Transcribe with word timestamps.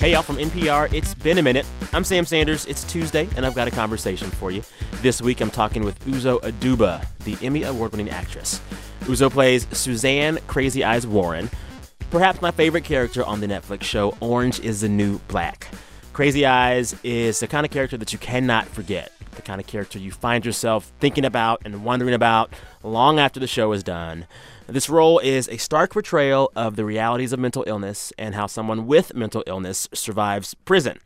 Hey, 0.00 0.12
y'all, 0.12 0.22
from 0.22 0.36
NPR, 0.36 0.92
it's 0.92 1.12
been 1.12 1.38
a 1.38 1.42
minute. 1.42 1.66
I'm 1.92 2.04
Sam 2.04 2.24
Sanders. 2.24 2.66
It's 2.66 2.84
Tuesday, 2.84 3.28
and 3.34 3.44
I've 3.44 3.56
got 3.56 3.66
a 3.66 3.72
conversation 3.72 4.30
for 4.30 4.52
you. 4.52 4.62
This 5.02 5.20
week, 5.20 5.40
I'm 5.40 5.50
talking 5.50 5.84
with 5.84 5.98
Uzo 6.04 6.40
Aduba, 6.42 7.04
the 7.24 7.36
Emmy 7.44 7.64
Award 7.64 7.90
winning 7.90 8.08
actress. 8.08 8.60
Uzo 9.00 9.28
plays 9.28 9.66
Suzanne 9.76 10.38
Crazy 10.46 10.84
Eyes 10.84 11.04
Warren, 11.04 11.50
perhaps 12.12 12.40
my 12.40 12.52
favorite 12.52 12.84
character 12.84 13.24
on 13.24 13.40
the 13.40 13.48
Netflix 13.48 13.82
show 13.82 14.16
Orange 14.20 14.60
is 14.60 14.82
the 14.82 14.88
New 14.88 15.18
Black. 15.26 15.66
Crazy 16.12 16.46
Eyes 16.46 16.94
is 17.02 17.40
the 17.40 17.48
kind 17.48 17.66
of 17.66 17.72
character 17.72 17.96
that 17.96 18.12
you 18.12 18.20
cannot 18.20 18.68
forget, 18.68 19.10
the 19.32 19.42
kind 19.42 19.60
of 19.60 19.66
character 19.66 19.98
you 19.98 20.12
find 20.12 20.46
yourself 20.46 20.92
thinking 21.00 21.24
about 21.24 21.62
and 21.64 21.84
wondering 21.84 22.14
about 22.14 22.52
long 22.84 23.18
after 23.18 23.40
the 23.40 23.48
show 23.48 23.72
is 23.72 23.82
done. 23.82 24.28
This 24.70 24.90
role 24.90 25.18
is 25.20 25.48
a 25.48 25.56
stark 25.56 25.94
portrayal 25.94 26.52
of 26.54 26.76
the 26.76 26.84
realities 26.84 27.32
of 27.32 27.40
mental 27.40 27.64
illness 27.66 28.12
and 28.18 28.34
how 28.34 28.46
someone 28.46 28.86
with 28.86 29.14
mental 29.14 29.42
illness 29.46 29.88
survives 29.94 30.52
prison. 30.52 30.98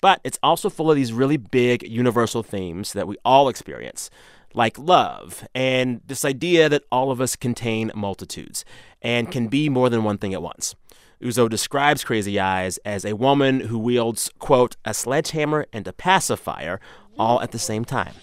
But 0.00 0.22
it's 0.24 0.38
also 0.42 0.70
full 0.70 0.90
of 0.90 0.96
these 0.96 1.12
really 1.12 1.36
big 1.36 1.86
universal 1.86 2.42
themes 2.42 2.94
that 2.94 3.06
we 3.06 3.18
all 3.22 3.50
experience, 3.50 4.08
like 4.54 4.78
love 4.78 5.46
and 5.54 6.00
this 6.06 6.24
idea 6.24 6.70
that 6.70 6.84
all 6.90 7.10
of 7.10 7.20
us 7.20 7.36
contain 7.36 7.90
multitudes 7.94 8.64
and 9.02 9.30
can 9.30 9.48
be 9.48 9.68
more 9.68 9.90
than 9.90 10.02
one 10.02 10.16
thing 10.16 10.32
at 10.32 10.40
once. 10.40 10.74
Uzo 11.20 11.46
describes 11.46 12.02
Crazy 12.02 12.40
Eyes 12.40 12.78
as 12.86 13.04
a 13.04 13.14
woman 13.14 13.60
who 13.60 13.78
wields, 13.78 14.30
quote, 14.38 14.76
a 14.86 14.94
sledgehammer 14.94 15.66
and 15.74 15.86
a 15.86 15.92
pacifier 15.92 16.80
all 17.18 17.42
at 17.42 17.50
the 17.50 17.58
same 17.58 17.84
time. 17.84 18.14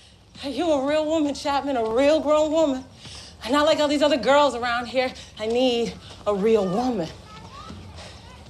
Are 0.44 0.50
you 0.50 0.72
a 0.72 0.88
real 0.88 1.06
woman, 1.06 1.36
Chapman? 1.36 1.78
A 1.78 1.88
real 1.88 2.20
grown 2.20 2.52
woman? 2.52 2.84
Not 3.50 3.66
like 3.66 3.80
all 3.80 3.88
these 3.88 4.02
other 4.02 4.18
girls 4.18 4.56
around 4.56 4.88
here. 4.88 5.12
I 5.40 5.48
need 5.48 5.94
a 6.26 6.36
real 6.36 6.68
woman. 6.68 7.08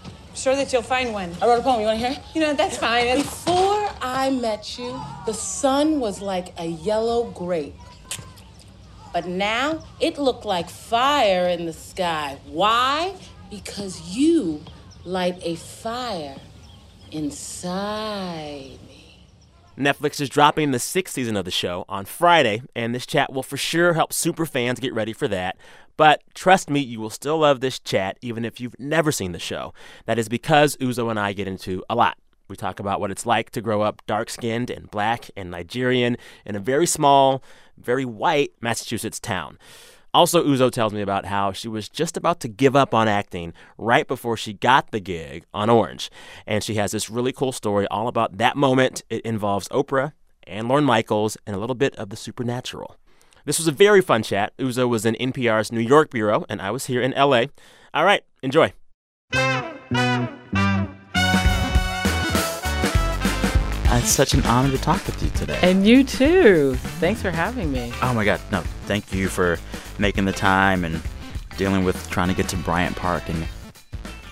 I'm 0.08 0.36
Sure 0.36 0.56
that 0.56 0.74
you'll 0.74 0.82
find 0.82 1.14
one. 1.14 1.36
I 1.42 1.48
wrote 1.48 1.60
a 1.60 1.64
poem. 1.64 1.80
You 1.80 1.88
want 1.88 2.00
to 2.00 2.08
hear? 2.10 2.24
You 2.34 2.42
know, 2.42 2.54
that's 2.54 2.78
fine. 2.78 3.18
Before 3.18 3.90
I 4.02 4.32
met 4.32 4.78
you, 4.80 5.00
the 5.26 5.34
sun 5.34 6.00
was 6.00 6.22
like 6.22 6.54
a 6.60 6.66
yellow 6.66 7.30
grape. 7.32 7.76
But 9.14 9.28
now 9.28 9.84
it 10.00 10.18
looked 10.18 10.46
like 10.46 10.70
fire 10.70 11.48
in 11.48 11.66
the 11.66 11.74
sky. 11.74 12.40
Why? 12.46 13.16
Because 13.50 14.16
you 14.16 14.64
light 15.06 15.40
a 15.44 15.56
fire 15.56 16.36
inside 17.12 18.78
me. 18.88 19.07
Netflix 19.78 20.20
is 20.20 20.30
dropping 20.30 20.72
the 20.72 20.80
sixth 20.80 21.14
season 21.14 21.38
of 21.38 21.46
the 21.46 21.52
show 21.52 21.86
on 21.88 22.06
Friday, 22.06 22.64
and 22.76 22.96
this 22.96 23.06
chat 23.06 23.32
will 23.32 23.44
for 23.44 23.58
sure 23.58 23.94
help 23.94 24.12
super 24.12 24.46
fans 24.46 24.80
get 24.80 24.92
ready 24.92 25.14
for 25.14 25.28
that. 25.28 25.56
But 25.98 26.24
trust 26.34 26.68
me, 26.68 26.80
you 26.80 27.00
will 27.00 27.12
still 27.12 27.40
love 27.40 27.60
this 27.60 27.78
chat 27.80 28.18
even 28.22 28.44
if 28.44 28.60
you've 28.60 28.80
never 28.80 29.12
seen 29.12 29.34
the 29.34 29.40
show. 29.40 29.76
That 30.06 30.18
is 30.18 30.30
because 30.30 30.78
Uzo 30.78 31.12
and 31.12 31.20
I 31.20 31.34
get 31.34 31.48
into 31.48 31.84
a 31.90 31.96
lot. 31.96 32.18
We 32.48 32.56
talk 32.56 32.80
about 32.80 33.00
what 33.00 33.12
it's 33.12 33.26
like 33.26 33.52
to 33.52 33.62
grow 33.62 33.82
up 33.82 34.02
dark 34.08 34.32
skinned 34.32 34.72
and 34.72 34.90
black 34.90 35.30
and 35.38 35.52
Nigerian 35.52 36.18
in 36.44 36.56
a 36.56 36.60
very 36.60 36.88
small, 36.88 37.44
very 37.78 38.06
white 38.06 38.54
Massachusetts 38.62 39.20
town. 39.20 39.60
Also, 40.14 40.44
Uzo 40.44 40.72
tells 40.72 40.94
me 40.94 41.02
about 41.02 41.26
how 41.26 41.52
she 41.52 41.68
was 41.68 41.90
just 41.90 42.18
about 42.18 42.40
to 42.40 42.48
give 42.48 42.76
up 42.76 42.94
on 42.94 43.08
acting 43.08 43.54
right 43.78 44.08
before 44.08 44.38
she 44.38 44.54
got 44.54 44.92
the 44.92 45.00
gig 45.00 45.46
on 45.54 45.70
Orange. 45.70 46.10
And 46.46 46.64
she 46.64 46.76
has 46.76 46.92
this 46.92 47.10
really 47.10 47.32
cool 47.32 47.52
story 47.52 47.88
all 47.88 48.08
about 48.08 48.38
that 48.38 48.56
moment. 48.56 49.04
It 49.10 49.22
involves 49.22 49.68
Oprah 49.70 50.14
and 50.46 50.68
Lorne 50.68 50.86
Michaels 50.86 51.38
and 51.46 51.56
a 51.56 51.60
little 51.60 51.76
bit 51.76 51.96
of 51.96 52.10
the 52.10 52.16
supernatural. 52.16 52.96
This 53.46 53.60
was 53.60 53.68
a 53.68 53.72
very 53.72 54.02
fun 54.02 54.24
chat. 54.24 54.56
Uzo 54.58 54.90
was 54.90 55.06
in 55.06 55.16
NPR's 55.16 55.72
New 55.72 55.80
York 55.80 56.10
bureau, 56.10 56.46
and 56.50 56.62
I 56.62 56.72
was 56.72 56.88
here 56.88 57.02
in 57.02 57.12
LA. 57.12 57.46
All 57.94 58.04
right, 58.04 58.24
enjoy. 58.44 58.74
Uh, 63.90 64.00
it's 64.00 64.10
such 64.10 64.34
an 64.34 64.44
honor 64.46 64.70
to 64.70 64.78
talk 64.78 65.06
with 65.06 65.22
you 65.24 65.30
today. 65.30 65.58
And 65.62 65.88
you 65.88 66.04
too. 66.04 66.76
Thanks 67.00 67.22
for 67.22 67.32
having 67.32 67.72
me. 67.72 67.94
Oh 68.02 68.14
my 68.14 68.26
God, 68.26 68.42
no, 68.52 68.60
thank 68.86 69.14
you 69.14 69.30
for 69.30 69.58
making 69.98 70.26
the 70.26 70.34
time 70.34 70.84
and 70.84 71.02
dealing 71.58 71.86
with 71.86 72.10
trying 72.10 72.28
to 72.28 72.34
get 72.36 72.50
to 72.50 72.58
Bryant 72.58 72.96
Park. 72.98 73.24
And 73.30 73.48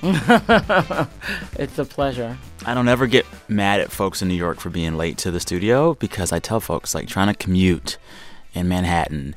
It's 1.58 1.80
a 1.80 1.86
pleasure. 1.86 2.38
I 2.66 2.74
don't 2.74 2.90
ever 2.90 3.08
get 3.08 3.26
mad 3.48 3.80
at 3.80 3.92
folks 3.92 4.22
in 4.22 4.28
New 4.28 4.34
York 4.36 4.60
for 4.60 4.70
being 4.70 4.98
late 4.98 5.18
to 5.20 5.32
the 5.32 5.40
studio 5.40 5.94
because 5.96 6.32
I 6.34 6.40
tell 6.40 6.60
folks 6.60 6.94
like 6.94 7.08
trying 7.08 7.28
to 7.28 7.34
commute 7.34 7.98
in 8.54 8.68
Manhattan 8.68 9.36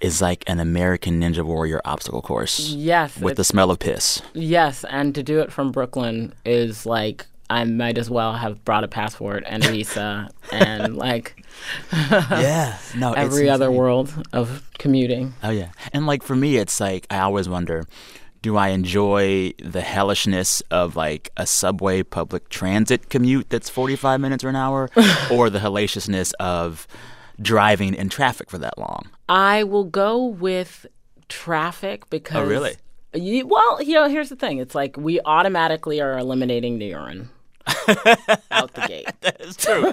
is 0.00 0.22
like 0.22 0.44
an 0.46 0.60
American 0.60 1.20
Ninja 1.20 1.42
Warrior 1.42 1.80
obstacle 1.84 2.22
course 2.22 2.70
Yes. 2.70 3.18
with 3.18 3.36
the 3.36 3.44
smell 3.44 3.72
of 3.72 3.80
piss. 3.80 4.22
yes, 4.34 4.84
and 4.88 5.12
to 5.16 5.22
do 5.24 5.40
it 5.40 5.50
from 5.52 5.72
Brooklyn 5.72 6.32
is 6.44 6.86
like 6.86 7.26
I 7.50 7.64
might 7.64 7.96
as 7.96 8.10
well 8.10 8.34
have 8.34 8.64
brought 8.64 8.84
a 8.84 8.88
passport 8.88 9.42
and 9.46 9.64
a 9.64 9.68
visa 9.70 10.28
and 10.52 10.96
like 11.06 11.44
yeah, 11.92 12.78
no, 12.96 13.12
it's 13.12 13.20
every 13.20 13.48
other 13.48 13.70
world 13.70 14.12
of 14.32 14.62
commuting. 14.78 15.34
Oh 15.42 15.50
yeah, 15.50 15.70
and 15.92 16.06
like 16.06 16.22
for 16.22 16.36
me, 16.36 16.56
it's 16.56 16.80
like 16.80 17.06
I 17.10 17.20
always 17.20 17.48
wonder, 17.48 17.84
do 18.42 18.56
I 18.56 18.68
enjoy 18.68 19.52
the 19.62 19.80
hellishness 19.80 20.62
of 20.70 20.94
like 20.94 21.30
a 21.36 21.46
subway 21.46 22.02
public 22.02 22.48
transit 22.50 23.08
commute 23.08 23.48
that's 23.48 23.70
forty 23.70 23.96
five 23.96 24.20
minutes 24.20 24.44
or 24.44 24.50
an 24.50 24.56
hour, 24.56 24.90
or 25.32 25.48
the 25.48 25.58
hellaciousness 25.58 26.32
of 26.38 26.86
driving 27.40 27.94
in 27.94 28.08
traffic 28.08 28.50
for 28.50 28.58
that 28.58 28.78
long? 28.78 29.08
I 29.28 29.64
will 29.64 29.84
go 29.84 30.24
with 30.24 30.86
traffic 31.28 32.08
because 32.10 32.36
Oh, 32.36 32.46
really? 32.46 32.76
You, 33.14 33.46
well, 33.46 33.82
you 33.82 33.94
know, 33.94 34.06
here's 34.06 34.28
the 34.28 34.36
thing. 34.36 34.58
It's 34.58 34.74
like 34.74 34.96
we 34.98 35.18
automatically 35.24 36.00
are 36.00 36.18
eliminating 36.18 36.78
the 36.78 36.86
urine 36.86 37.30
out 38.50 38.72
the 38.74 38.84
gate. 38.86 39.08
That's 39.20 39.56
true. 39.56 39.92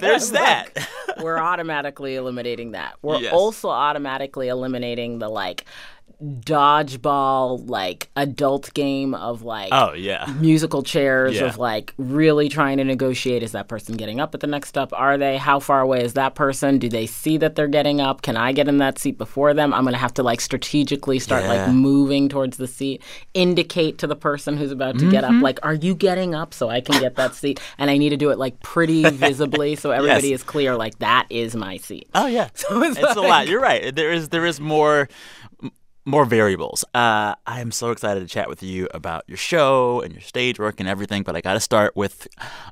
There's 0.00 0.30
that. 0.32 0.70
We're 1.20 1.38
automatically 1.38 2.16
eliminating 2.16 2.72
that. 2.72 2.94
We're 3.02 3.18
Yes. 3.20 3.32
also 3.32 3.68
automatically 3.68 4.48
eliminating 4.48 5.18
the 5.18 5.28
like 5.28 5.64
dodgeball 6.22 7.68
like 7.68 8.08
adult 8.16 8.72
game 8.74 9.14
of 9.14 9.42
like 9.42 9.68
Oh 9.72 9.92
yeah. 9.92 10.32
musical 10.38 10.82
chairs 10.82 11.34
Yeah. 11.34 11.46
of 11.46 11.58
like 11.58 11.92
really 11.98 12.48
trying 12.48 12.78
to 12.78 12.84
negotiate 12.84 13.42
is 13.42 13.52
that 13.52 13.68
person 13.68 13.96
getting 13.96 14.20
up 14.20 14.34
at 14.34 14.40
the 14.40 14.46
next 14.46 14.68
step 14.68 14.90
are 14.92 15.18
they 15.18 15.36
how 15.36 15.60
far 15.60 15.80
away 15.80 16.02
is 16.02 16.14
that 16.14 16.34
person 16.34 16.78
do 16.78 16.88
they 16.88 17.06
see 17.06 17.36
that 17.38 17.56
they're 17.56 17.68
getting 17.68 18.00
up 18.00 18.22
can 18.22 18.36
i 18.36 18.52
get 18.52 18.68
in 18.68 18.78
that 18.78 18.98
seat 18.98 19.18
before 19.18 19.52
them 19.54 19.74
i'm 19.74 19.82
going 19.82 19.92
to 19.92 19.98
have 19.98 20.14
to 20.14 20.22
like 20.22 20.40
strategically 20.40 21.18
start 21.18 21.42
Yeah. 21.42 21.64
like 21.66 21.68
moving 21.74 22.28
towards 22.28 22.56
the 22.56 22.68
seat 22.68 23.02
indicate 23.34 23.98
to 23.98 24.06
the 24.06 24.16
person 24.16 24.56
who's 24.56 24.70
about 24.72 24.98
to 25.00 25.10
get 25.10 25.24
Mm-hmm. 25.24 25.36
up 25.38 25.42
like 25.42 25.58
are 25.62 25.74
you 25.74 25.94
getting 25.94 26.34
up 26.34 26.54
so 26.54 26.68
i 26.70 26.80
can 26.80 27.00
get 27.00 27.16
that 27.16 27.34
seat 27.40 27.60
and 27.76 27.90
i 27.90 27.96
need 27.98 28.10
to 28.10 28.16
do 28.16 28.30
it 28.30 28.38
like 28.38 28.60
pretty 28.62 29.02
visibly 29.10 29.76
so 29.76 29.90
everybody 29.90 30.28
Yes. 30.28 30.40
is 30.40 30.42
clear 30.44 30.76
like 30.76 30.98
that 31.00 31.26
is 31.28 31.54
my 31.56 31.76
seat 31.76 32.08
Oh 32.14 32.26
yeah. 32.26 32.44
it's 32.54 32.64
it's 32.70 33.16
a 33.16 33.20
lot. 33.20 33.48
You're 33.48 33.60
right. 33.60 33.94
There 33.94 34.12
is 34.12 34.28
there 34.28 34.46
is 34.46 34.60
more 34.60 35.00
m- 35.00 35.08
more 36.04 36.24
variables. 36.24 36.84
Uh, 36.94 37.34
I 37.46 37.60
am 37.60 37.70
so 37.70 37.90
excited 37.90 38.20
to 38.20 38.26
chat 38.26 38.48
with 38.48 38.62
you 38.62 38.88
about 38.92 39.24
your 39.26 39.36
show 39.36 40.00
and 40.00 40.12
your 40.12 40.20
stage 40.20 40.58
work 40.58 40.80
and 40.80 40.88
everything. 40.88 41.22
But 41.22 41.36
I 41.36 41.40
got 41.40 41.54
to 41.54 41.60
start 41.60 41.96
with 41.96 42.28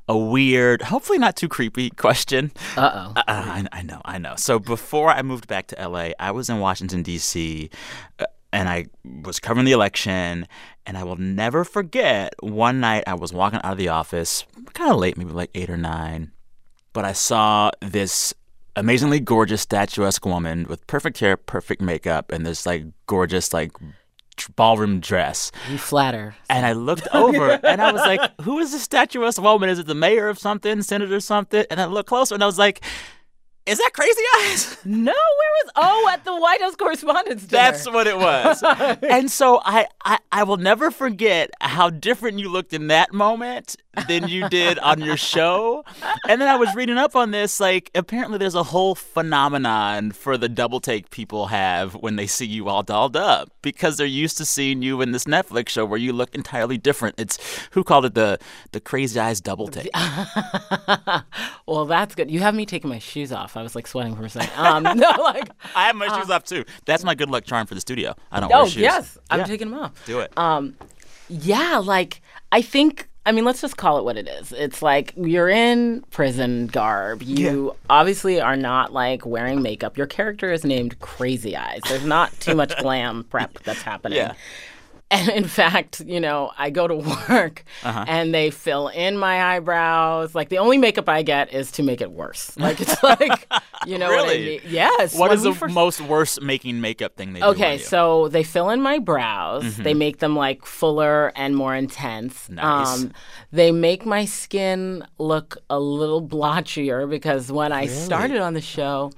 a 0.07 0.17
weird, 0.17 0.83
hopefully 0.83 1.17
not 1.17 1.35
too 1.35 1.49
creepy 1.49 1.89
question. 1.97 2.51
uh-oh 2.77 3.13
Uh, 3.15 3.23
I, 3.27 3.67
I 3.71 3.81
know, 3.81 4.01
I 4.05 4.17
know. 4.17 4.35
So 4.37 4.59
before 4.59 5.09
I 5.09 5.21
moved 5.21 5.47
back 5.47 5.67
to 5.67 5.87
LA, 5.87 6.09
I 6.19 6.31
was 6.31 6.49
in 6.49 6.59
Washington 6.59 7.03
D.C. 7.03 7.69
uh, 8.19 8.25
and 8.51 8.69
I 8.69 8.85
was 9.23 9.39
covering 9.39 9.65
the 9.65 9.71
election. 9.71 10.47
And 10.85 10.97
I 10.97 11.03
will 11.03 11.15
never 11.15 11.63
forget 11.63 12.35
one 12.41 12.81
night 12.81 13.05
I 13.07 13.13
was 13.13 13.31
walking 13.31 13.61
out 13.63 13.71
of 13.71 13.77
the 13.77 13.87
office, 13.87 14.43
kind 14.73 14.91
of 14.91 14.97
late, 14.97 15.17
maybe 15.17 15.31
like 15.31 15.49
eight 15.55 15.69
or 15.69 15.77
nine, 15.77 16.33
but 16.91 17.05
I 17.05 17.13
saw 17.13 17.71
this 17.81 18.33
amazingly 18.75 19.19
gorgeous 19.19 19.61
statuesque 19.61 20.25
woman 20.25 20.65
with 20.67 20.85
perfect 20.87 21.19
hair, 21.19 21.37
perfect 21.37 21.81
makeup, 21.81 22.31
and 22.31 22.45
this 22.45 22.65
like 22.65 22.85
gorgeous 23.07 23.53
like 23.53 23.71
ballroom 24.55 24.99
dress. 24.99 25.51
you 25.69 25.77
flatter 25.77 26.35
And 26.49 26.65
I 26.65 26.73
looked 26.73 27.07
over 27.13 27.51
and 27.63 27.81
I 27.81 27.91
was 27.91 28.01
like, 28.01 28.19
who 28.41 28.59
is 28.59 28.71
this 28.71 28.83
statuesque 28.83 29.41
woman? 29.41 29.69
Is 29.69 29.79
it 29.79 29.85
the 29.85 29.95
mayor 29.95 30.27
of 30.27 30.39
something, 30.39 30.81
senator 30.81 31.19
something? 31.19 31.65
And 31.69 31.79
I 31.79 31.85
looked 31.85 32.09
closer 32.09 32.33
and 32.33 32.43
I 32.43 32.47
was 32.47 32.57
like, 32.57 32.83
is 33.65 33.77
that 33.77 33.91
Crazy 33.93 34.21
Eyes? 34.39 34.77
no 34.85 35.11
where 35.11 35.13
was 35.13 35.71
oh 35.75 36.09
at 36.11 36.25
the 36.25 36.35
white 36.35 36.61
house 36.61 36.75
correspondence 36.75 37.45
dinner 37.45 37.61
That's 37.61 37.87
what 37.87 38.07
it 38.07 38.17
was. 38.17 38.61
and 39.03 39.31
so 39.31 39.61
I, 39.63 39.87
I, 40.03 40.19
I 40.31 40.43
will 40.43 40.57
never 40.57 40.91
forget 40.91 41.51
how 41.61 41.89
different 41.89 42.39
you 42.39 42.49
looked 42.49 42.73
in 42.73 42.87
that 42.87 43.13
moment 43.13 43.75
than 44.07 44.27
you 44.27 44.49
did 44.49 44.79
on 44.79 45.01
your 45.01 45.17
show. 45.17 45.83
And 46.27 46.41
then 46.41 46.47
I 46.47 46.55
was 46.55 46.73
reading 46.75 46.97
up 46.97 47.15
on 47.15 47.31
this. 47.31 47.59
Like, 47.59 47.91
apparently, 47.95 48.37
there's 48.37 48.55
a 48.55 48.63
whole 48.63 48.95
phenomenon 48.95 50.11
for 50.11 50.37
the 50.37 50.49
double 50.49 50.79
take 50.79 51.09
people 51.09 51.47
have 51.47 51.93
when 51.95 52.15
they 52.15 52.27
see 52.27 52.45
you 52.45 52.69
all 52.69 52.83
dolled 52.83 53.15
up 53.15 53.49
because 53.61 53.97
they're 53.97 54.07
used 54.07 54.37
to 54.37 54.45
seeing 54.45 54.81
you 54.81 55.01
in 55.01 55.11
this 55.11 55.25
Netflix 55.25 55.69
show 55.69 55.85
where 55.85 55.99
you 55.99 56.13
look 56.13 56.33
entirely 56.35 56.77
different. 56.77 57.19
It's 57.19 57.37
who 57.71 57.83
called 57.83 58.05
it 58.05 58.15
the 58.15 58.39
the 58.71 58.79
Crazy 58.79 59.19
Eyes 59.19 59.41
double 59.41 59.67
take. 59.67 59.89
well, 61.65 61.85
that's 61.85 62.15
good. 62.15 62.29
You 62.31 62.39
have 62.39 62.55
me 62.55 62.65
taking 62.65 62.89
my 62.89 62.99
shoes 62.99 63.31
off. 63.31 63.57
I 63.57 63.63
was 63.63 63.75
like 63.75 63.87
sweating 63.87 64.15
for 64.15 64.25
a 64.25 64.29
second. 64.29 64.57
Um, 64.57 64.83
no, 64.97 65.09
like, 65.19 65.49
I 65.75 65.85
have 65.87 65.95
my 65.95 66.07
shoes 66.17 66.29
off 66.29 66.43
too. 66.43 66.65
That's 66.85 67.03
my 67.03 67.15
good 67.15 67.29
luck 67.29 67.45
charm 67.45 67.67
for 67.67 67.75
the 67.75 67.81
studio. 67.81 68.15
I 68.31 68.39
don't 68.39 68.51
oh 68.51 68.63
wear 68.63 68.69
shoes. 68.69 68.77
Oh 68.77 68.81
yes, 68.81 69.17
I'm 69.29 69.45
taking 69.45 69.69
them 69.69 69.79
off. 69.79 70.05
Do 70.05 70.19
it. 70.19 70.35
Um, 70.37 70.75
yeah, 71.29 71.77
like 71.77 72.21
I 72.51 72.61
think 72.61 73.09
I 73.25 73.31
mean, 73.31 73.45
let's 73.45 73.61
just 73.61 73.77
call 73.77 73.97
it 73.99 74.03
what 74.03 74.17
it 74.17 74.27
is. 74.27 74.51
It's 74.51 74.81
like 74.81 75.13
you're 75.15 75.47
in 75.47 76.01
prison 76.11 76.67
garb. 76.67 77.21
You 77.21 77.75
obviously 77.89 78.41
are 78.41 78.57
not 78.57 78.91
like 78.91 79.25
wearing 79.25 79.61
makeup. 79.61 79.97
Your 79.97 80.07
character 80.07 80.51
is 80.51 80.65
named 80.65 80.99
Crazy 80.99 81.55
Eyes. 81.55 81.81
There's 81.87 82.05
not 82.05 82.37
too 82.41 82.53
much 82.53 82.77
glam 82.79 83.23
prep 83.23 83.59
that's 83.63 83.81
happening. 83.81 84.17
Yeah. 84.17 84.33
And 85.13 85.29
in 85.29 85.43
fact, 85.45 85.99
you 86.01 86.19
know, 86.19 86.51
I 86.57 86.69
go 86.71 86.87
to 86.87 86.95
work 87.29 87.63
Uh-huh. 87.83 88.05
and 88.07 88.33
they 88.33 88.49
fill 88.49 88.87
in 88.87 89.17
my 89.17 89.55
eyebrows. 89.55 90.33
Like 90.33 90.49
the 90.49 90.57
only 90.57 90.77
makeup 90.77 91.07
I 91.07 91.21
get 91.21 91.53
is 91.53 91.71
to 91.73 91.83
make 91.83 92.01
it 92.01 92.11
worse. 92.11 92.57
Like 92.57 92.81
it's 92.81 93.01
like, 93.03 93.47
you 93.85 93.97
know 93.99 94.09
what 94.09 94.29
I 94.29 94.37
mean? 94.37 94.61
Yes. 94.67 95.13
What 95.15 95.31
is 95.31 95.43
the 95.43 95.53
first- 95.53 95.73
most 95.75 96.01
worst 96.01 96.41
making 96.41 96.81
makeup 96.81 97.15
thing 97.15 97.33
they 97.33 97.41
do? 97.41 97.45
Okay, 97.47 97.77
so 97.77 98.27
they 98.29 98.43
fill 98.43 98.69
in 98.71 98.81
my 98.81 98.97
brows. 98.99 99.63
Mm-hmm. 99.63 99.83
They 99.83 99.93
make 99.93 100.17
them 100.19 100.35
like 100.35 100.65
fuller 100.65 101.31
and 101.35 101.55
more 101.55 101.75
intense. 101.75 102.49
Um, 102.49 102.55
Nice. 102.55 103.05
they 103.51 103.71
make 103.71 104.05
my 104.05 104.25
skin 104.25 105.05
look 105.19 105.57
a 105.69 105.79
little 105.79 106.27
blotchier 106.27 107.07
because 107.09 107.51
when 107.51 107.71
I 107.71 107.85
started 107.85 108.37
on 108.39 108.53
the 108.55 108.61
show, 108.61 109.11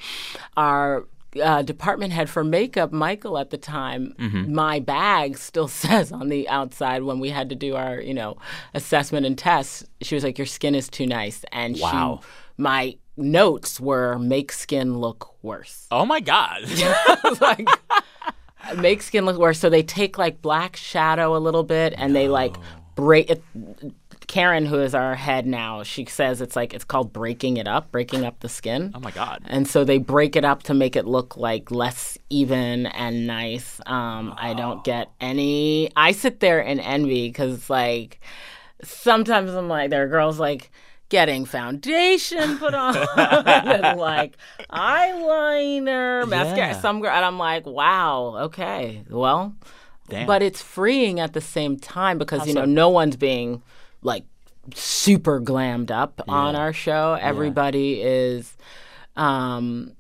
our 0.58 1.06
uh, 1.42 1.62
department 1.62 2.14
head 2.14 2.30
for 2.30 2.44
makeup, 2.44 2.92
Michael, 2.92 3.38
at 3.38 3.50
the 3.50 3.58
time, 3.58 4.14
Mm-hmm. 4.20 4.54
my 4.56 4.80
bag 4.80 5.38
still 5.38 5.68
says 5.84 6.12
on 6.12 6.30
the 6.30 6.48
outside 6.50 7.04
when 7.04 7.20
we 7.20 7.30
had 7.30 7.50
to 7.50 7.56
do 7.56 7.76
our, 7.76 8.00
you 8.00 8.14
know, 8.14 8.38
assessment 8.74 9.26
and 9.26 9.38
tests. 9.38 9.86
She 10.02 10.16
was 10.16 10.24
like, 10.24 10.38
"Your 10.38 10.46
skin 10.48 10.76
is 10.76 10.90
too 10.90 11.06
nice," 11.08 11.44
and 11.52 11.78
Wow. 11.80 12.22
she, 12.22 12.28
my 12.58 12.98
notes 13.18 13.80
were 13.80 14.20
make 14.20 14.52
skin 14.52 14.98
look 15.00 15.36
worse 15.42 15.88
oh 15.90 16.06
my 16.06 16.20
god. 16.20 16.62
like 17.42 17.66
make 18.78 19.02
skin 19.02 19.26
look 19.26 19.38
worse. 19.38 19.60
So 19.60 19.70
they 19.70 19.84
take 19.84 20.18
like 20.18 20.42
black 20.42 20.76
shadow 20.76 21.36
a 21.36 21.40
little 21.40 21.64
bit 21.64 21.94
and 21.98 22.16
they 22.16 22.28
like 22.28 22.56
break 22.96 23.30
it. 23.30 23.42
Karen, 24.28 24.66
who 24.66 24.80
is 24.80 24.96
our 24.96 25.16
head 25.16 25.46
now, 25.46 25.84
she 25.84 26.06
says 26.06 26.42
it's 26.42 26.56
like 26.56 26.74
it's 26.74 26.84
called 26.84 27.14
breaking 27.14 27.58
it 27.58 27.68
up, 27.68 27.92
breaking 27.92 28.26
up 28.26 28.40
the 28.40 28.50
skin. 28.50 28.92
oh 28.96 29.00
my 29.00 29.12
god. 29.12 29.44
And 29.46 29.68
so 29.68 29.84
they 29.84 29.98
break 29.98 30.36
it 30.36 30.46
up 30.46 30.64
to 30.64 30.74
make 30.74 30.96
it 30.96 31.06
look 31.06 31.38
like 31.38 31.72
less 31.72 32.18
even 32.30 32.88
and 32.88 33.28
nice. 33.28 33.80
Um, 33.86 34.34
I 34.38 34.54
don't 34.54 34.84
get 34.84 35.12
any. 35.22 35.92
I 35.96 36.12
sit 36.12 36.40
there 36.40 36.60
in 36.60 36.80
envy 36.80 37.28
because, 37.30 37.70
like, 37.70 38.20
sometimes 38.84 39.52
I'm 39.52 39.68
like, 39.70 39.90
there 39.90 40.04
are 40.04 40.08
girls 40.08 40.40
like 40.40 40.72
getting 41.10 41.46
foundation 41.46 42.58
put 42.58 42.74
on 42.74 42.98
and 43.18 44.00
like 44.00 44.36
eyeliner, 44.72 46.28
mascara. 46.28 46.58
Yeah. 46.58 46.80
Some 46.80 47.02
girl, 47.02 47.12
and 47.12 47.24
I'm 47.24 47.38
like, 47.38 47.66
wow, 47.66 48.38
okay, 48.46 49.04
well, 49.10 49.56
Damn. 50.10 50.28
but 50.28 50.42
it's 50.42 50.62
freeing 50.62 51.20
at 51.20 51.34
the 51.34 51.42
same 51.42 51.78
time 51.78 52.18
because 52.18 52.48
you 52.48 52.54
know 52.54 52.66
no 52.66 52.90
one's 52.90 53.18
being 53.18 53.62
like 54.06 54.24
super 54.74 55.42
glammed 55.42 55.92
up 55.92 56.22
on 56.28 56.56
our 56.56 56.72
show. 56.74 57.18
Everybody 57.20 58.02
is 58.02 58.56
um 59.16 59.92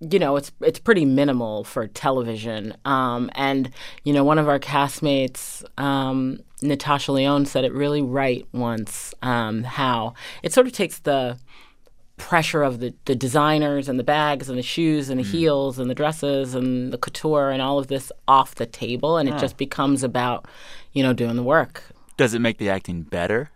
you 0.00 0.18
know 0.18 0.36
it's 0.36 0.50
it's 0.60 0.78
pretty 0.78 1.04
minimal 1.04 1.64
for 1.64 1.86
television. 1.86 2.74
Um 2.84 3.30
and 3.34 3.70
you 4.04 4.12
know 4.12 4.24
one 4.24 4.38
of 4.38 4.48
our 4.48 4.58
castmates 4.58 5.64
um 5.78 6.40
Natasha 6.62 7.12
Lyonne 7.12 7.46
said 7.46 7.64
it 7.64 7.72
really 7.72 8.02
right 8.02 8.46
once 8.52 9.14
um 9.22 9.62
how 9.64 10.14
it 10.42 10.52
sort 10.52 10.66
of 10.66 10.72
takes 10.72 10.98
the 11.00 11.38
pressure 12.18 12.62
of 12.62 12.78
the, 12.78 12.94
the 13.06 13.16
designers 13.16 13.88
and 13.88 13.98
the 13.98 14.04
bags 14.04 14.48
and 14.48 14.56
the 14.56 14.62
shoes 14.62 15.08
and 15.08 15.18
the 15.18 15.24
heels 15.24 15.78
and 15.78 15.90
the 15.90 15.94
dresses 15.94 16.54
and 16.54 16.92
the 16.92 16.98
couture 16.98 17.50
and 17.50 17.60
all 17.60 17.80
of 17.80 17.88
this 17.88 18.12
off 18.28 18.54
the 18.56 18.66
table 18.66 19.16
and 19.16 19.28
it 19.28 19.32
just 19.40 19.56
becomes 19.56 20.04
about 20.04 20.46
you 20.92 21.02
know 21.02 21.12
doing 21.12 21.34
the 21.34 21.42
work 21.42 21.82
Does 22.16 22.34
it 22.34 22.40
make 22.40 22.58
the 22.58 22.70
acting 22.70 23.02
better? 23.02 23.50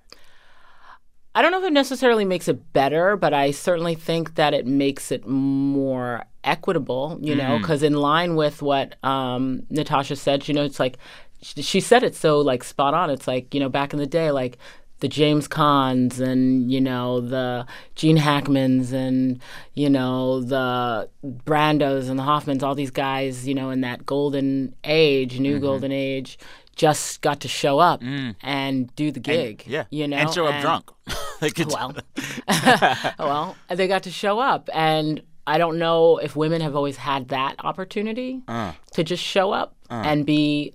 I 1.34 1.42
don't 1.42 1.50
know 1.50 1.58
if 1.58 1.64
it 1.64 1.72
necessarily 1.74 2.24
makes 2.24 2.48
it 2.48 2.72
better, 2.72 3.14
but 3.14 3.34
I 3.34 3.50
certainly 3.50 3.94
think 3.94 4.36
that 4.36 4.54
it 4.54 4.66
makes 4.66 5.12
it 5.12 5.26
more 5.26 6.24
equitable, 6.44 7.18
you 7.20 7.34
know, 7.34 7.58
because 7.58 7.82
in 7.82 7.92
line 7.92 8.36
with 8.36 8.62
what 8.62 8.96
um, 9.04 9.66
Natasha 9.68 10.16
said, 10.16 10.48
you 10.48 10.54
know, 10.54 10.64
it's 10.64 10.80
like 10.80 10.96
she, 11.42 11.60
she 11.60 11.80
said 11.80 12.02
it 12.02 12.14
so 12.14 12.40
like 12.40 12.64
spot 12.64 12.94
on. 12.94 13.10
It's 13.10 13.28
like, 13.28 13.52
you 13.52 13.60
know, 13.60 13.68
back 13.68 13.92
in 13.92 13.98
the 13.98 14.06
day, 14.06 14.30
like 14.30 14.56
the 15.00 15.08
James 15.08 15.46
Caans 15.46 16.20
and, 16.20 16.72
you 16.72 16.80
know, 16.80 17.20
the 17.20 17.66
Gene 17.96 18.16
Hackmans 18.16 18.94
and, 18.94 19.42
you 19.74 19.90
know, 19.90 20.40
the 20.40 21.10
Brandos 21.22 22.08
and 22.08 22.18
the 22.18 22.22
Hoffmans, 22.22 22.62
all 22.62 22.74
these 22.74 22.90
guys, 22.90 23.46
you 23.46 23.54
know, 23.54 23.68
in 23.68 23.82
that 23.82 24.06
golden 24.06 24.74
age, 24.84 25.38
new 25.38 25.58
golden 25.58 25.92
age, 25.92 26.38
just 26.76 27.22
got 27.22 27.40
to 27.40 27.48
show 27.48 27.78
up 27.78 28.02
mm. 28.02 28.36
and 28.42 28.94
do 28.94 29.10
the 29.10 29.18
gig. 29.18 29.64
Yeah. 29.66 29.84
You 29.90 30.06
know, 30.06 30.18
and 30.18 30.32
show 30.32 30.46
up 30.46 30.54
and- 30.54 30.62
drunk. 30.62 30.90
Well, 31.68 31.94
well, 33.18 33.56
they 33.68 33.86
got 33.86 34.04
to 34.04 34.10
show 34.10 34.38
up, 34.38 34.70
and 34.72 35.20
I 35.46 35.58
don't 35.58 35.78
know 35.78 36.16
if 36.16 36.34
women 36.34 36.62
have 36.62 36.74
always 36.74 36.96
had 36.96 37.28
that 37.28 37.56
opportunity 37.62 38.40
uh. 38.48 38.72
to 38.92 39.04
just 39.04 39.22
show 39.22 39.52
up 39.52 39.76
uh. 39.90 40.02
and 40.06 40.24
be 40.24 40.72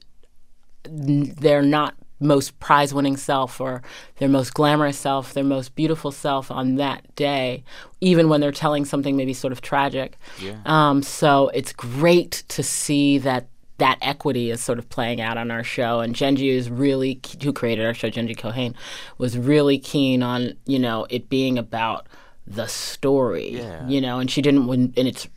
their 0.83 1.63
not 1.63 1.95
most 2.19 2.59
prize-winning 2.59 3.17
self 3.17 3.59
or 3.59 3.81
their 4.17 4.29
most 4.29 4.53
glamorous 4.53 4.99
self, 4.99 5.33
their 5.33 5.43
most 5.43 5.73
beautiful 5.73 6.11
self 6.11 6.51
on 6.51 6.75
that 6.75 7.15
day, 7.15 7.63
even 7.99 8.29
when 8.29 8.39
they're 8.39 8.51
telling 8.51 8.85
something 8.85 9.17
maybe 9.17 9.33
sort 9.33 9.51
of 9.51 9.61
tragic. 9.61 10.17
Yeah. 10.39 10.59
Um, 10.65 11.01
so 11.01 11.49
it's 11.49 11.73
great 11.73 12.43
to 12.49 12.61
see 12.61 13.17
that 13.17 13.47
that 13.81 13.97
equity 14.01 14.51
is 14.51 14.61
sort 14.61 14.77
of 14.77 14.87
playing 14.89 15.19
out 15.19 15.37
on 15.37 15.49
our 15.49 15.63
show. 15.63 16.01
And 16.01 16.15
Jenji 16.15 16.49
is 16.49 16.69
really, 16.69 17.19
who 17.41 17.51
created 17.51 17.83
our 17.83 17.95
show, 17.95 18.11
Jenji 18.11 18.37
Kohan, 18.37 18.75
was 19.17 19.37
really 19.37 19.79
keen 19.79 20.21
on, 20.21 20.53
you 20.67 20.77
know, 20.77 21.07
it 21.09 21.29
being 21.29 21.57
about 21.57 22.05
the 22.45 22.67
story, 22.67 23.59
you 23.87 23.99
know, 23.99 24.19
and 24.19 24.29
she 24.29 24.41
didn't, 24.41 24.69
and 24.69 24.93
it's, 24.95 25.27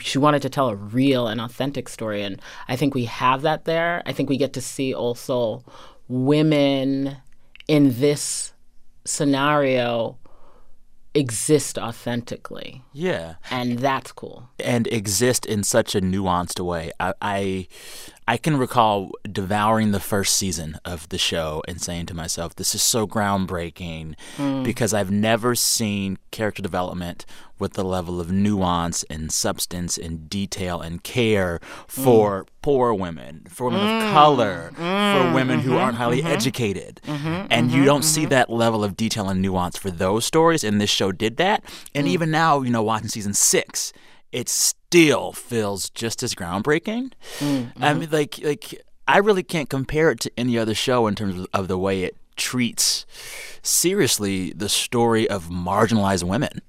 she 0.00 0.18
wanted 0.18 0.42
to 0.42 0.50
tell 0.50 0.68
a 0.70 0.74
real 0.74 1.28
and 1.28 1.40
authentic 1.40 1.88
story. 1.88 2.22
And 2.22 2.42
I 2.68 2.74
think 2.74 2.94
we 2.94 3.04
have 3.04 3.42
that 3.42 3.64
there. 3.64 4.02
I 4.06 4.12
think 4.12 4.28
we 4.28 4.38
get 4.38 4.52
to 4.54 4.60
see 4.60 4.92
also 4.92 5.64
women 6.08 7.16
in 7.68 8.00
this 8.00 8.52
scenario 9.04 10.18
exist 11.14 11.78
authentically. 11.78 12.82
yeah. 12.92 13.34
And 13.50 13.78
that's 13.78 14.12
cool. 14.12 14.50
and 14.58 14.86
exist 14.88 15.46
in 15.46 15.62
such 15.62 15.94
a 15.94 16.00
nuanced 16.00 16.64
way. 16.64 16.90
I, 16.98 17.14
I 17.22 17.68
I 18.26 18.36
can 18.38 18.56
recall 18.56 19.10
devouring 19.30 19.92
the 19.92 20.00
first 20.00 20.36
season 20.36 20.78
of 20.84 21.08
the 21.10 21.18
show 21.18 21.62
and 21.68 21.80
saying 21.80 22.06
to 22.06 22.14
myself, 22.14 22.54
"This 22.54 22.74
is 22.74 22.82
so 22.82 23.06
groundbreaking," 23.06 24.14
hmm. 24.36 24.62
because 24.62 24.94
I've 24.94 25.10
never 25.10 25.54
seen 25.54 26.18
character 26.30 26.62
development 26.62 27.26
with 27.64 27.72
the 27.72 27.82
level 27.82 28.20
of 28.20 28.30
nuance 28.30 29.04
and 29.04 29.32
substance 29.32 29.96
and 29.96 30.28
detail 30.28 30.82
and 30.82 31.02
care 31.02 31.60
for 31.88 32.44
mm. 32.44 32.48
poor 32.60 32.92
women, 32.92 33.46
for 33.48 33.70
women 33.70 33.80
of 33.80 34.02
mm. 34.02 34.12
color, 34.12 34.70
for 34.74 34.82
mm. 34.82 35.34
women 35.34 35.60
who 35.60 35.70
mm-hmm. 35.70 35.78
aren't 35.80 35.96
highly 35.96 36.18
mm-hmm. 36.18 36.26
educated, 36.26 37.00
mm-hmm. 37.06 37.46
and 37.48 37.72
you 37.72 37.86
don't 37.86 38.04
see 38.04 38.26
that 38.26 38.50
level 38.50 38.84
of 38.84 38.98
detail 38.98 39.30
and 39.30 39.40
nuance 39.40 39.78
for 39.78 39.90
those 39.90 40.26
stories. 40.26 40.62
And 40.62 40.78
this 40.78 40.90
show 40.90 41.10
did 41.10 41.38
that. 41.38 41.64
And 41.94 42.06
even 42.06 42.30
now, 42.30 42.60
you 42.60 42.70
know, 42.70 42.82
watching 42.82 43.08
season 43.08 43.32
six 43.32 43.94
it 44.30 44.48
still 44.48 45.32
feels 45.32 45.88
just 45.90 46.22
as 46.24 46.34
groundbreaking. 46.34 47.12
I 47.80 47.94
mean, 47.94 48.08
like, 48.10 48.40
like 48.42 48.82
I 49.06 49.18
really 49.18 49.44
can't 49.44 49.70
compare 49.70 50.10
it 50.10 50.18
to 50.20 50.32
any 50.36 50.58
other 50.58 50.74
show 50.74 51.06
in 51.06 51.14
terms 51.14 51.38
of, 51.38 51.46
of 51.54 51.68
the 51.68 51.78
way 51.78 52.02
it 52.02 52.16
treats 52.36 53.06
seriously 53.62 54.52
the 54.52 54.68
story 54.68 55.28
of 55.28 55.48
marginalized 55.48 56.24
women. 56.24 56.60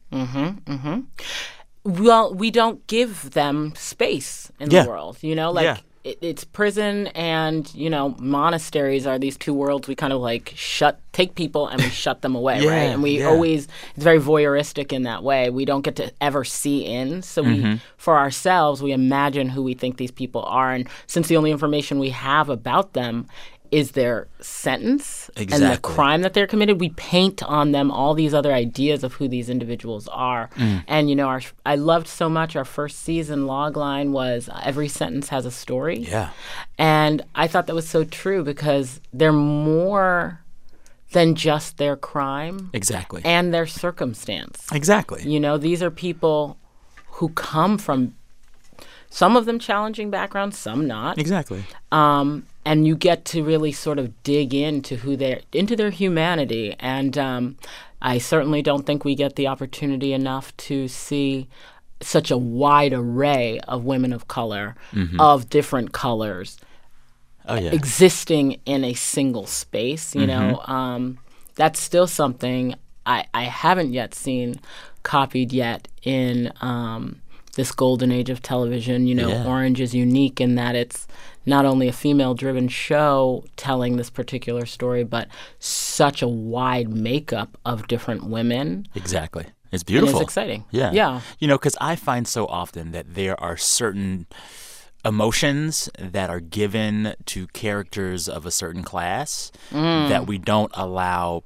well 1.83 2.33
we 2.33 2.51
don't 2.51 2.85
give 2.87 3.31
them 3.31 3.73
space 3.75 4.51
in 4.59 4.71
Yeah. 4.71 4.83
the 4.83 4.89
world 4.89 5.17
you 5.21 5.35
know 5.35 5.51
like 5.51 5.65
Yeah. 5.65 5.77
it, 6.03 6.17
it's 6.21 6.43
prison 6.43 7.07
and 7.07 7.71
you 7.75 7.89
know 7.89 8.15
monasteries 8.19 9.05
are 9.05 9.19
these 9.19 9.37
two 9.37 9.53
worlds 9.53 9.87
we 9.87 9.93
kind 9.95 10.11
of 10.13 10.19
like 10.21 10.51
shut 10.55 10.99
take 11.13 11.35
people 11.35 11.67
and 11.67 11.81
we 11.81 11.89
shut 12.03 12.21
them 12.21 12.33
away 12.35 12.61
Yeah, 12.61 12.69
right 12.71 12.89
and 12.93 13.03
we 13.03 13.23
always 13.23 13.67
it's 13.95 14.03
very 14.03 14.19
voyeuristic 14.19 14.91
in 14.93 15.03
that 15.03 15.23
way 15.23 15.49
we 15.51 15.63
don't 15.65 15.83
get 15.83 15.95
to 15.97 16.11
ever 16.21 16.43
see 16.43 16.85
in 16.85 17.21
so 17.21 17.43
Mm-hmm. 17.43 17.73
we 17.73 17.79
for 17.97 18.17
ourselves 18.17 18.81
we 18.81 18.91
imagine 18.91 19.49
who 19.49 19.61
we 19.61 19.73
think 19.75 19.97
these 19.97 20.11
people 20.11 20.43
are 20.43 20.71
and 20.73 20.87
since 21.07 21.27
the 21.27 21.37
only 21.37 21.51
information 21.51 21.99
we 21.99 22.09
have 22.11 22.49
about 22.49 22.93
them 22.93 23.27
is 23.75 23.91
their 23.91 24.25
sentence 24.39 25.29
exactly. 25.35 25.67
and 25.67 25.75
the 25.75 25.81
crime 25.81 26.21
that 26.21 26.33
they're 26.33 26.47
committed, 26.47 26.79
we 26.79 26.91
paint 26.91 27.43
on 27.43 27.73
them 27.73 27.91
all 27.91 28.13
these 28.13 28.33
other 28.33 28.53
ideas 28.53 29.03
of 29.03 29.15
who 29.15 29.27
these 29.27 29.49
individuals 29.49 30.07
are. 30.07 30.49
Mm. 30.55 30.85
And 30.87 31.09
you 31.09 31.15
know, 31.17 31.27
our 31.27 31.41
I 31.65 31.75
loved 31.75 32.07
so 32.07 32.29
much 32.29 32.55
our 32.55 32.63
first 32.63 32.99
season 32.99 33.47
log 33.47 33.75
line 33.75 34.13
was 34.13 34.49
every 34.63 34.87
sentence 34.87 35.27
has 35.27 35.45
a 35.45 35.51
story. 35.51 35.97
Yeah. 35.97 36.29
And 36.77 37.21
I 37.35 37.47
thought 37.47 37.67
that 37.67 37.75
was 37.75 37.89
so 37.89 38.05
true 38.05 38.45
because 38.45 39.01
they're 39.11 39.33
more 39.33 40.39
than 41.11 41.35
just 41.35 41.77
their 41.77 41.97
crime 41.97 42.69
Exactly. 42.71 43.23
and 43.25 43.53
their 43.53 43.67
circumstance. 43.67 44.65
exactly. 44.71 45.21
You 45.29 45.41
know, 45.41 45.57
these 45.57 45.83
are 45.83 45.91
people 45.91 46.57
who 47.17 47.27
come 47.29 47.77
from 47.77 48.15
some 49.09 49.35
of 49.35 49.45
them 49.45 49.59
challenging 49.59 50.09
backgrounds, 50.09 50.57
some 50.57 50.87
not. 50.87 51.17
Exactly. 51.17 51.65
Um, 51.91 52.45
and 52.65 52.87
you 52.87 52.95
get 52.95 53.25
to 53.25 53.43
really 53.43 53.71
sort 53.71 53.99
of 53.99 54.23
dig 54.23 54.53
into 54.53 54.95
who 54.97 55.15
they're 55.15 55.41
into 55.51 55.75
their 55.75 55.91
humanity. 55.91 56.75
And 56.79 57.17
um, 57.17 57.57
I 58.01 58.17
certainly 58.17 58.61
don't 58.61 58.85
think 58.85 59.05
we 59.05 59.15
get 59.15 59.35
the 59.35 59.47
opportunity 59.47 60.13
enough 60.13 60.55
to 60.57 60.87
see 60.87 61.47
such 62.01 62.29
a 62.31 62.37
wide 62.37 62.91
array 62.93 63.59
of 63.67 63.85
women 63.85 64.11
of 64.13 64.27
color, 64.27 64.75
of 65.19 65.49
different 65.49 65.93
colors, 65.93 66.57
Oh 67.47 67.55
yeah. 67.55 67.71
existing 67.71 68.59
in 68.65 68.83
a 68.83 68.93
single 68.93 69.45
space. 69.45 70.13
You 70.15 70.27
know, 70.27 70.59
um, 70.65 71.19
that's 71.55 71.79
still 71.79 72.07
something 72.07 72.75
I, 73.05 73.25
I 73.33 73.43
haven't 73.43 73.93
yet 73.93 74.13
seen 74.15 74.55
copied 75.03 75.53
yet 75.53 75.87
in 76.03 76.51
um, 76.61 77.21
this 77.55 77.71
golden 77.71 78.11
age 78.11 78.29
of 78.29 78.41
television. 78.41 79.07
You 79.07 79.15
know, 79.15 79.27
Yeah. 79.29 79.45
Orange 79.45 79.81
is 79.81 79.93
unique 79.95 80.39
in 80.39 80.55
that 80.55 80.75
it's 80.75 81.07
not 81.45 81.65
only 81.65 81.87
a 81.87 81.93
female-driven 81.93 82.67
show 82.67 83.43
telling 83.55 83.97
this 83.97 84.09
particular 84.09 84.65
story, 84.65 85.03
but 85.03 85.27
such 85.59 86.21
a 86.21 86.27
wide 86.27 86.89
makeup 86.89 87.57
of 87.65 87.87
different 87.87 88.23
women. 88.27 88.87
Exactly. 88.95 89.45
It's 89.71 89.81
And 89.83 89.87
beautiful. 89.87 90.19
it's 90.21 90.23
exciting. 90.23 90.65
Yeah. 90.71 90.91
Yeah. 90.91 91.21
You 91.39 91.47
know, 91.47 91.57
because 91.57 91.77
I 91.81 91.95
find 91.95 92.27
so 92.27 92.45
often 92.47 92.91
that 92.93 93.13
there 93.13 93.39
are 93.41 93.57
certain 93.57 94.25
emotions 95.03 95.89
that 95.99 96.29
are 96.29 96.39
given 96.39 97.13
to 97.25 97.47
characters 97.47 98.27
of 98.27 98.45
a 98.45 98.51
certain 98.51 98.83
class 98.83 99.51
Mm. 99.71 100.09
that 100.09 100.25
we 100.27 100.37
don't 100.39 100.71
allow 100.73 101.43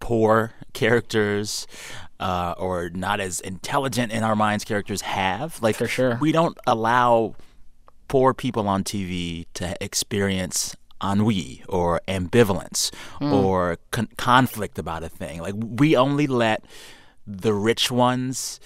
poor 0.00 0.52
characters 0.72 1.66
uh, 2.20 2.54
or 2.58 2.90
not 2.90 3.20
as 3.20 3.40
intelligent 3.40 4.12
in 4.12 4.22
our 4.22 4.36
minds 4.36 4.64
characters 4.64 5.02
have. 5.02 5.60
Like, 5.62 5.76
For 5.76 5.86
sure. 5.88 6.18
we 6.20 6.32
don't 6.32 6.56
allow 6.66 7.34
poor 8.08 8.32
people 8.34 8.68
on 8.68 8.84
TV 8.84 9.46
to 9.54 9.76
experience 9.82 10.76
ennui 11.02 11.62
or 11.68 12.00
ambivalence 12.08 12.90
Hmm. 13.18 13.32
or 13.32 13.76
con- 13.90 14.08
conflict 14.16 14.78
about 14.78 15.02
a 15.02 15.08
thing. 15.08 15.40
Like 15.42 15.54
we 15.58 15.94
only 15.96 16.26
let 16.26 16.64
the 17.26 17.52
rich 17.52 17.90
ones 17.90 18.60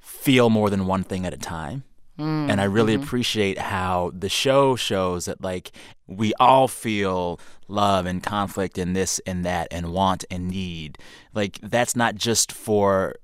feel 0.00 0.48
more 0.48 0.70
than 0.70 0.86
one 0.86 1.04
thing 1.04 1.26
at 1.26 1.34
a 1.34 1.36
time. 1.36 1.84
Hmm. 2.16 2.48
And 2.50 2.60
I 2.60 2.64
really 2.64 2.94
Mm-hmm. 2.94 3.02
appreciate 3.04 3.58
how 3.58 4.10
the 4.14 4.28
show 4.28 4.74
shows 4.76 5.26
that 5.26 5.40
like 5.42 5.72
we 6.06 6.32
all 6.40 6.66
feel 6.68 7.38
love 7.68 8.06
and 8.06 8.22
conflict 8.22 8.78
and 8.78 8.94
this 8.96 9.20
and 9.26 9.44
that 9.44 9.68
and 9.70 9.92
want 9.92 10.24
and 10.30 10.48
need. 10.48 10.98
Like 11.34 11.58
that's 11.62 11.94
not 11.96 12.14
just 12.14 12.52
for 12.52 13.16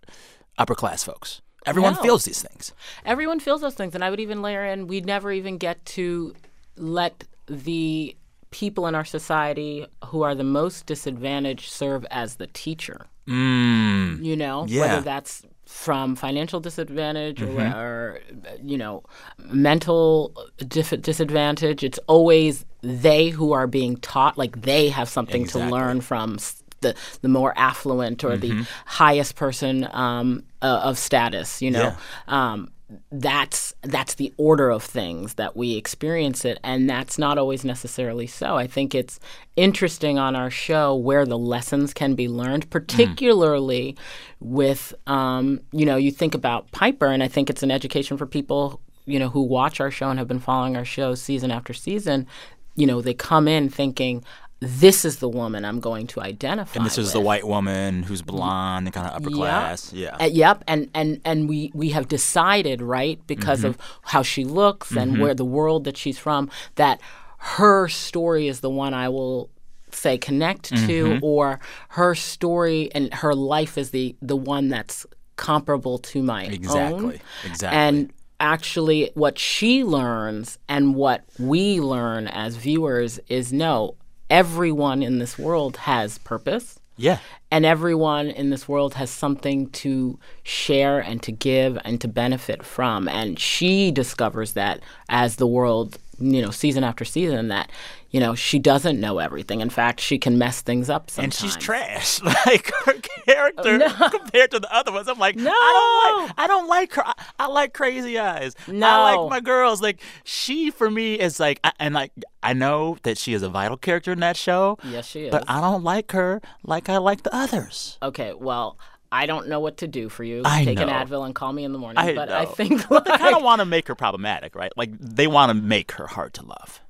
upper 0.59 0.75
class 0.75 1.03
folks. 1.05 1.41
Everyone 1.65 1.95
No. 1.95 2.03
feels 2.03 2.25
these 2.25 2.43
things. 2.43 2.73
Everyone 3.07 3.39
feels 3.41 3.61
those 3.61 3.75
things, 3.75 3.95
and 3.95 4.03
I 4.05 4.11
would 4.11 4.19
even 4.21 4.43
layer 4.43 4.65
in 4.67 4.89
we 4.89 5.01
never 5.01 5.31
even 5.33 5.59
get 5.59 5.85
to 5.87 6.35
let 6.77 7.25
the 7.47 8.17
people 8.51 8.87
in 8.87 8.95
our 8.95 9.05
society 9.05 9.87
who 10.07 10.23
are 10.23 10.35
the 10.35 10.45
most 10.45 10.85
disadvantaged 10.87 11.71
serve 11.71 12.05
as 12.11 12.37
the 12.37 12.49
teacher. 12.49 13.07
Mm. 13.29 14.23
You 14.25 14.37
know, 14.37 14.67
Yeah. 14.69 14.81
whether 14.81 15.01
that's 15.03 15.43
from 15.73 16.15
financial 16.15 16.61
disadvantage 16.61 17.41
or, 17.41 17.61
or 17.61 18.21
you 18.63 18.77
know 18.77 19.03
mental 19.39 20.33
dif- 20.69 21.01
disadvantage. 21.01 21.83
It's 21.83 21.99
always 22.07 22.65
they 22.83 23.31
who 23.31 23.53
are 23.53 23.67
being 23.67 23.97
taught 23.97 24.37
like 24.37 24.61
they 24.63 24.91
have 24.91 25.09
something 25.09 25.43
Exactly. 25.43 25.63
to 25.63 25.75
learn 25.75 26.01
from 26.03 26.39
the 26.83 26.95
the 27.23 27.29
more 27.29 27.55
affluent 27.57 28.23
or 28.23 28.37
the 28.37 28.67
highest 28.85 29.35
person 29.35 29.89
um, 29.93 30.45
uh, 30.61 30.83
of 30.85 30.99
status 30.99 31.63
you 31.63 31.71
know? 31.71 31.95
Um, 32.29 32.71
that's 33.11 33.75
that's 33.83 34.15
the 34.15 34.33
order 34.37 34.71
of 34.71 34.83
things 34.83 35.35
that 35.35 35.57
we 35.57 35.77
experience 35.77 36.45
it 36.45 36.59
and 36.63 36.89
that's 36.89 37.19
not 37.19 37.39
always 37.39 37.65
necessarily 37.65 38.27
so. 38.27 38.57
I 38.57 38.67
think 38.67 38.95
it's 38.95 39.19
interesting 39.57 40.19
on 40.19 40.37
our 40.37 40.51
show 40.51 40.95
where 40.95 41.27
the 41.27 41.39
lessons 41.39 41.93
can 41.93 42.15
be 42.15 42.29
learned 42.29 42.71
particularly 42.71 43.97
with 44.41 44.95
um, 45.07 45.61
you 45.73 45.87
know 45.87 45.97
you 45.97 46.11
think 46.11 46.35
about 46.35 46.71
piper 46.73 47.07
and 47.07 47.23
i 47.23 47.29
think 47.29 47.51
it's 47.51 47.63
an 47.63 47.71
education 47.71 48.17
for 48.17 48.27
people 48.27 48.81
you 49.05 49.19
know 49.19 49.29
who 49.29 49.43
watch 49.43 49.81
our 49.81 49.91
show 49.91 50.11
and 50.11 50.19
have 50.19 50.29
been 50.29 50.39
following 50.39 50.77
our 50.77 50.85
show 50.85 51.15
season 51.15 51.51
after 51.51 51.73
season. 51.73 52.27
You 52.75 52.87
know 52.87 53.01
they 53.01 53.15
come 53.15 53.49
in 53.49 53.69
thinking 53.69 54.25
this 54.65 55.05
is 55.05 55.17
the 55.17 55.29
woman 55.29 55.65
i'm 55.65 55.81
going 55.81 56.07
to 56.07 56.21
identify 56.21 56.77
And 56.79 56.87
this 56.87 56.97
is 56.99 57.13
the 57.13 57.21
white 57.21 57.47
woman 57.47 58.05
who's 58.05 58.23
blonde 58.23 58.87
and 58.87 58.95
kind 58.95 59.07
of 59.09 59.15
upper 59.17 59.31
Yep. 59.31 59.37
class. 59.39 59.93
Yeah. 59.93 60.17
Uh, 60.21 60.25
yep, 60.25 60.63
and 60.69 60.89
and 60.95 61.21
and 61.25 61.49
we 61.49 61.71
we 61.75 61.89
have 61.91 62.07
decided, 62.09 62.81
right, 62.81 63.19
because 63.27 63.61
Mm-hmm. 63.61 63.69
of 63.69 63.79
how 64.13 64.23
she 64.23 64.45
looks 64.45 64.97
and 64.97 65.19
where 65.21 65.35
the 65.35 65.45
world 65.45 65.85
that 65.85 65.97
she's 65.97 66.19
from, 66.19 66.49
that 66.77 67.01
her 67.39 67.89
story 67.89 68.47
is 68.49 68.61
the 68.61 68.71
one 68.71 68.95
I 68.95 69.09
will 69.09 69.51
say 69.91 70.17
connect 70.17 70.65
to, 70.67 70.77
Mm-hmm. 71.05 71.25
or 71.25 71.59
her 71.91 72.15
story 72.15 72.89
and 72.95 73.13
her 73.15 73.35
life 73.35 73.77
is 73.77 73.91
the 73.91 74.15
the 74.23 74.37
one 74.37 74.69
that's 74.69 75.05
comparable 75.37 75.99
to 75.99 76.23
my 76.23 76.47
own. 76.47 76.53
Exactly. 76.53 77.21
Exactly. 77.45 77.79
And 77.79 78.13
actually, 78.39 79.11
what 79.15 79.39
she 79.39 79.83
learns 79.85 80.59
and 80.69 80.95
what 80.95 81.25
we 81.39 81.81
learn 81.81 82.29
as 82.29 82.57
viewers 82.57 83.19
is 83.29 83.53
no, 83.53 83.95
everyone 84.33 85.03
in 85.03 85.19
this 85.19 85.39
world 85.39 85.77
has 85.77 86.17
purpose 86.19 86.81
yeah. 86.97 87.19
and 87.51 87.67
everyone 87.67 88.29
in 88.29 88.49
this 88.49 88.67
world 88.67 88.95
has 88.95 89.11
something 89.11 89.69
to 89.71 90.19
share 90.43 91.01
and 91.01 91.23
to 91.23 91.31
give 91.31 91.79
and 91.85 92.01
to 92.01 92.09
benefit 92.09 92.63
from 92.63 93.09
and 93.09 93.39
she 93.39 93.91
discovers 93.91 94.55
that 94.55 94.81
as 95.11 95.37
the 95.37 95.47
world 95.47 95.99
you 96.23 96.41
know 96.43 96.51
season 96.51 96.85
after 96.85 97.05
season 97.05 97.49
that 97.49 97.71
you 98.11 98.21
know 98.21 98.35
she 98.35 98.59
doesn't 98.59 99.01
know 99.01 99.19
everything 99.19 99.61
in 99.61 99.71
fact 99.71 100.01
she 100.01 100.19
can 100.19 100.39
mess 100.39 100.61
things 100.63 100.89
up 100.89 101.11
And 101.19 101.33
she's 101.35 101.57
trash. 101.57 102.21
Like 102.47 102.71
her 102.85 102.95
character 103.25 103.79
compared 104.11 104.51
to 104.53 104.61
the 104.61 104.75
other 104.75 104.93
ones. 104.93 105.09
I'm 105.09 105.19
like, 105.19 105.37
no. 105.37 105.51
I 105.51 105.73
don't 105.73 106.27
like 106.29 106.35
I 106.39 106.47
don't 106.47 106.69
like 106.69 106.93
her. 106.95 107.07
I, 107.07 107.13
I 107.39 107.47
like 107.47 107.73
crazy 107.75 108.19
eyes. 108.19 108.55
No. 108.69 108.87
I 108.89 109.15
like 109.15 109.31
my 109.31 109.41
girls. 109.41 109.81
Like 109.81 110.01
she 110.25 110.71
for 110.71 110.91
me 110.91 111.15
is 111.15 111.39
like 111.41 111.61
I, 111.65 111.73
and 111.79 111.95
like 111.95 112.13
I 112.43 112.53
know 112.53 112.97
that 113.05 113.19
she 113.19 113.33
is 113.35 113.43
a 113.43 113.49
vital 113.49 113.77
character 113.77 114.13
in 114.13 114.21
that 114.21 114.37
show. 114.37 114.79
Yes, 114.85 115.07
she 115.07 115.25
is. 115.27 115.31
But. 115.31 115.45
I 115.49 115.61
don't 115.61 115.85
like 115.85 116.13
her 116.13 116.41
like 116.65 116.89
I 116.89 116.99
like 116.99 117.23
the 117.23 117.35
others. 117.35 117.99
okay 118.03 118.33
well 118.35 118.79
I 119.13 119.27
don't 119.27 119.49
know 119.49 119.61
what 119.61 119.77
to 119.79 119.87
do 119.87 120.09
for 120.09 120.25
you. 120.25 120.43
I 120.45 120.65
Take 120.65 120.81
an. 120.81 120.89
Advil 120.89 121.25
and 121.27 121.35
call 121.35 121.53
me 121.53 121.65
in 121.65 121.73
the 121.73 121.79
morning. 121.79 121.99
I 121.99 122.15
but 122.15 122.33
I 122.33 122.45
know. 122.45 122.51
think 122.51 122.89
But 122.89 123.05
they 123.05 123.17
kind 123.19 123.37
of 123.37 123.43
want 123.43 123.61
to 123.61 123.67
make 123.67 123.87
her 123.89 123.95
problematic, 123.95 124.55
right? 124.55 124.73
Like 124.77 124.99
they 124.99 125.27
want 125.27 125.51
to 125.51 125.55
make 125.55 125.93
her 125.93 126.07
hard 126.07 126.33
to 126.35 126.45
love. 126.45 126.81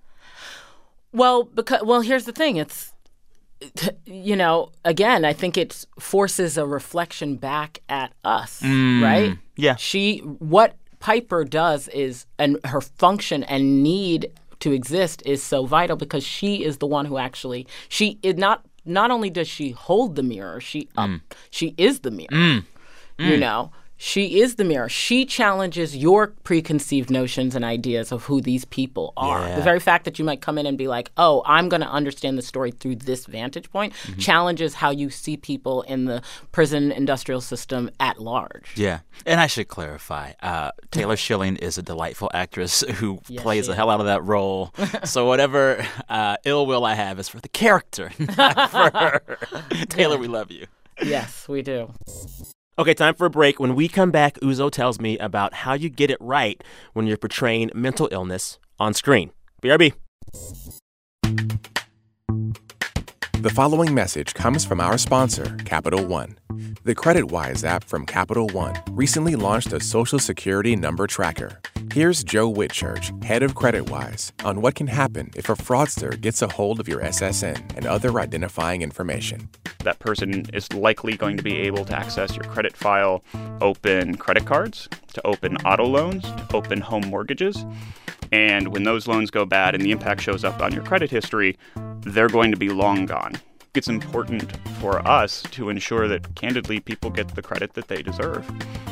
Well, 1.12 1.42
because 1.42 1.82
well, 1.82 2.00
here's 2.00 2.24
the 2.24 2.32
thing. 2.32 2.56
It's 2.56 2.92
you 4.06 4.36
know, 4.36 4.70
again, 4.84 5.24
I 5.24 5.32
think 5.32 5.56
it 5.56 5.84
forces 5.98 6.56
a 6.56 6.66
reflection 6.66 7.36
back 7.36 7.80
at 7.88 8.12
us, 8.24 8.60
mm, 8.60 9.02
right? 9.02 9.36
yeah. 9.56 9.76
She 9.76 10.18
what 10.18 10.76
Piper 11.00 11.44
does 11.44 11.88
is 11.88 12.26
and 12.38 12.58
her 12.64 12.80
function 12.80 13.42
and 13.44 13.82
need 13.82 14.30
to 14.60 14.70
exist 14.70 15.22
is 15.26 15.42
so 15.42 15.66
vital 15.66 15.96
because 15.96 16.24
she 16.24 16.64
is 16.64 16.78
the 16.78 16.86
one 16.86 17.04
who 17.04 17.18
actually 17.18 17.66
she 17.88 18.20
is 18.22 18.36
not 18.36 18.64
not 18.84 19.10
only 19.10 19.30
does 19.30 19.48
she 19.48 19.70
hold 19.70 20.16
the 20.16 20.22
mirror, 20.22 20.60
she 20.60 20.88
um, 20.96 21.22
she 21.50 21.74
is 21.76 22.00
the 22.00 22.10
mirror. 22.10 22.62
You 23.18 23.36
know, 23.36 23.72
she 24.04 24.40
is 24.40 24.56
the 24.56 24.64
mirror. 24.64 24.88
She 24.88 25.24
challenges 25.24 25.96
your 25.96 26.26
preconceived 26.42 27.08
notions 27.08 27.54
and 27.54 27.64
ideas 27.64 28.10
of 28.10 28.24
who 28.24 28.40
these 28.40 28.64
people 28.64 29.12
are. 29.16 29.46
Yeah. 29.46 29.54
The 29.54 29.62
very 29.62 29.78
fact 29.78 30.06
that 30.06 30.18
you 30.18 30.24
might 30.24 30.40
come 30.40 30.58
in 30.58 30.66
and 30.66 30.76
be 30.76 30.88
like, 30.88 31.12
"Oh, 31.16 31.40
I'm 31.46 31.68
going 31.68 31.82
to 31.82 31.88
understand 31.88 32.36
the 32.36 32.42
story 32.42 32.72
through 32.72 32.96
this 32.96 33.26
vantage 33.26 33.70
point," 33.70 33.94
challenges 34.18 34.74
how 34.74 34.90
you 34.90 35.08
see 35.08 35.36
people 35.36 35.82
in 35.82 36.06
the 36.06 36.20
prison 36.50 36.90
industrial 36.90 37.40
system 37.40 37.92
at 38.00 38.20
large. 38.20 38.72
Yeah, 38.74 39.00
and 39.24 39.40
I 39.40 39.46
should 39.46 39.68
clarify. 39.68 40.32
Uh, 40.42 40.72
Taylor 40.90 41.16
Schilling 41.24 41.54
is 41.58 41.78
a 41.78 41.82
delightful 41.82 42.28
actress 42.34 42.80
who 42.96 43.18
plays 43.36 43.68
the 43.68 43.76
hell 43.76 43.88
out 43.88 44.00
of 44.00 44.06
that 44.06 44.24
role. 44.24 44.74
so 45.04 45.26
whatever 45.26 45.86
uh, 46.08 46.38
ill 46.44 46.66
will 46.66 46.84
I 46.84 46.94
have 46.94 47.20
is 47.20 47.28
for 47.28 47.38
the 47.38 47.48
character, 47.48 48.10
not 48.18 48.68
for 48.72 48.98
her. 48.98 49.38
Taylor, 49.88 50.18
we 50.18 50.26
love 50.26 50.50
you. 50.50 50.66
yes, 51.04 51.46
we 51.48 51.62
do. 51.62 51.94
Okay, 52.82 52.94
time 52.94 53.14
for 53.14 53.26
a 53.26 53.30
break. 53.30 53.60
When 53.60 53.76
we 53.76 53.86
come 53.86 54.10
back, 54.10 54.40
Uzo 54.40 54.68
tells 54.68 54.98
me 54.98 55.16
about 55.18 55.54
how 55.54 55.74
you 55.74 55.88
get 55.88 56.10
it 56.10 56.18
right 56.18 56.60
when 56.94 57.06
you're 57.06 57.16
portraying 57.16 57.70
mental 57.76 58.08
illness 58.10 58.58
on 58.80 58.92
screen. 58.92 59.30
BRB. 59.62 59.92
The 63.40 63.50
following 63.54 63.94
message 63.94 64.34
comes 64.34 64.64
from 64.64 64.80
our 64.80 64.98
sponsor, 64.98 65.56
Capital 65.64 66.04
One. 66.04 66.34
The 66.84 66.96
CreditWise 66.96 67.62
app 67.62 67.84
from 67.84 68.04
Capital 68.04 68.48
One 68.48 68.74
recently 68.90 69.36
launched 69.36 69.72
a 69.72 69.78
social 69.78 70.18
security 70.18 70.74
number 70.74 71.06
tracker. 71.06 71.60
Here's 71.92 72.24
Joe 72.24 72.52
Whitchurch, 72.52 73.22
head 73.22 73.44
of 73.44 73.54
CreditWise, 73.54 74.32
on 74.44 74.60
what 74.60 74.74
can 74.74 74.88
happen 74.88 75.30
if 75.36 75.48
a 75.48 75.54
fraudster 75.54 76.20
gets 76.20 76.42
a 76.42 76.48
hold 76.48 76.80
of 76.80 76.88
your 76.88 77.00
SSN 77.00 77.76
and 77.76 77.86
other 77.86 78.18
identifying 78.18 78.82
information. 78.82 79.48
That 79.84 80.00
person 80.00 80.46
is 80.52 80.72
likely 80.72 81.16
going 81.16 81.36
to 81.36 81.42
be 81.44 81.56
able 81.58 81.84
to 81.84 81.96
access 81.96 82.34
your 82.34 82.46
credit 82.46 82.76
file, 82.76 83.22
open 83.60 84.16
credit 84.16 84.44
cards, 84.44 84.88
to 85.12 85.24
open 85.24 85.58
auto 85.58 85.84
loans, 85.84 86.24
to 86.24 86.48
open 86.52 86.80
home 86.80 87.06
mortgages. 87.06 87.64
And 88.32 88.72
when 88.72 88.82
those 88.82 89.06
loans 89.06 89.30
go 89.30 89.44
bad 89.44 89.76
and 89.76 89.84
the 89.84 89.92
impact 89.92 90.20
shows 90.20 90.42
up 90.42 90.60
on 90.60 90.72
your 90.72 90.82
credit 90.82 91.12
history, 91.12 91.56
they're 92.00 92.26
going 92.26 92.50
to 92.50 92.56
be 92.56 92.70
long 92.70 93.06
gone 93.06 93.34
it's 93.74 93.88
important 93.88 94.54
for 94.80 95.06
us 95.08 95.42
to 95.44 95.70
ensure 95.70 96.06
that 96.06 96.34
candidly 96.34 96.78
people 96.78 97.08
get 97.08 97.28
the 97.34 97.40
credit 97.40 97.72
that 97.72 97.88
they 97.88 98.02
deserve. 98.02 98.46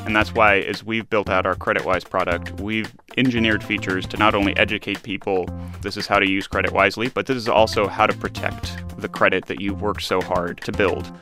And 0.06 0.16
that's 0.16 0.34
why, 0.34 0.60
as 0.60 0.82
we've 0.82 1.08
built 1.10 1.28
out 1.28 1.44
our 1.44 1.54
CreditWise 1.54 2.08
product, 2.08 2.58
we've 2.60 2.90
engineered 3.18 3.62
features 3.62 4.06
to 4.06 4.16
not 4.16 4.34
only 4.34 4.56
educate 4.56 5.02
people 5.02 5.46
this 5.82 5.99
is 5.99 6.06
how 6.06 6.18
to 6.18 6.28
use 6.28 6.46
credit 6.46 6.72
wisely, 6.72 7.08
but 7.08 7.26
this 7.26 7.37
is 7.37 7.49
also 7.49 7.88
how 7.88 8.06
to 8.06 8.16
protect 8.16 8.75
the 8.99 9.08
credit 9.08 9.44
that 9.46 9.60
you've 9.60 9.82
worked 9.82 10.02
so 10.02 10.22
hard 10.22 10.62
to 10.62 10.72
build. 10.72 11.12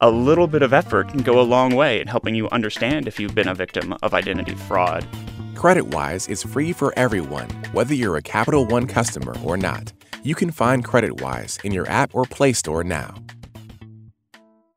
A 0.00 0.10
little 0.10 0.48
bit 0.48 0.62
of 0.62 0.72
effort 0.72 1.08
can 1.08 1.22
go 1.22 1.40
a 1.40 1.42
long 1.42 1.76
way 1.76 2.00
in 2.00 2.08
helping 2.08 2.34
you 2.34 2.48
understand 2.50 3.06
if 3.06 3.20
you've 3.20 3.34
been 3.34 3.48
a 3.48 3.54
victim 3.54 3.94
of 4.02 4.12
identity 4.12 4.56
fraud. 4.56 5.06
CreditWise 5.54 6.28
is 6.28 6.42
free 6.42 6.72
for 6.72 6.92
everyone, 6.96 7.48
whether 7.72 7.94
you're 7.94 8.16
a 8.16 8.22
Capital 8.22 8.66
One 8.66 8.88
customer 8.88 9.36
or 9.44 9.56
not 9.56 9.92
you 10.24 10.34
can 10.34 10.50
find 10.50 10.84
CreditWise 10.84 11.64
in 11.64 11.72
your 11.72 11.88
app 11.88 12.14
or 12.14 12.24
Play 12.24 12.54
Store 12.54 12.82
now. 12.82 13.14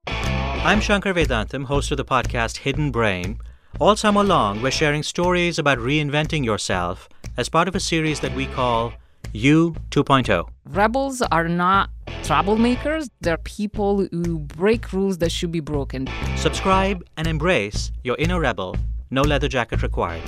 I'm 0.06 0.82
Shankar 0.82 1.14
Vedantam, 1.14 1.64
host 1.64 1.90
of 1.92 1.98
the 1.98 2.04
podcast 2.06 2.58
Hidden 2.58 2.92
Brain. 2.92 3.40
All 3.80 3.96
summer 3.96 4.24
long, 4.24 4.62
we're 4.62 4.72
sharing 4.72 5.04
stories 5.04 5.58
about 5.58 5.78
reinventing 5.78 6.44
yourself 6.44 7.08
as 7.38 7.48
part 7.48 7.70
of 7.70 7.76
a 7.76 7.80
series 7.80 8.20
that 8.20 8.36
we 8.36 8.48
call 8.48 8.92
You 9.32 9.76
2.0. 9.92 10.50
Rebels 10.66 11.22
are 11.22 11.48
not 11.48 11.92
troublemakers, 12.24 13.10
they're 13.22 13.38
people 13.38 14.06
who 14.12 14.40
break 14.40 14.92
rules 14.92 15.20
that 15.20 15.32
should 15.32 15.54
be 15.54 15.62
broken. 15.62 16.10
Subscribe 16.36 17.06
and 17.16 17.26
embrace 17.26 17.92
your 18.04 18.18
inner 18.18 18.42
rebel. 18.42 18.76
No 19.10 19.22
leather 19.22 19.48
jacket 19.48 19.82
required. 19.82 20.24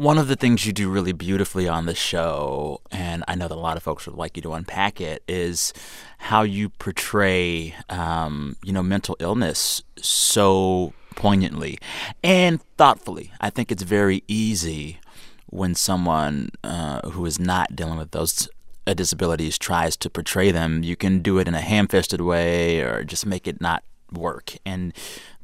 One 0.00 0.16
of 0.16 0.28
the 0.28 0.34
things 0.34 0.64
you 0.64 0.72
do 0.72 0.88
really 0.88 1.12
beautifully 1.12 1.68
on 1.68 1.84
the 1.84 1.94
show, 1.94 2.80
and 2.90 3.22
I 3.28 3.34
know 3.34 3.48
that 3.48 3.54
a 3.54 3.60
lot 3.60 3.76
of 3.76 3.82
folks 3.82 4.06
would 4.06 4.16
like 4.16 4.34
you 4.34 4.40
to 4.44 4.54
unpack 4.54 4.98
it, 4.98 5.22
is 5.28 5.74
how 6.16 6.40
you 6.40 6.70
portray, 6.70 7.74
um, 7.90 8.56
you 8.64 8.72
know, 8.72 8.82
mental 8.82 9.14
illness 9.20 9.82
so 9.98 10.94
poignantly 11.16 11.78
and 12.24 12.62
thoughtfully. 12.78 13.30
I 13.42 13.50
think 13.50 13.70
it's 13.70 13.82
very 13.82 14.24
easy 14.26 15.00
when 15.48 15.74
someone 15.74 16.48
uh, 16.64 17.10
who 17.10 17.26
is 17.26 17.38
not 17.38 17.76
dealing 17.76 17.98
with 17.98 18.12
those 18.12 18.48
uh, 18.86 18.94
disabilities 18.94 19.58
tries 19.58 19.98
to 19.98 20.08
portray 20.08 20.50
them. 20.50 20.82
You 20.82 20.96
can 20.96 21.20
do 21.20 21.38
it 21.38 21.46
in 21.46 21.54
a 21.54 21.60
ham-fisted 21.60 22.22
way 22.22 22.80
or 22.80 23.04
just 23.04 23.26
make 23.26 23.46
it 23.46 23.60
not 23.60 23.84
work. 24.10 24.54
And 24.64 24.94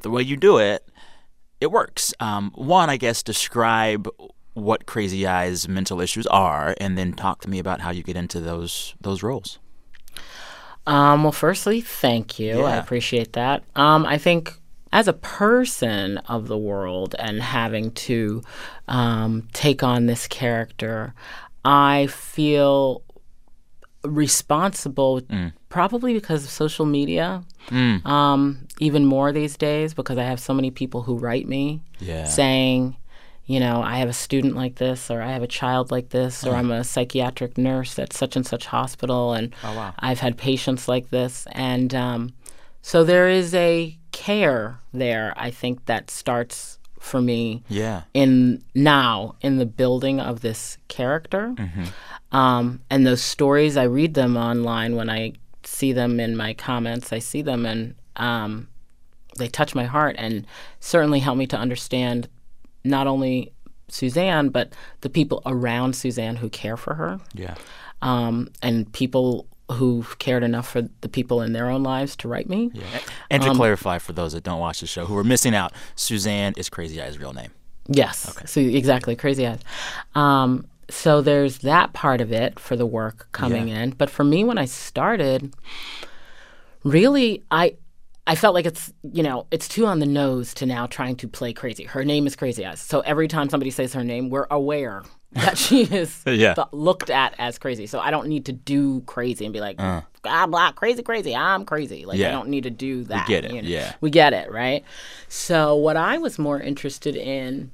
the 0.00 0.08
way 0.08 0.22
you 0.22 0.38
do 0.38 0.56
it, 0.56 0.88
it 1.60 1.70
works. 1.70 2.14
Um, 2.20 2.52
one, 2.54 2.88
I 2.88 2.96
guess, 2.96 3.22
describe 3.22 4.08
what 4.56 4.86
Crazy 4.86 5.26
Eyes 5.26 5.68
mental 5.68 6.00
issues 6.00 6.26
are, 6.28 6.74
and 6.80 6.96
then 6.96 7.12
talk 7.12 7.40
to 7.42 7.50
me 7.50 7.58
about 7.58 7.82
how 7.82 7.90
you 7.90 8.02
get 8.02 8.16
into 8.16 8.40
those 8.40 8.94
those 9.00 9.22
roles. 9.22 9.58
Um, 10.86 11.24
well, 11.24 11.32
firstly, 11.32 11.80
thank 11.80 12.38
you. 12.38 12.60
Yeah. 12.60 12.64
I 12.64 12.76
appreciate 12.76 13.32
that. 13.34 13.64
Um, 13.74 14.06
I 14.06 14.18
think 14.18 14.54
as 14.92 15.08
a 15.08 15.12
person 15.12 16.18
of 16.18 16.48
the 16.48 16.56
world 16.56 17.14
and 17.18 17.42
having 17.42 17.90
to 17.90 18.42
um, 18.88 19.48
take 19.52 19.82
on 19.82 20.06
this 20.06 20.26
character, 20.26 21.12
I 21.64 22.06
feel 22.06 23.02
responsible 24.04 25.20
mm. 25.22 25.52
probably 25.68 26.14
because 26.14 26.44
of 26.44 26.50
social 26.50 26.86
media 26.86 27.42
mm. 27.68 28.04
um, 28.06 28.66
even 28.78 29.04
more 29.04 29.32
these 29.32 29.56
days 29.56 29.94
because 29.94 30.16
i 30.16 30.22
have 30.22 30.38
so 30.38 30.54
many 30.54 30.70
people 30.70 31.02
who 31.02 31.16
write 31.16 31.48
me 31.48 31.82
yeah. 31.98 32.24
saying 32.24 32.96
you 33.46 33.60
know, 33.60 33.80
I 33.80 33.98
have 33.98 34.08
a 34.08 34.12
student 34.12 34.56
like 34.56 34.76
this, 34.76 35.10
or 35.10 35.22
I 35.22 35.32
have 35.32 35.42
a 35.42 35.48
child 35.48 35.92
like 35.92 36.08
this, 36.08 36.44
or 36.44 36.54
I'm 36.54 36.72
a 36.72 36.82
psychiatric 36.82 37.56
nurse 37.56 37.98
at 37.98 38.12
such 38.12 38.34
and 38.34 38.44
such 38.44 38.66
hospital, 38.66 39.34
and 39.34 39.54
oh, 39.62 39.76
wow. 39.76 39.94
I've 40.00 40.18
had 40.18 40.36
patients 40.36 40.88
like 40.88 41.10
this. 41.10 41.46
And 41.52 41.94
um, 41.94 42.34
so 42.82 43.04
there 43.04 43.28
is 43.28 43.54
a 43.54 43.96
care 44.10 44.80
there, 44.92 45.32
I 45.36 45.50
think, 45.50 45.86
that 45.86 46.10
starts 46.10 46.78
for 46.98 47.22
me 47.22 47.62
yeah. 47.68 48.02
in 48.14 48.64
now 48.74 49.36
in 49.40 49.58
the 49.58 49.66
building 49.66 50.18
of 50.18 50.40
this 50.40 50.76
character. 50.88 51.54
Mm-hmm. 51.56 52.36
Um, 52.36 52.80
and 52.90 53.06
those 53.06 53.22
stories, 53.22 53.76
I 53.76 53.84
read 53.84 54.14
them 54.14 54.36
online 54.36 54.96
when 54.96 55.08
I 55.08 55.34
see 55.62 55.92
them 55.92 56.18
in 56.18 56.36
my 56.36 56.52
comments, 56.52 57.12
I 57.12 57.20
see 57.20 57.42
them 57.42 57.64
and 57.64 57.94
um, 58.16 58.68
they 59.36 59.48
touch 59.48 59.74
my 59.74 59.84
heart 59.84 60.16
and 60.18 60.46
certainly 60.80 61.20
help 61.20 61.38
me 61.38 61.46
to 61.46 61.56
understand 61.56 62.28
not 62.86 63.06
only 63.06 63.52
Suzanne, 63.88 64.48
but 64.48 64.72
the 65.00 65.08
people 65.08 65.42
around 65.46 65.94
Suzanne 65.94 66.36
who 66.36 66.48
care 66.48 66.76
for 66.76 66.94
her. 66.94 67.20
Yeah. 67.34 67.54
Um, 68.02 68.50
and 68.62 68.90
people 68.92 69.46
who've 69.72 70.18
cared 70.18 70.44
enough 70.44 70.68
for 70.68 70.82
the 71.00 71.08
people 71.08 71.42
in 71.42 71.52
their 71.52 71.68
own 71.68 71.82
lives 71.82 72.14
to 72.16 72.28
write 72.28 72.48
me. 72.48 72.70
Yeah. 72.72 72.84
And 73.30 73.42
to 73.42 73.50
um, 73.50 73.56
clarify 73.56 73.98
for 73.98 74.12
those 74.12 74.32
that 74.32 74.44
don't 74.44 74.60
watch 74.60 74.80
the 74.80 74.86
show 74.86 75.04
who 75.06 75.16
are 75.16 75.24
missing 75.24 75.54
out, 75.54 75.72
Suzanne 75.96 76.54
is 76.56 76.68
Crazy 76.68 77.02
Eyes' 77.02 77.18
real 77.18 77.32
name. 77.32 77.50
Yes. 77.88 78.28
Okay. 78.28 78.46
So 78.46 78.60
exactly, 78.60 79.16
Crazy 79.16 79.46
Eyes. 79.46 79.60
Um, 80.14 80.66
so 80.88 81.20
there's 81.20 81.58
that 81.58 81.92
part 81.92 82.20
of 82.20 82.32
it 82.32 82.60
for 82.60 82.76
the 82.76 82.86
work 82.86 83.28
coming 83.32 83.68
yeah. 83.68 83.82
in. 83.82 83.90
But 83.90 84.08
for 84.10 84.24
me, 84.24 84.44
when 84.44 84.58
I 84.58 84.66
started, 84.66 85.52
really, 86.84 87.42
I 87.50 87.76
I 88.26 88.34
felt 88.34 88.54
like 88.54 88.66
it's 88.66 88.92
you 89.12 89.22
know 89.22 89.46
it's 89.50 89.68
too 89.68 89.86
on 89.86 90.00
the 90.00 90.06
nose 90.06 90.52
to 90.54 90.66
now 90.66 90.86
trying 90.86 91.16
to 91.16 91.28
play 91.28 91.52
crazy. 91.52 91.84
Her 91.84 92.04
name 92.04 92.26
is 92.26 92.34
Crazy 92.34 92.66
Eyes, 92.66 92.80
so 92.80 93.00
every 93.00 93.28
time 93.28 93.48
somebody 93.48 93.70
says 93.70 93.92
her 93.94 94.02
name, 94.02 94.30
we're 94.30 94.48
aware 94.50 95.04
that 95.32 95.58
she 95.58 95.82
is 95.82 96.22
yeah. 96.26 96.54
th- 96.54 96.68
looked 96.72 97.10
at 97.10 97.34
as 97.38 97.58
crazy. 97.58 97.86
So 97.86 98.00
I 98.00 98.10
don't 98.10 98.28
need 98.28 98.46
to 98.46 98.52
do 98.52 99.02
crazy 99.02 99.44
and 99.44 99.52
be 99.52 99.60
like 99.60 99.80
uh. 99.80 100.02
blah 100.22 100.46
blah 100.46 100.72
crazy 100.72 101.02
crazy. 101.02 101.36
I'm 101.36 101.64
crazy. 101.64 102.04
Like 102.04 102.18
yeah. 102.18 102.28
I 102.28 102.32
don't 102.32 102.48
need 102.48 102.64
to 102.64 102.70
do 102.70 103.04
that. 103.04 103.28
We 103.28 103.34
get 103.34 103.44
it. 103.44 103.52
You 103.52 103.62
know? 103.62 103.68
Yeah, 103.68 103.94
we 104.00 104.10
get 104.10 104.32
it. 104.32 104.50
Right. 104.50 104.84
So 105.28 105.76
what 105.76 105.96
I 105.96 106.18
was 106.18 106.38
more 106.38 106.60
interested 106.60 107.16
in 107.16 107.70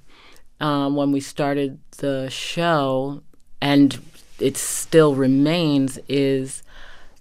um, 0.60 0.96
when 0.96 1.12
we 1.12 1.20
started 1.20 1.78
the 1.98 2.28
show, 2.30 3.22
and 3.60 3.98
it 4.38 4.56
still 4.56 5.14
remains, 5.14 5.98
is 6.08 6.62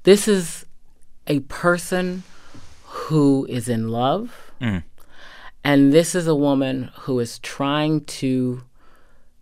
this 0.03 0.27
is 0.27 0.65
a 1.27 1.39
person 1.41 2.23
who 2.91 3.45
is 3.49 3.69
in 3.69 3.89
love. 3.89 4.51
Mm. 4.59 4.83
And 5.63 5.93
this 5.93 6.13
is 6.13 6.27
a 6.27 6.35
woman 6.35 6.91
who 7.01 7.19
is 7.19 7.39
trying 7.39 8.03
to 8.05 8.63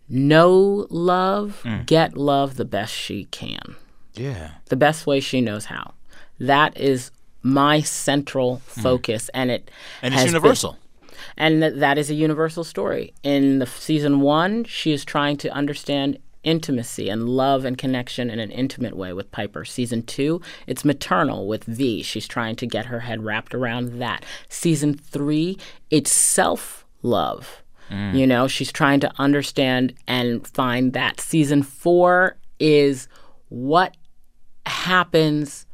know 0.08 0.86
love, 0.90 1.60
mm. 1.64 1.84
get 1.86 2.16
love 2.16 2.56
the 2.56 2.64
best 2.64 2.92
she 2.92 3.24
can. 3.26 3.76
Yeah. 4.14 4.52
The 4.66 4.76
best 4.76 5.06
way 5.06 5.20
she 5.20 5.40
knows 5.40 5.66
how. 5.66 5.94
That 6.38 6.76
is 6.76 7.10
my 7.42 7.80
central 7.80 8.56
mm. 8.56 8.82
focus 8.82 9.26
mm. 9.26 9.40
and 9.40 9.50
it 9.50 9.70
And 10.02 10.14
it's 10.14 10.24
universal. 10.24 10.72
Been, 10.72 10.80
and 11.36 11.60
th- 11.62 11.74
that 11.76 11.98
is 11.98 12.10
a 12.10 12.14
universal 12.14 12.64
story. 12.64 13.14
In 13.22 13.58
the 13.58 13.66
season 13.66 14.20
1, 14.20 14.64
she 14.64 14.92
is 14.92 15.04
trying 15.04 15.36
to 15.38 15.50
understand 15.50 16.18
intimacy 16.42 17.08
and 17.08 17.28
love 17.28 17.64
and 17.64 17.76
connection 17.76 18.30
in 18.30 18.38
an 18.38 18.50
intimate 18.50 18.96
way 18.96 19.12
with 19.12 19.30
Piper. 19.30 19.64
Season 19.64 20.02
two, 20.02 20.40
it's 20.66 20.84
maternal 20.84 21.46
with 21.46 21.64
V. 21.64 22.02
She's 22.02 22.26
trying 22.26 22.56
to 22.56 22.66
get 22.66 22.86
her 22.86 23.00
head 23.00 23.22
wrapped 23.22 23.54
around 23.54 23.98
that. 24.00 24.24
Season 24.48 24.94
three, 24.94 25.58
it's 25.90 26.12
self 26.12 26.86
love. 27.02 27.62
Mm. 27.90 28.14
You 28.14 28.26
know, 28.26 28.48
she's 28.48 28.72
trying 28.72 29.00
to 29.00 29.12
understand 29.18 29.94
and 30.06 30.46
find 30.46 30.92
that. 30.92 31.20
Season 31.20 31.62
four 31.62 32.36
is 32.58 33.08
what 33.48 33.96
happens 34.66 35.66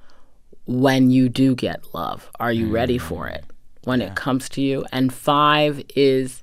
when 0.67 1.11
you 1.11 1.29
do 1.29 1.55
get 1.55 1.95
love. 1.95 2.31
Are 2.41 2.53
you 2.53 2.67
mm. 2.67 2.73
ready 2.73 2.99
for 2.99 3.29
it 3.29 3.45
when 3.85 4.01
yeah. 4.01 4.09
it 4.09 4.17
comes 4.17 4.49
to 4.51 4.63
you? 4.63 4.85
And 4.93 5.13
five 5.13 5.83
is 5.95 6.43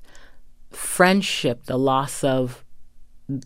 friendship, 0.70 1.64
the 1.64 1.78
loss 1.78 2.24
of 2.24 2.63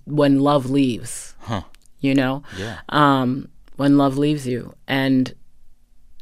when 0.04 0.40
love 0.40 0.70
leaves. 0.70 1.34
Huh. 1.40 1.62
You 2.00 2.14
know? 2.14 2.42
Yeah. 2.56 2.78
Um, 2.88 3.48
when 3.76 3.98
love 3.98 4.18
leaves 4.18 4.46
you. 4.46 4.74
And 4.86 5.34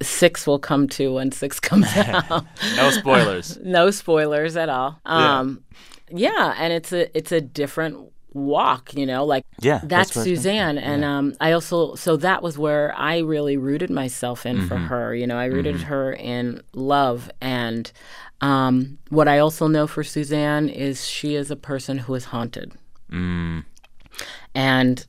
six 0.03 0.47
will 0.47 0.59
come 0.59 0.88
to 0.88 1.14
when 1.14 1.33
six 1.33 1.61
comes 1.69 1.87
out. 1.97 2.47
no 2.77 2.90
spoilers. 2.90 3.59
no 3.62 3.90
spoilers 3.90 4.57
at 4.57 4.69
all. 4.69 5.01
Um, 5.05 5.64
yeah. 6.11 6.31
yeah, 6.31 6.55
and 6.59 6.73
it's 6.73 6.92
a 6.92 7.16
it's 7.16 7.33
a 7.33 7.40
different 7.40 8.12
walk, 8.37 8.95
you 8.95 9.07
know, 9.07 9.25
like 9.25 9.45
yeah, 9.61 9.81
that's, 9.83 10.12
that's 10.12 10.25
Suzanne. 10.25 10.79
And 10.79 11.03
yeah. 11.03 11.16
um, 11.16 11.35
I 11.40 11.53
also, 11.53 11.95
so 11.95 12.16
that 12.19 12.42
was 12.42 12.59
where 12.59 12.95
I 12.95 13.19
really 13.19 13.57
rooted 13.57 13.90
myself 13.90 14.45
in 14.45 14.59
mm-hmm. 14.59 14.69
for 14.69 14.77
her. 14.77 15.14
You 15.14 15.27
know, 15.27 15.38
I 15.38 15.47
rooted 15.47 15.77
mm-hmm. 15.77 15.85
her 15.85 16.12
in 16.12 16.62
love 16.75 17.31
and 17.40 17.90
Um, 18.42 18.99
what 19.09 19.29
I 19.29 19.38
also 19.38 19.66
know 19.66 19.87
for 19.87 20.05
Suzanne 20.05 20.69
is 20.69 21.07
she 21.07 21.35
is 21.35 21.51
a 21.51 21.57
person 21.57 21.99
who 21.99 22.14
is 22.14 22.27
haunted. 22.27 22.73
And 24.55 25.07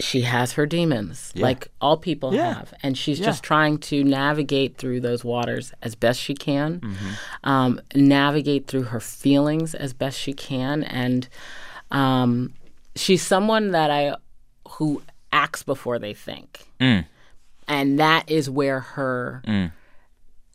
she 0.00 0.22
has 0.22 0.52
her 0.52 0.64
demons, 0.64 1.32
like 1.34 1.68
all 1.80 1.96
people 1.96 2.32
Yeah. 2.32 2.54
have. 2.54 2.74
And 2.84 2.96
she's 2.96 3.18
Yeah. 3.18 3.26
just 3.26 3.42
trying 3.42 3.78
to 3.78 4.04
navigate 4.04 4.76
through 4.78 5.00
those 5.00 5.24
waters 5.24 5.72
as 5.82 5.94
best 5.96 6.20
she 6.20 6.34
can, 6.34 6.80
um, 7.42 7.80
navigate 7.94 8.68
through 8.68 8.84
her 8.84 9.00
feelings 9.00 9.74
as 9.74 9.92
best 9.92 10.18
she 10.18 10.32
can. 10.32 10.84
And 10.84 11.28
um, 11.90 12.52
she's 12.94 13.22
someone 13.26 13.72
that 13.72 13.90
I, 13.90 14.14
who 14.68 15.02
acts 15.32 15.62
before 15.64 15.98
they 15.98 16.14
think. 16.14 16.66
And 16.78 17.98
that 17.98 18.30
is 18.30 18.48
where 18.48 18.80
her 18.80 19.42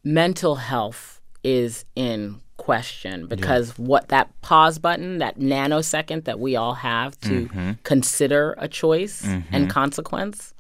mental 0.06 0.56
health 0.56 1.19
is 1.43 1.84
in 1.95 2.39
question 2.63 3.28
because 3.28 3.78
what 3.78 4.08
that 4.08 4.30
pause 4.41 4.80
button, 4.80 5.17
that 5.17 5.38
nanosecond 5.38 6.23
that 6.23 6.39
we 6.39 6.56
all 6.56 6.76
have 6.76 7.19
to 7.19 7.76
consider 7.84 8.56
a 8.58 8.69
choice 8.69 9.21
and 9.52 9.69
consequence, 9.69 10.54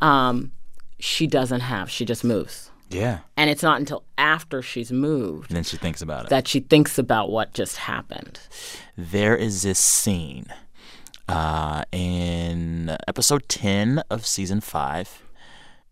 um, 0.00 0.50
she 0.98 1.26
doesn't 1.28 1.60
have. 1.60 1.88
She 1.88 2.04
just 2.04 2.24
moves. 2.24 2.70
Yeah. 2.90 3.20
And 3.36 3.48
it's 3.48 3.62
not 3.62 3.78
until 3.78 4.02
after 4.18 4.60
she's 4.60 4.90
moved 4.90 5.50
And 5.50 5.56
then 5.56 5.64
she 5.64 5.76
thinks 5.76 6.02
about 6.02 6.24
it. 6.24 6.30
that 6.30 6.48
she 6.48 6.60
thinks 6.60 6.98
about 6.98 7.30
what 7.30 7.52
just 7.54 7.76
happened. 7.76 8.40
there 8.96 9.36
is 9.36 9.62
this 9.62 9.78
scene 9.78 10.46
uh, 11.28 11.82
in 11.92 12.96
episode 13.06 13.48
10 13.48 14.02
of 14.10 14.26
season 14.26 14.60
5 14.60 15.22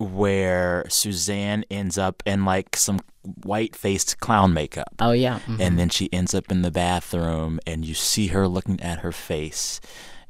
where 0.05 0.85
Suzanne 0.89 1.65
ends 1.71 1.99
up 1.99 2.23
in 2.27 2.45
like 2.45 2.77
some 2.77 3.01
white 3.43 3.75
faced 3.75 4.21
clown 4.21 4.53
makeup. 4.53 4.93
Oh, 5.01 5.13
yeah. 5.13 5.41
Mhm. 5.47 5.61
And 5.61 5.79
then 5.79 5.89
she 5.89 6.13
ends 6.13 6.35
up 6.35 6.51
in 6.51 6.63
the 6.63 6.71
bathroom, 6.71 7.59
and 7.67 7.85
you 7.85 7.95
see 7.95 8.29
her 8.29 8.47
looking 8.47 8.81
at 8.81 9.01
her 9.01 9.13
face 9.13 9.81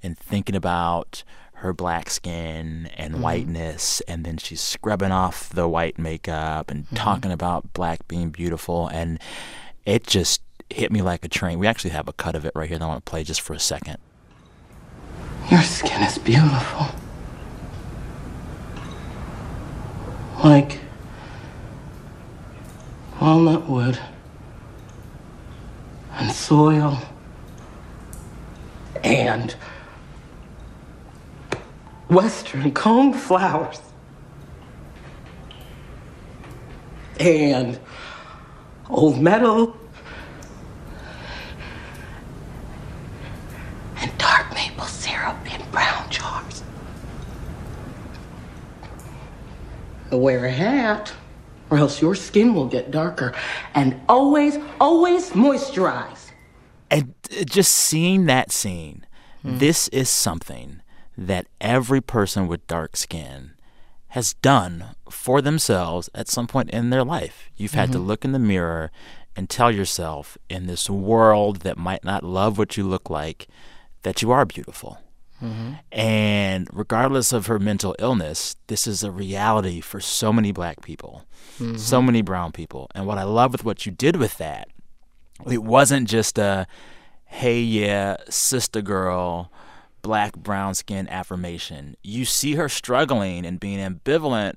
and 0.02 0.16
thinking 0.18 0.54
about 0.54 1.24
her 1.58 1.72
black 1.72 2.10
skin 2.10 2.90
and 2.96 3.22
whiteness. 3.22 4.00
And 4.06 4.24
then 4.24 4.36
she's 4.36 4.60
scrubbing 4.60 5.12
off 5.12 5.48
the 5.48 5.66
white 5.66 5.98
makeup 5.98 6.70
and 6.70 6.86
talking 6.94 7.32
about 7.32 7.72
black 7.72 8.06
being 8.06 8.30
beautiful. 8.30 8.88
And 8.88 9.18
it 9.86 10.06
just 10.06 10.42
hit 10.70 10.92
me 10.92 11.00
like 11.02 11.24
a 11.24 11.28
train. 11.28 11.58
We 11.58 11.66
actually 11.66 11.90
have 11.90 12.06
a 12.08 12.12
cut 12.12 12.34
of 12.36 12.44
it 12.44 12.52
right 12.54 12.68
here 12.68 12.78
that 12.78 12.84
I 12.84 12.88
want 12.88 13.04
to 13.04 13.10
play 13.10 13.24
just 13.24 13.40
for 13.40 13.54
a 13.54 13.58
second. 13.60 13.96
Your 15.50 15.62
skin 15.62 16.02
is 16.02 16.18
beautiful. 16.18 16.86
Like 20.42 20.80
walnut 23.20 23.68
wood 23.68 23.98
and 26.14 26.30
soil 26.30 26.98
and 29.02 29.54
western 32.08 32.72
cone 32.72 33.12
flowers 33.14 33.80
and 37.18 37.78
old 38.90 39.20
meadow 39.20 39.74
and 43.96 44.18
dark 44.18 44.52
maple 44.52 44.84
syrup 44.84 45.36
in 45.54 45.70
brown 45.70 46.10
jars. 46.10 46.63
Wear 50.18 50.44
a 50.44 50.50
hat, 50.50 51.12
or 51.70 51.78
else 51.78 52.00
your 52.00 52.14
skin 52.14 52.54
will 52.54 52.66
get 52.66 52.90
darker. 52.90 53.34
And 53.74 54.00
always, 54.08 54.58
always 54.80 55.30
moisturize. 55.30 56.30
And 56.90 57.14
uh, 57.30 57.44
just 57.44 57.72
seeing 57.72 58.26
that 58.26 58.52
scene, 58.52 59.06
this 59.42 59.88
is 59.88 60.08
something 60.08 60.80
that 61.18 61.46
every 61.60 62.00
person 62.00 62.48
with 62.48 62.66
dark 62.66 62.96
skin 62.96 63.52
has 64.08 64.34
done 64.34 64.94
for 65.10 65.42
themselves 65.42 66.08
at 66.14 66.28
some 66.28 66.46
point 66.46 66.70
in 66.70 66.90
their 66.90 67.04
life. 67.04 67.50
You've 67.56 67.74
had 67.74 67.92
to 67.92 67.98
look 67.98 68.24
in 68.24 68.32
the 68.32 68.38
mirror 68.38 68.90
and 69.36 69.50
tell 69.50 69.70
yourself 69.70 70.38
in 70.48 70.66
this 70.66 70.88
world 70.88 71.60
that 71.60 71.76
might 71.76 72.04
not 72.04 72.22
love 72.22 72.56
what 72.56 72.76
you 72.76 72.84
look 72.84 73.10
like 73.10 73.48
that 74.02 74.22
you 74.22 74.30
are 74.30 74.44
beautiful. 74.44 74.98
Mm-hmm. 75.42 75.72
And 75.92 76.68
regardless 76.72 77.32
of 77.32 77.46
her 77.46 77.58
mental 77.58 77.94
illness, 77.98 78.56
this 78.68 78.86
is 78.86 79.02
a 79.02 79.10
reality 79.10 79.80
for 79.80 80.00
so 80.00 80.32
many 80.32 80.52
black 80.52 80.80
people, 80.82 81.24
mm-hmm. 81.58 81.76
so 81.76 82.00
many 82.00 82.22
brown 82.22 82.52
people. 82.52 82.88
And 82.94 83.06
what 83.06 83.18
I 83.18 83.24
love 83.24 83.52
with 83.52 83.64
what 83.64 83.84
you 83.84 83.92
did 83.92 84.16
with 84.16 84.38
that 84.38 84.68
it 85.50 85.62
wasn't 85.62 86.08
just 86.08 86.38
a 86.38 86.66
hey 87.26 87.60
yeah 87.60 88.16
sister 88.28 88.80
girl 88.80 89.50
black 90.02 90.36
brown 90.36 90.74
skin 90.74 91.08
affirmation. 91.08 91.96
You 92.02 92.24
see 92.24 92.54
her 92.54 92.68
struggling 92.68 93.46
and 93.46 93.58
being 93.58 93.78
ambivalent 93.78 94.54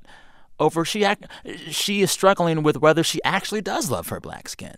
over 0.59 0.83
she 0.83 1.05
act, 1.05 1.25
she 1.69 2.01
is 2.01 2.11
struggling 2.11 2.63
with 2.63 2.77
whether 2.77 3.03
she 3.03 3.23
actually 3.23 3.61
does 3.61 3.89
love 3.89 4.09
her 4.09 4.19
black 4.19 4.49
skin 4.49 4.75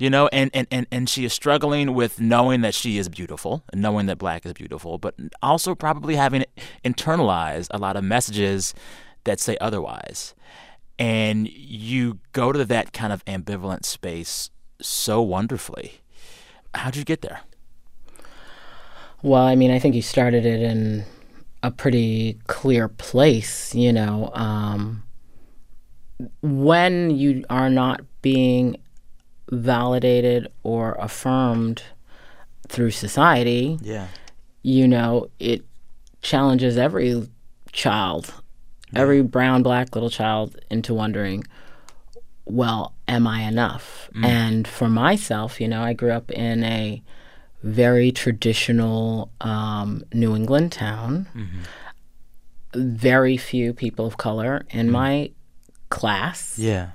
you 0.00 0.10
know 0.10 0.28
and, 0.32 0.50
and, 0.54 0.66
and, 0.70 0.86
and 0.90 1.08
she 1.08 1.24
is 1.24 1.32
struggling 1.32 1.94
with 1.94 2.20
knowing 2.20 2.60
that 2.62 2.74
she 2.74 2.98
is 2.98 3.08
beautiful 3.08 3.62
knowing 3.74 4.06
that 4.06 4.18
black 4.18 4.44
is 4.46 4.52
beautiful 4.52 4.98
but 4.98 5.14
also 5.42 5.74
probably 5.74 6.16
having 6.16 6.44
internalized 6.84 7.68
a 7.70 7.78
lot 7.78 7.96
of 7.96 8.04
messages 8.04 8.74
that 9.24 9.38
say 9.38 9.56
otherwise 9.60 10.34
and 10.98 11.48
you 11.48 12.18
go 12.32 12.52
to 12.52 12.64
that 12.64 12.92
kind 12.92 13.12
of 13.12 13.24
ambivalent 13.24 13.84
space 13.84 14.50
so 14.80 15.20
wonderfully 15.20 16.00
how'd 16.74 16.96
you 16.96 17.04
get 17.04 17.20
there 17.22 17.40
Well, 19.22 19.42
I 19.42 19.54
mean, 19.54 19.70
I 19.70 19.78
think 19.78 19.94
you 19.94 20.02
started 20.02 20.46
it 20.46 20.62
in 20.62 21.04
a 21.62 21.70
pretty 21.70 22.38
clear 22.46 22.88
place, 22.88 23.74
you 23.74 23.92
know. 23.92 24.30
Um, 24.32 25.02
when 26.42 27.10
you 27.10 27.44
are 27.50 27.68
not 27.68 28.00
being 28.22 28.76
validated 29.50 30.48
or 30.62 30.96
affirmed 30.98 31.82
through 32.68 32.90
society, 32.90 33.78
yeah. 33.82 34.06
you 34.62 34.86
know, 34.86 35.28
it 35.38 35.64
challenges 36.22 36.78
every 36.78 37.28
child, 37.72 38.32
every 38.94 39.22
brown, 39.22 39.62
black 39.62 39.94
little 39.94 40.10
child 40.10 40.58
into 40.70 40.94
wondering, 40.94 41.44
well, 42.44 42.94
am 43.06 43.26
I 43.26 43.42
enough? 43.42 44.08
And 44.24 44.66
for 44.66 44.88
myself, 44.88 45.60
you 45.60 45.68
know, 45.68 45.82
I 45.82 45.92
grew 45.92 46.10
up 46.10 46.30
in 46.30 46.64
a 46.64 47.02
very 47.62 48.10
traditional 48.10 49.30
um, 49.40 50.02
New 50.12 50.34
England 50.34 50.72
town. 50.72 51.28
Very 52.72 53.36
few 53.36 53.72
people 53.72 54.06
of 54.06 54.16
color 54.16 54.64
in 54.70 54.90
my 54.90 55.32
class. 55.90 56.58
Yeah. 56.58 56.90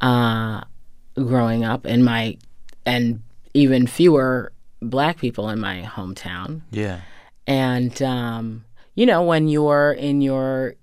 Uh, 0.00 0.62
growing 1.26 1.64
up, 1.64 1.86
in 1.86 2.02
my 2.04 2.36
and 2.86 3.22
even 3.54 3.86
fewer 3.86 4.52
black 4.80 5.18
people 5.18 5.48
in 5.48 5.58
my 5.58 5.82
hometown. 5.82 6.62
yeah 6.70 7.00
And, 7.46 8.00
um, 8.02 8.64
you 8.94 9.06
know, 9.06 9.22
when 9.22 9.48
you're 9.48 9.92
in 9.92 10.20
your 10.20 10.74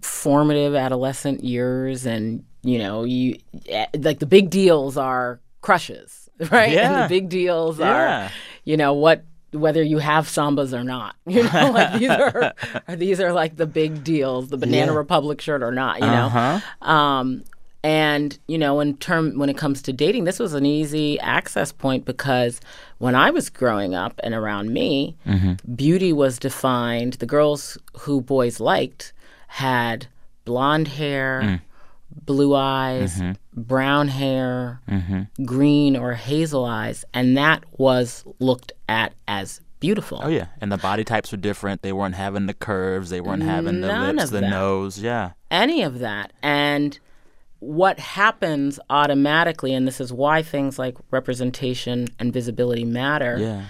formative 0.00 0.74
adolescent 0.74 1.44
years 1.44 2.06
and, 2.06 2.44
you 2.62 2.78
know, 2.78 3.04
you 3.04 3.38
eh, 3.68 3.86
like 3.98 4.18
the 4.18 4.26
big 4.26 4.50
deals 4.50 4.96
are 4.96 5.40
crushes, 5.60 6.28
right? 6.50 6.76
And 6.76 6.94
Yeah. 6.94 7.02
the 7.02 7.08
big 7.08 7.28
deals 7.28 7.78
Yeah. 7.78 7.86
are, 8.26 8.32
you 8.64 8.76
know, 8.76 8.92
what 8.94 9.24
whether 9.52 9.82
you 9.82 9.98
have 9.98 10.26
sambas 10.26 10.72
or 10.78 10.84
not. 10.84 11.14
You 11.26 11.44
know, 11.44 11.70
like 11.70 11.98
these 11.98 12.10
are, 12.10 12.52
are 12.88 12.96
these 12.96 13.20
are 13.20 13.32
like 13.32 13.56
the 13.56 13.66
big 13.66 14.02
deals, 14.04 14.48
the 14.48 14.56
Banana 14.58 14.92
Yeah. 14.92 14.98
Republic 14.98 15.40
shirt 15.40 15.62
or 15.62 15.72
not, 15.72 16.02
you 16.02 16.10
know. 16.10 16.26
uh-huh 16.26 16.60
Um, 16.90 17.44
and 17.86 18.36
you 18.48 18.58
know, 18.58 18.80
in 18.80 18.96
term 18.96 19.38
when 19.38 19.48
it 19.48 19.56
comes 19.56 19.80
to 19.82 19.92
dating, 19.92 20.24
this 20.24 20.40
was 20.40 20.54
an 20.54 20.66
easy 20.66 21.20
access 21.20 21.70
point 21.70 22.04
because 22.04 22.60
when 22.98 23.14
I 23.14 23.30
was 23.30 23.48
growing 23.48 23.94
up 23.94 24.18
and 24.24 24.34
around 24.34 24.72
me, 24.72 25.16
mm-hmm. 25.24 25.72
beauty 25.76 26.12
was 26.12 26.40
defined. 26.40 27.14
The 27.14 27.26
girls 27.26 27.78
who 28.00 28.20
boys 28.20 28.58
liked 28.58 29.12
had 29.46 30.08
blonde 30.44 30.88
hair, 30.88 31.42
mm. 31.44 31.60
blue 32.24 32.56
eyes, 32.56 33.20
mm-hmm. 33.20 33.60
brown 33.62 34.08
hair, 34.08 34.80
mm-hmm. 34.90 35.44
green 35.44 35.96
or 35.96 36.14
hazel 36.14 36.64
eyes, 36.64 37.04
and 37.14 37.36
that 37.36 37.62
was 37.78 38.24
looked 38.40 38.72
at 38.88 39.14
as 39.28 39.60
beautiful. 39.78 40.20
oh 40.24 40.28
yeah 40.28 40.46
and 40.60 40.72
the 40.72 40.78
body 40.78 41.04
types 41.04 41.30
were 41.30 41.36
different 41.36 41.82
they 41.82 41.92
weren't 41.92 42.14
having 42.14 42.46
the 42.46 42.54
curves 42.54 43.10
they 43.10 43.20
weren't 43.20 43.42
having 43.42 43.82
the 43.82 43.88
None 43.88 44.16
lips 44.16 44.30
the 44.30 44.40
that. 44.40 44.48
nose 44.48 44.98
yeah 44.98 45.32
any 45.50 45.82
of 45.82 45.98
that. 46.00 46.32
And 46.42 46.98
what 47.60 47.98
happens 47.98 48.78
automatically, 48.90 49.72
and 49.74 49.86
this 49.86 50.00
is 50.00 50.12
why 50.12 50.42
things 50.42 50.78
like 50.78 50.96
representation 51.10 52.08
and 52.18 52.32
visibility 52.32 52.84
matter. 52.84 53.36
yeah 53.38 53.64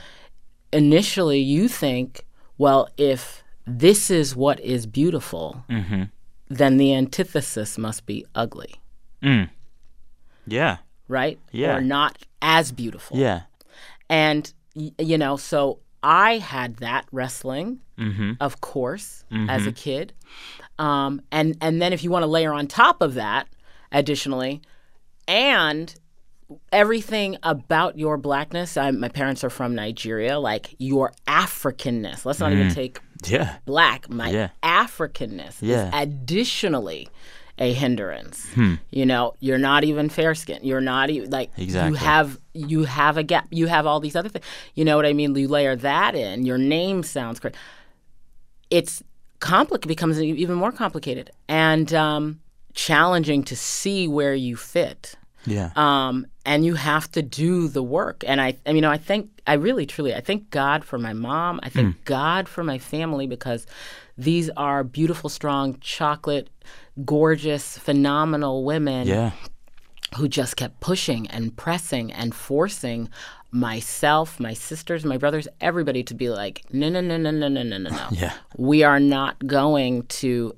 Initially, 0.73 1.39
you 1.39 1.69
think, 1.69 2.25
well, 2.59 2.89
if 2.97 3.43
this 3.67 4.11
is 4.11 4.35
what 4.37 4.59
is 4.61 4.87
beautiful, 4.87 5.65
then 6.49 6.77
the 6.77 6.93
antithesis 6.95 7.79
must 7.79 8.05
be 8.07 8.27
ugly. 8.35 8.75
yeah 10.47 10.77
right? 11.09 11.39
Yeah. 11.53 11.77
Or 11.77 11.81
not 11.81 12.19
as 12.43 12.73
beautiful. 12.73 13.17
Yeah. 13.17 13.43
And, 14.11 14.53
you 14.75 15.17
know, 15.17 15.37
so 15.37 15.79
I 16.03 16.39
had 16.39 16.77
that 16.79 17.07
wrestling, 17.13 17.81
Mm-hmm. 17.99 18.33
of 18.41 18.61
course, 18.61 19.25
as 19.49 19.67
a 19.67 19.73
kid. 19.73 20.13
Um, 20.79 21.23
and, 21.33 21.57
and 21.63 21.81
then 21.81 21.95
if 21.95 22.05
you 22.05 22.11
want 22.11 22.25
to 22.25 22.27
layer 22.27 22.53
on 22.53 22.67
top 22.67 23.01
of 23.01 23.15
that, 23.15 23.47
additionally, 23.93 24.63
and 25.29 25.95
everything 26.71 27.37
about 27.43 27.99
your 27.99 28.17
blackness, 28.17 28.77
I, 28.77 28.91
my 28.93 29.09
parents 29.09 29.43
are 29.43 29.51
from 29.51 29.75
Nigeria, 29.75 30.39
like 30.39 30.75
your 30.79 31.13
Africanness. 31.27 32.25
Let's 32.25 32.39
not 32.39 32.53
even 32.53 32.73
take 32.73 33.01
Yeah. 33.27 33.57
black, 33.65 34.09
my 34.09 34.31
Yeah. 34.31 34.49
Africanness 34.63 35.57
Yeah. 35.61 35.89
is 35.89 35.95
additionally 35.95 37.09
a 37.59 37.73
hindrance. 37.73 38.47
You 38.91 39.07
know, 39.07 39.35
you're 39.41 39.59
not 39.59 39.83
even 39.83 40.09
fair 40.11 40.35
skinned. 40.35 40.65
You're 40.65 40.81
not 40.83 41.09
even 41.11 41.31
like 41.31 41.51
Exactly. 41.57 41.91
you 41.99 42.05
have 42.05 42.39
you 42.53 42.85
have 42.85 43.17
a 43.17 43.23
gap. 43.23 43.47
You 43.51 43.67
have 43.67 43.87
all 43.87 43.99
these 43.99 44.15
other 44.15 44.29
things. 44.29 44.45
You 44.75 44.85
know 44.85 44.95
what 44.97 45.07
I 45.07 45.13
mean? 45.15 45.35
You 45.35 45.49
layer 45.49 45.75
that 45.77 46.15
in. 46.15 46.45
Your 46.47 46.59
name 46.59 47.03
sounds 47.03 47.41
great. 47.41 47.55
It's 48.71 49.03
complicated. 49.41 49.89
Becomes 49.89 50.21
even 50.21 50.57
more 50.57 50.71
complicated 50.73 51.31
and 51.49 51.93
um, 51.95 52.41
challenging 52.77 53.43
to 53.43 53.57
see 53.57 54.07
where 54.07 54.35
you 54.35 54.55
fit 54.55 55.17
Yeah. 55.47 55.71
um, 55.75 56.27
and 56.45 56.65
you 56.65 56.75
have 56.75 57.11
to 57.13 57.23
do 57.23 57.67
the 57.69 57.83
work. 57.83 58.23
And 58.27 58.41
I, 58.41 58.49
I 58.65 58.69
mean, 58.69 58.77
you 58.77 58.83
know, 58.83 58.91
I 58.91 58.99
think 58.99 59.31
I 59.47 59.55
really, 59.55 59.87
truly, 59.87 60.15
I 60.15 60.21
thank 60.21 60.51
God 60.51 60.85
for 60.85 60.99
my 60.99 61.13
mom. 61.13 61.59
I 61.63 61.71
thank 61.71 62.05
God 62.05 62.49
for 62.49 62.63
my 62.63 62.79
family 62.79 63.27
because 63.27 63.67
these 64.19 64.51
are 64.57 64.85
beautiful, 64.85 65.31
strong, 65.31 65.79
chocolate, 65.81 66.51
gorgeous, 67.05 67.79
phenomenal 67.79 68.65
women 68.65 69.07
yeah. 69.09 69.31
who 70.17 70.29
just 70.29 70.57
kept 70.57 70.81
pushing 70.81 71.27
and 71.29 71.57
pressing 71.57 72.13
and 72.13 72.35
forcing 72.35 73.09
myself, 73.51 74.39
my 74.39 74.53
sisters, 74.53 75.05
my 75.05 75.17
brothers, 75.17 75.49
everybody 75.61 76.03
to 76.05 76.15
be 76.15 76.29
like, 76.29 76.63
no, 76.73 76.89
no, 76.89 77.01
no, 77.01 77.17
no, 77.17 77.31
no, 77.31 77.49
no, 77.49 77.63
no, 77.63 77.79
no, 77.79 77.91
no. 77.91 78.07
Yeah. 78.11 78.33
We 78.57 78.83
are 78.83 79.01
not 79.01 79.35
going 79.47 80.03
to 80.21 80.55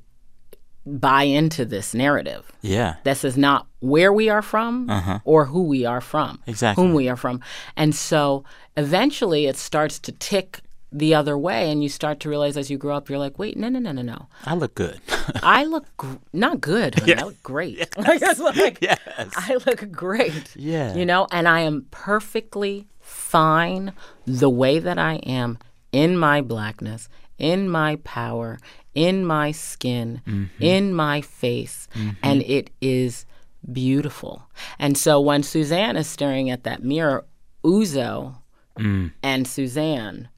buy 0.88 1.24
into 1.24 1.64
this 1.64 1.94
narrative. 1.94 2.50
Yeah. 2.62 2.96
This 3.04 3.24
is 3.24 3.36
not 3.36 3.66
where 3.80 4.12
we 4.12 4.28
are 4.28 4.42
from 4.42 4.88
or 5.24 5.44
who 5.46 5.62
we 5.64 5.84
are 5.84 6.00
from, 6.00 6.30
Uh-huh. 6.30 6.50
Exactly. 6.50 6.84
whom 6.84 6.94
we 6.94 7.08
are 7.08 7.16
from. 7.16 7.40
And 7.76 7.94
so 7.94 8.44
eventually 8.76 9.46
it 9.46 9.56
starts 9.56 9.98
to 10.00 10.12
tick 10.12 10.60
the 10.90 11.14
other 11.14 11.36
way, 11.36 11.70
and 11.70 11.82
you 11.82 11.88
start 11.90 12.18
to 12.20 12.30
realize 12.30 12.56
as 12.56 12.70
you 12.70 12.78
grow 12.78 12.96
up, 12.96 13.10
you're 13.10 13.18
like, 13.18 13.38
wait, 13.38 13.58
no, 13.58 13.68
no, 13.68 13.78
no, 13.78 13.92
no, 13.92 14.00
no. 14.00 14.26
I 14.46 14.54
look 14.54 14.74
good. 14.74 14.98
I 15.42 15.64
look 15.64 15.84
gr- 15.98 16.14
not 16.32 16.62
good. 16.62 16.98
honey. 16.98 17.14
I 17.14 17.24
look 17.24 17.42
great. 17.42 17.78
Like, 17.98 18.22
it's 18.22 18.40
like, 18.40 18.78
yes. 18.80 18.98
I 19.36 19.58
look 19.66 19.90
great. 19.92 20.56
Yeah. 20.56 20.94
You 20.94 21.04
know, 21.04 21.26
and 21.30 21.46
I 21.46 21.60
am 21.60 21.86
perfectly 21.90 22.86
fine 23.00 23.92
the 24.26 24.48
way 24.48 24.78
that 24.78 24.96
I 24.98 25.16
am 25.16 25.58
in 25.92 26.16
my 26.16 26.40
blackness, 26.40 27.10
in 27.36 27.68
my 27.68 27.96
power, 28.04 28.58
in 29.06 29.24
my 29.24 29.52
skin, 29.52 30.20
Mm-hmm. 30.26 30.62
in 30.62 30.92
my 30.94 31.20
face, 31.20 31.86
and 32.22 32.42
it 32.42 32.70
is 32.80 33.24
beautiful. 33.72 34.42
And 34.78 34.96
so 34.98 35.20
when 35.20 35.42
Suzanne 35.42 35.96
is 35.96 36.06
staring 36.08 36.50
at 36.50 36.64
that 36.64 36.82
mirror, 36.82 37.24
Uzo 37.64 38.36
Mm. 38.78 39.10
and 39.22 39.46
Suzanne 39.46 40.28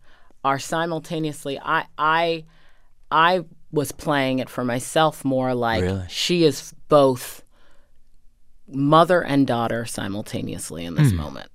are 0.43 0.59
simultaneously 0.59 1.59
I 1.63 1.85
I 1.99 2.45
I 3.11 3.45
was 3.71 3.93
playing 3.93 4.39
it 4.39 4.49
for 4.49 4.65
myself 4.65 5.25
more 5.25 5.55
like 5.55 5.83
Really? 5.83 6.07
she 6.09 6.45
is 6.45 6.73
both 6.89 7.43
mother 8.67 9.21
and 9.23 9.47
daughter 9.47 9.85
simultaneously 9.85 10.85
in 10.87 10.95
this 10.95 11.13
moment. 11.13 11.51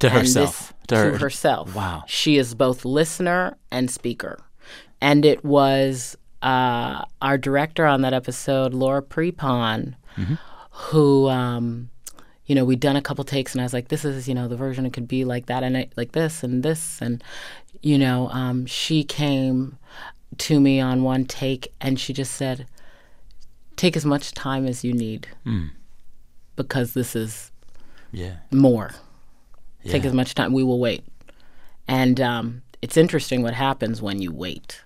to 0.00 0.08
And 0.08 0.18
herself. 0.18 0.58
this- 0.58 0.72
to 0.88 1.12
to 1.12 1.18
herself. 1.18 1.74
Wow. 1.74 2.04
She 2.06 2.36
is 2.38 2.54
both 2.54 2.84
listener 2.84 3.56
and 3.70 3.90
speaker. 3.90 4.38
And 5.00 5.24
it 5.24 5.44
was 5.44 6.16
uh, 6.42 7.04
our 7.22 7.36
director 7.38 7.86
on 7.86 8.02
that 8.02 8.12
episode, 8.12 8.74
Laura 8.74 9.02
Prepon, 9.02 9.94
Mm-hmm. 10.16 10.34
who, 10.70 11.28
um, 11.28 11.88
you 12.46 12.54
know, 12.54 12.64
we'd 12.64 12.80
done 12.80 12.96
a 12.96 13.02
couple 13.02 13.22
takes, 13.24 13.52
and 13.54 13.60
I 13.60 13.64
was 13.64 13.72
like, 13.72 13.88
"This 13.88 14.04
is, 14.04 14.28
you 14.28 14.34
know, 14.34 14.48
the 14.48 14.56
version 14.56 14.84
it 14.84 14.92
could 14.92 15.06
be 15.06 15.24
like 15.24 15.46
that, 15.46 15.62
and 15.62 15.76
it, 15.76 15.92
like 15.96 16.12
this, 16.12 16.42
and 16.42 16.62
this, 16.62 17.00
and 17.00 17.22
you 17.80 17.96
know." 17.96 18.28
Um, 18.30 18.66
she 18.66 19.04
came 19.04 19.78
to 20.38 20.58
me 20.60 20.80
on 20.80 21.02
one 21.04 21.24
take, 21.26 21.72
and 21.80 21.98
she 22.00 22.12
just 22.12 22.32
said, 22.32 22.66
"Take 23.76 23.96
as 23.96 24.04
much 24.04 24.32
time 24.32 24.66
as 24.66 24.82
you 24.84 24.92
need, 24.92 25.28
Mm. 25.46 25.70
because 26.56 26.92
this 26.94 27.14
is 27.14 27.52
Yeah. 28.12 28.36
more. 28.50 28.90
Take 29.86 30.04
as 30.04 30.12
much 30.12 30.34
time. 30.34 30.52
We 30.52 30.64
will 30.64 30.80
wait." 30.80 31.04
And 31.86 32.20
um, 32.20 32.62
it's 32.82 32.96
interesting 32.96 33.42
what 33.42 33.54
happens 33.54 34.02
when 34.02 34.20
you 34.20 34.32
wait. 34.32 34.82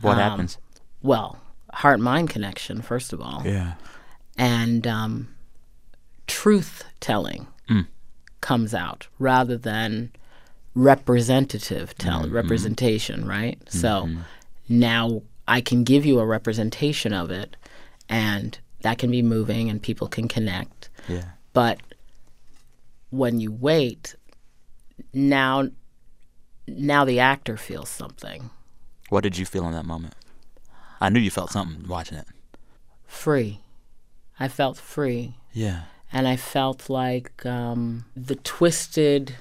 What 0.00 0.12
Um, 0.12 0.18
happens? 0.18 0.58
Well, 1.02 1.38
heart 1.72 2.00
mind 2.00 2.30
connection, 2.30 2.82
first 2.82 3.12
of 3.12 3.20
all, 3.20 3.42
Yeah. 3.44 3.74
and 4.36 4.86
um, 4.86 5.28
truth 6.26 6.84
telling 7.00 7.46
Mm. 7.68 7.86
comes 8.40 8.74
out 8.74 9.08
rather 9.18 9.56
than 9.56 10.10
representative 10.74 11.96
tell 11.96 12.22
Mm-hmm. 12.24 12.34
representation, 12.34 13.26
right? 13.26 13.58
So 13.68 14.08
now 14.68 15.22
I 15.48 15.60
can 15.60 15.84
give 15.84 16.04
you 16.04 16.18
a 16.20 16.26
representation 16.26 17.12
of 17.12 17.30
it, 17.30 17.56
and 18.08 18.58
that 18.82 18.98
can 18.98 19.10
be 19.10 19.22
moving, 19.22 19.70
and 19.70 19.82
people 19.82 20.06
can 20.08 20.28
connect. 20.28 20.90
Yeah. 21.08 21.24
But 21.52 21.80
when 23.10 23.40
you 23.40 23.50
wait, 23.52 24.14
now 25.12 25.68
now 26.68 27.04
the 27.04 27.20
actor 27.20 27.56
feels 27.56 27.88
something 27.88 28.50
What 29.08 29.22
did 29.22 29.38
you 29.38 29.44
feel 29.46 29.66
in 29.66 29.72
that 29.72 29.84
moment? 29.86 30.14
I 31.00 31.08
knew 31.10 31.20
you 31.20 31.30
felt 31.30 31.50
something 31.50 31.86
watching 31.88 32.18
it. 32.18 32.26
free. 33.06 33.60
I 34.38 34.48
felt 34.48 34.76
free. 34.76 35.34
Yeah. 35.52 35.82
and 36.12 36.28
I 36.28 36.36
felt 36.36 36.88
like 36.90 37.44
um, 37.46 38.04
the 38.14 38.36
twisted 38.36 39.34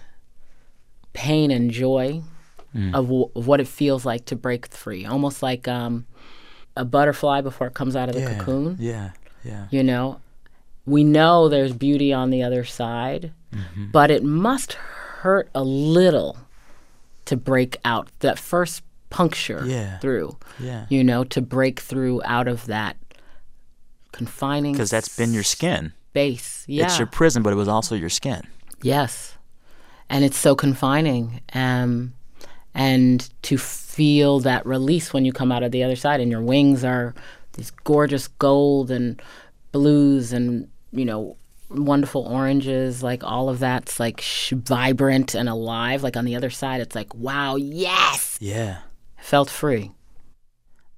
pain 1.13 1.51
and 1.51 1.69
joy 1.71 2.21
of, 2.93 3.05
w- 3.05 3.29
of 3.35 3.47
what 3.47 3.59
it 3.61 3.67
feels 3.67 4.05
like 4.05 4.25
to 4.25 4.35
break 4.35 4.67
free, 4.67 5.05
almost 5.05 5.41
like 5.41 5.67
um, 5.67 6.05
a 6.75 6.83
butterfly 6.85 7.39
before 7.41 7.67
it 7.67 7.73
comes 7.73 7.95
out 7.95 8.09
of 8.09 8.15
the 8.15 8.21
yeah. 8.21 8.37
cocoon. 8.37 8.77
Yeah. 8.79 9.11
Yeah. 9.43 9.67
You 9.71 9.83
know, 9.83 10.19
we 10.85 11.03
know 11.03 11.47
there's 11.49 11.73
beauty 11.73 12.11
on 12.13 12.29
the 12.31 12.43
other 12.43 12.63
side, 12.65 13.31
Mm-hmm. 13.53 13.91
but 13.91 14.11
it 14.11 14.21
must 14.21 14.73
hurt 14.73 15.49
a 15.55 15.63
little 15.63 16.35
to 17.23 17.37
break 17.37 17.77
out 17.85 18.09
that 18.19 18.37
first 18.37 18.81
puncture 19.09 19.63
Yeah. 19.65 19.99
through. 19.99 20.37
Yeah. 20.59 20.85
You 20.89 21.03
know, 21.03 21.23
to 21.25 21.41
break 21.41 21.79
through 21.79 22.21
out 22.25 22.47
of 22.47 22.65
that 22.65 22.97
confining 24.11 24.73
Because 24.73 24.89
that's 24.89 25.15
been 25.15 25.33
your 25.33 25.43
skin. 25.43 25.93
space. 26.11 26.63
Yeah. 26.67 26.85
It's 26.85 26.97
your 26.97 27.07
prison, 27.07 27.43
but 27.43 27.51
it 27.53 27.57
was 27.57 27.67
also 27.67 27.95
your 27.95 28.09
skin. 28.09 28.41
Yes. 28.81 29.33
And 30.09 30.23
it's 30.23 30.37
so 30.37 30.55
confining. 30.55 31.41
Um, 31.53 32.13
and 32.73 33.29
to 33.43 33.57
feel 33.57 34.39
that 34.41 34.65
release 34.65 35.13
when 35.13 35.25
you 35.25 35.33
come 35.33 35.51
out 35.51 35.63
of 35.63 35.71
the 35.71 35.83
other 35.83 35.95
side 35.95 36.19
and 36.21 36.31
your 36.31 36.41
wings 36.41 36.83
are 36.83 37.13
these 37.53 37.71
gorgeous 37.83 38.27
gold 38.27 38.91
and 38.91 39.21
blues 39.71 40.31
and, 40.33 40.67
you 40.91 41.03
know, 41.05 41.35
wonderful 41.69 42.21
oranges, 42.27 43.01
like 43.03 43.23
all 43.23 43.49
of 43.49 43.59
that's 43.59 43.99
like 43.99 44.21
sh- 44.21 44.53
vibrant 44.55 45.33
and 45.35 45.49
alive. 45.49 46.03
Like 46.03 46.15
on 46.15 46.23
the 46.25 46.35
other 46.35 46.49
side, 46.49 46.79
it's 46.79 46.95
like, 46.95 47.13
wow, 47.15 47.55
yes. 47.55 48.37
Yeah. 48.39 48.77
Felt 49.17 49.49
free. 49.49 49.91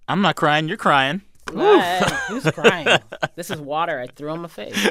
I'm 0.08 0.22
not 0.22 0.36
crying. 0.36 0.68
You're 0.68 0.78
crying. 0.78 1.22
who's 2.28 2.50
crying? 2.52 3.00
this 3.36 3.50
is 3.50 3.60
water 3.60 4.00
I 4.00 4.08
threw 4.08 4.30
on 4.30 4.42
my 4.42 4.48
face. 4.50 4.76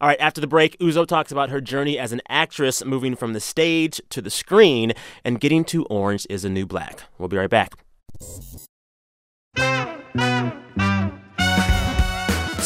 All 0.00 0.06
right, 0.06 0.20
after 0.20 0.40
the 0.40 0.46
break, 0.46 0.78
Uzo 0.78 1.04
talks 1.04 1.32
about 1.32 1.50
her 1.50 1.60
journey 1.60 1.98
as 1.98 2.12
an 2.12 2.22
actress 2.28 2.84
moving 2.84 3.16
from 3.16 3.32
the 3.32 3.40
stage 3.40 4.00
to 4.10 4.22
the 4.22 4.30
screen 4.30 4.92
and 5.24 5.40
getting 5.40 5.64
to 5.64 5.84
Orange 5.86 6.24
is 6.30 6.44
a 6.44 6.48
New 6.48 6.66
Black. 6.66 7.02
We'll 7.18 7.28
be 7.28 7.36
right 7.36 7.50
back. 7.50 7.74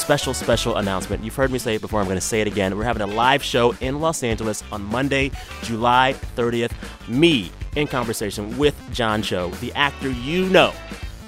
Special, 0.03 0.35
special 0.35 0.77
announcement. 0.79 1.23
You've 1.23 1.37
heard 1.37 1.53
me 1.53 1.61
say 1.61 1.77
it 1.77 1.81
before. 1.81 2.01
I'm 2.01 2.07
going 2.07 2.17
to 2.17 2.21
say 2.21 2.41
it 2.41 2.49
again. 2.49 2.77
We're 2.77 2.83
having 2.83 3.03
a 3.03 3.07
live 3.07 3.41
show 3.41 3.73
in 3.81 4.01
Los 4.01 4.25
Angeles 4.25 4.65
on 4.73 4.83
Monday, 4.83 5.31
July 5.63 6.17
30th. 6.35 6.73
Me 7.09 7.53
in 7.77 7.87
conversation 7.87 8.59
with 8.59 8.75
John 8.93 9.23
Cho, 9.23 9.51
the 9.61 9.73
actor 9.75 10.11
you 10.11 10.47
know. 10.47 10.73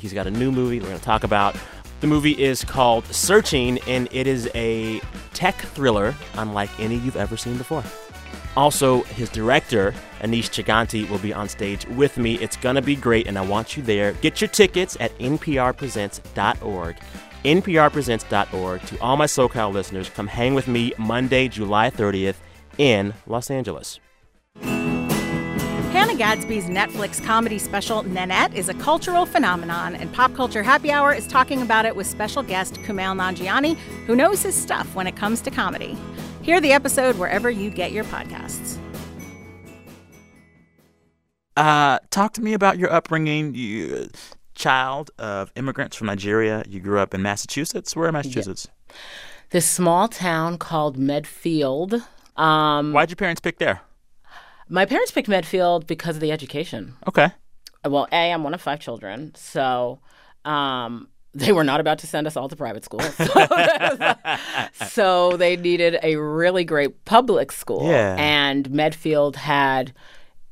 He's 0.01 0.13
got 0.13 0.27
a 0.27 0.31
new 0.31 0.51
movie 0.51 0.81
we're 0.81 0.89
going 0.89 0.99
to 0.99 1.05
talk 1.05 1.23
about. 1.23 1.55
The 2.01 2.09
movie 2.09 2.33
is 2.33 2.65
called 2.65 3.07
Searching, 3.07 3.79
and 3.87 4.09
it 4.11 4.27
is 4.27 4.51
a 4.57 5.01
tech 5.35 5.55
thriller 5.55 6.13
unlike 6.35 6.69
any 6.81 6.97
you've 6.97 7.17
ever 7.17 7.37
seen 7.37 7.57
before. 7.57 7.85
Also, 8.57 9.03
his 9.05 9.29
director, 9.29 9.95
Aneesh 10.21 10.51
Chaganty, 10.51 11.09
will 11.09 11.19
be 11.19 11.33
on 11.33 11.49
stage 11.49 11.87
with 11.89 12.19
me. 12.19 12.35
It's 12.39 12.57
going 12.57 12.77
to 12.77 12.83
be 12.83 12.97
great, 12.97 13.29
and 13.29 13.39
I 13.39 13.43
want 13.43 13.77
you 13.77 13.83
there. 13.83 14.13
Get 14.15 14.41
your 14.41 14.49
tickets 14.49 14.97
at 15.01 15.17
nprpresents.org. 15.19 16.97
nprpresents.org. 17.45 18.83
To 18.83 19.01
all 19.01 19.17
my 19.17 19.27
SoCal 19.27 19.73
listeners, 19.73 20.09
come 20.11 20.27
hang 20.27 20.55
with 20.55 20.69
me 20.69 20.93
Monday, 20.99 21.49
July 21.49 21.91
30th 21.91 22.37
in 22.79 23.15
Los 23.27 23.51
Angeles. 23.51 24.01
Hannah 25.95 26.15
Gadsby's 26.15 26.65
Netflix 26.65 27.25
comedy 27.25 27.59
special, 27.59 28.03
Nanette, 28.03 28.53
is 28.55 28.69
a 28.69 28.75
cultural 28.75 29.27
phenomenon, 29.27 29.95
and 29.95 30.13
Pop 30.13 30.35
Culture 30.35 30.63
Happy 30.63 30.91
Hour 30.91 31.15
is 31.15 31.27
talking 31.27 31.63
about 31.63 31.87
it 31.87 31.95
with 31.95 32.07
special 32.09 32.43
guest 32.43 32.75
Kumail 32.83 33.17
Nanjiani, 33.17 33.77
who 34.07 34.17
knows 34.17 34.43
his 34.43 34.55
stuff 34.55 34.93
when 34.97 35.07
it 35.07 35.15
comes 35.15 35.41
to 35.43 35.53
comedy. 35.53 35.97
Hear 36.43 36.61
the 36.61 36.73
episode 36.73 37.17
wherever 37.17 37.49
you 37.49 37.71
get 37.71 37.93
your 37.93 38.05
podcasts. 38.05 38.77
Uh, 41.57 42.01
talk 42.11 42.33
to 42.33 42.43
me 42.43 42.55
about 42.55 42.77
your 42.77 42.93
upbringing. 42.93 43.55
You, 43.55 44.11
child 44.55 45.11
of 45.19 45.53
immigrants 45.57 45.97
from 45.97 46.07
Nigeria. 46.07 46.65
You 46.69 46.81
grew 46.81 46.99
up 46.99 47.15
in 47.15 47.23
Massachusetts. 47.23 47.95
Where 47.95 48.09
in 48.09 48.13
Massachusetts? 48.13 48.69
This 49.51 49.69
small 49.69 50.09
town 50.09 50.59
called 50.59 50.97
Medfield. 50.97 52.03
Um, 52.37 52.93
Why'd 52.93 53.11
your 53.11 53.17
parents 53.17 53.41
pick 53.41 53.59
there? 53.59 53.83
my 54.69 54.87
parents 54.87 55.11
picked 55.11 55.29
Medfield 55.29 55.87
because 55.87 56.17
of 56.17 56.21
the 56.21 56.33
education. 56.33 56.95
Okay. 57.07 57.29
Well, 57.85 58.09
A, 58.13 58.33
I'm 58.33 58.43
one 58.43 58.55
of 58.55 58.63
five 58.63 58.81
children, 58.81 59.33
so 59.35 60.01
um, 60.45 61.09
they 61.35 61.53
were 61.53 61.65
not 61.65 61.81
about 61.81 61.99
to 61.99 62.07
send 62.07 62.27
us 62.27 62.37
all 62.37 62.49
to 62.49 62.57
private 62.57 62.85
school. 62.85 63.01
so 64.89 65.37
they 65.37 65.57
needed 65.57 65.99
a 66.03 66.17
really 66.17 66.65
great 66.65 67.05
public 67.05 67.53
school. 67.53 67.87
Yeah. 67.89 68.17
And 68.19 68.71
Medfield 68.71 69.37
had, 69.37 69.93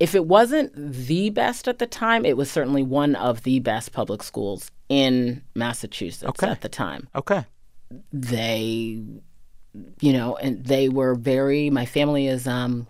if 0.03 0.15
it 0.17 0.25
wasn't 0.27 0.73
the 0.75 1.31
best 1.31 1.69
at 1.69 1.79
the 1.79 1.87
time, 1.87 2.25
it 2.27 2.37
was 2.37 2.51
certainly 2.51 2.83
one 2.83 3.15
of 3.15 3.43
the 3.45 3.61
best 3.61 3.93
public 3.93 4.21
schools 4.23 4.71
in 4.89 5.43
Massachusetts 5.55 6.29
Okay. 6.31 6.49
at 6.49 6.61
the 6.61 6.69
time. 6.69 7.09
Okay. 7.15 7.45
They, 8.13 9.01
you 10.01 10.13
know, 10.13 10.37
and 10.37 10.65
they 10.65 10.89
were 10.89 11.15
very, 11.15 11.71
my 11.71 11.87
family 11.87 12.27
is 12.27 12.49
um, 12.49 12.87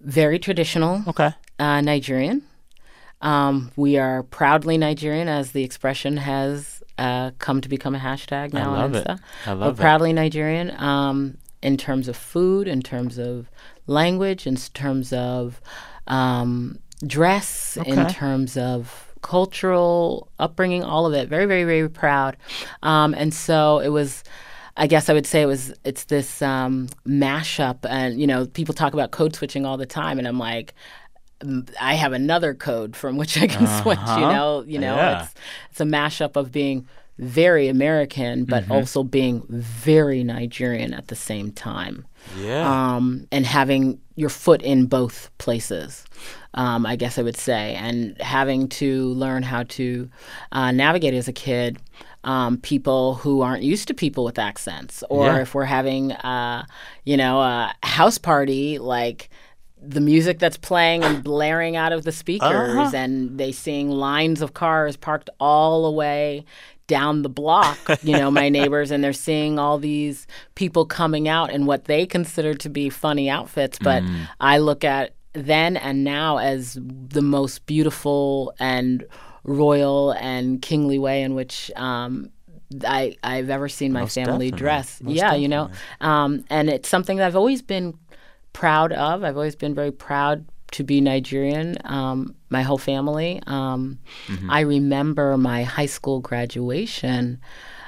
very 0.00 0.38
traditional 0.38 1.02
Okay. 1.08 1.30
uh, 1.58 1.80
Nigerian. 1.80 2.42
Um, 3.20 3.72
we 3.74 3.96
are 3.98 4.22
proudly 4.22 4.76
Nigerian, 4.78 5.28
as 5.28 5.52
the 5.52 5.64
expression 5.64 6.18
has 6.18 6.82
uh, 6.98 7.30
come 7.38 7.60
to 7.62 7.68
become 7.68 7.94
a 7.94 7.98
hashtag 7.98 8.52
now 8.52 8.74
I 8.74 8.82
love 8.82 8.94
on 8.94 8.94
it. 8.96 9.06
Insta. 9.06 9.20
I 9.46 9.54
We're 9.54 9.60
love 9.60 9.78
it. 9.78 9.82
proudly 9.82 10.12
Nigerian 10.12 10.70
um, 10.80 11.38
in 11.62 11.76
terms 11.76 12.06
of 12.08 12.16
food, 12.16 12.68
in 12.68 12.82
terms 12.82 13.18
of 13.18 13.50
language, 13.86 14.46
in 14.46 14.56
terms 14.56 15.12
of 15.12 15.60
um, 16.06 16.78
dress, 17.06 17.76
in 17.84 18.06
terms 18.08 18.56
of 18.56 19.12
cultural 19.22 20.28
upbringing, 20.38 20.82
all 20.84 21.06
of 21.06 21.14
it. 21.14 21.28
Very, 21.28 21.46
very, 21.46 21.64
very 21.64 21.88
proud. 21.88 22.36
Um, 22.82 23.14
and 23.14 23.32
so 23.34 23.78
it 23.78 23.88
was. 23.88 24.22
I 24.76 24.88
guess 24.88 25.08
I 25.08 25.12
would 25.12 25.24
say 25.26 25.40
it 25.40 25.46
was 25.46 25.72
it's 25.84 26.04
this 26.04 26.42
um, 26.42 26.88
mashup, 27.06 27.78
and 27.88 28.20
you 28.20 28.26
know 28.26 28.46
people 28.46 28.74
talk 28.74 28.92
about 28.92 29.12
code 29.12 29.36
switching 29.36 29.64
all 29.64 29.76
the 29.76 29.86
time, 29.86 30.18
and 30.18 30.26
I'm 30.26 30.38
like, 30.40 30.74
I 31.80 31.94
have 31.94 32.12
another 32.12 32.54
code 32.54 32.96
from 32.96 33.16
which 33.16 33.40
I 33.40 33.46
can 33.46 33.66
switch. 33.82 34.00
You 34.00 34.20
know, 34.20 34.64
you 34.66 34.80
know, 34.80 34.96
Yeah. 34.96 35.22
it's 35.22 35.34
it's 35.70 35.80
a 35.80 35.84
mashup 35.84 36.34
of 36.34 36.50
being 36.50 36.88
very 37.18 37.68
American, 37.68 38.44
but 38.44 38.68
also 38.70 39.02
being 39.04 39.44
very 39.48 40.24
Nigerian 40.24 40.92
at 40.94 41.06
the 41.08 41.14
same 41.14 41.52
time 41.52 42.04
Yeah. 42.40 42.96
um, 42.96 43.26
and 43.30 43.46
having 43.46 44.00
your 44.16 44.30
foot 44.30 44.62
in 44.62 44.86
both 44.86 45.30
places, 45.38 46.04
um, 46.54 46.84
I 46.86 46.96
guess 46.96 47.18
I 47.18 47.22
would 47.22 47.36
say, 47.36 47.74
and 47.74 48.20
having 48.20 48.68
to 48.80 49.06
learn 49.14 49.42
how 49.44 49.62
to 49.64 50.08
uh, 50.52 50.72
navigate 50.72 51.14
as 51.14 51.28
a 51.28 51.32
kid. 51.32 51.78
Um, 52.24 52.56
people 52.56 53.16
who 53.16 53.42
aren't 53.42 53.62
used 53.62 53.86
to 53.88 53.94
people 53.94 54.24
with 54.24 54.38
accents, 54.38 55.04
or 55.10 55.26
Yeah. 55.26 55.42
if 55.42 55.54
we're 55.54 55.66
having, 55.66 56.12
uh, 56.12 56.64
you 57.04 57.18
know, 57.18 57.38
a 57.40 57.74
house 57.82 58.16
party, 58.16 58.78
like 58.78 59.28
the 59.86 60.00
music 60.00 60.38
that's 60.38 60.56
playing 60.56 61.04
and 61.04 61.22
blaring 61.22 61.76
out 61.76 61.92
of 61.92 62.04
the 62.04 62.12
speakers, 62.12 62.70
Uh-huh. 62.70 62.90
and 62.96 63.36
they 63.38 63.52
seeing 63.52 63.90
lines 63.90 64.40
of 64.40 64.54
cars 64.54 64.96
parked 64.96 65.28
all 65.38 65.84
the 65.84 65.90
way 65.90 66.46
down 66.86 67.22
the 67.22 67.28
block, 67.28 67.78
you 68.02 68.12
know, 68.16 68.30
my 68.30 68.48
neighbors, 68.58 68.90
and 68.90 69.02
they're 69.02 69.12
seeing 69.12 69.58
all 69.58 69.78
these 69.78 70.26
people 70.54 70.84
coming 70.84 71.28
out 71.28 71.50
in 71.50 71.66
what 71.66 71.84
they 71.86 72.06
consider 72.06 72.54
to 72.54 72.68
be 72.68 72.90
funny 72.90 73.30
outfits. 73.30 73.78
But 73.78 74.02
I 74.40 74.58
look 74.58 74.84
at 74.84 75.14
then 75.32 75.76
and 75.76 76.04
now 76.04 76.38
as 76.38 76.78
the 76.80 77.22
most 77.22 77.66
beautiful 77.66 78.54
and 78.58 79.04
royal 79.42 80.12
and 80.12 80.62
kingly 80.62 80.98
way 80.98 81.22
in 81.22 81.34
which 81.34 81.70
um, 81.76 82.30
I, 82.86 83.16
I've 83.22 83.50
ever 83.50 83.68
seen 83.68 83.92
my 83.92 84.00
Most 84.00 84.14
family 84.14 84.50
definitely. 84.50 84.50
dress. 84.52 85.02
Most 85.02 85.16
yeah, 85.16 85.34
you 85.34 85.48
know, 85.48 85.70
um, 86.00 86.44
and 86.50 86.70
it's 86.70 86.88
something 86.88 87.18
that 87.18 87.26
I've 87.26 87.36
always 87.36 87.62
been 87.62 87.98
proud 88.52 88.92
of. 88.92 89.24
I've 89.24 89.36
always 89.36 89.56
been 89.56 89.74
very 89.74 89.90
proud 89.92 90.46
to 90.76 90.84
be 90.84 91.00
Nigerian. 91.00 91.76
Um, 91.84 92.34
my 92.50 92.62
whole 92.62 92.78
family. 92.78 93.40
Um, 93.46 93.98
I 94.48 94.60
remember 94.60 95.36
my 95.36 95.64
high 95.64 95.86
school 95.86 96.20
graduation. 96.20 97.40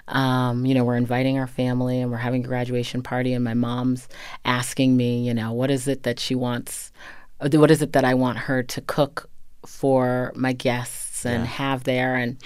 Um, 0.09 0.65
you 0.67 0.75
know, 0.75 0.85
we're 0.85 0.97
inviting 0.97 1.39
our 1.39 1.49
family 1.49 2.01
and 2.01 2.11
we're 2.11 2.17
having 2.29 2.45
a 2.45 2.49
graduation 2.49 3.03
party, 3.03 3.33
and 3.33 3.45
my 3.45 3.55
mom's 3.55 4.09
asking 4.45 4.97
me, 4.97 5.27
you 5.27 5.35
know, 5.35 5.53
what 5.53 5.71
is 5.71 5.89
it 5.89 6.05
that 6.05 6.19
she 6.21 6.35
wants? 6.35 6.93
uh, 7.41 7.49
What 7.53 7.71
is 7.71 7.83
it 7.83 7.93
that 7.93 8.05
I 8.05 8.15
want 8.15 8.39
her 8.39 8.63
to 8.63 8.81
cook 8.83 9.29
for 9.67 10.33
my 10.37 10.53
guests 10.53 11.25
and 11.27 11.45
have 11.45 11.83
there? 11.85 12.15
And 12.15 12.37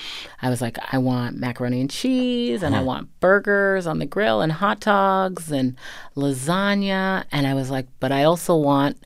I 0.40 0.48
was 0.48 0.62
like, 0.62 0.79
I 0.92 0.96
want 0.98 1.37
macaroni 1.37 1.81
and 1.83 1.90
cheese, 1.90 2.62
and 2.62 2.74
I 2.74 2.81
want 2.87 3.09
burgers 3.20 3.87
on 3.87 3.98
the 3.98 4.07
grill, 4.07 4.40
and 4.40 4.53
hot 4.53 4.81
dogs, 4.81 5.53
and 5.53 5.76
lasagna. 6.16 7.24
And 7.31 7.46
I 7.46 7.53
was 7.55 7.70
like, 7.70 7.87
but 8.00 8.11
I 8.12 8.24
also 8.24 8.57
want 8.57 8.96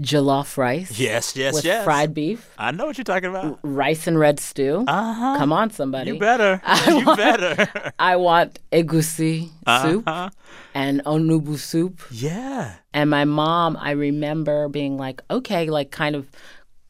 jollof 0.00 0.56
rice. 0.56 0.98
Yes, 0.98 1.36
yes, 1.36 1.54
with 1.54 1.64
yes. 1.64 1.84
fried 1.84 2.12
beef, 2.14 2.48
I 2.58 2.70
know 2.70 2.86
what 2.86 2.98
you're 2.98 3.04
talking 3.04 3.30
about. 3.30 3.58
rice 3.62 4.06
and 4.06 4.18
red 4.18 4.38
stew. 4.40 4.84
Uh-huh. 4.86 5.36
Come 5.38 5.52
on, 5.52 5.70
somebody. 5.70 6.12
You 6.12 6.18
better. 6.18 6.60
you 6.88 7.04
better. 7.16 7.92
I 7.98 8.16
want 8.16 8.58
egusi 8.72 9.48
soup 9.82 10.06
Uh-huh. 10.06 10.30
and 10.74 11.02
onubu 11.04 11.56
soup. 11.58 12.00
Yeah. 12.10 12.74
And 12.92 13.08
my 13.10 13.24
mom, 13.24 13.76
I 13.80 13.92
remember 13.92 14.68
being 14.68 14.96
like, 14.98 15.22
okay, 15.30 15.70
like 15.70 15.90
kind 15.90 16.14
of 16.16 16.28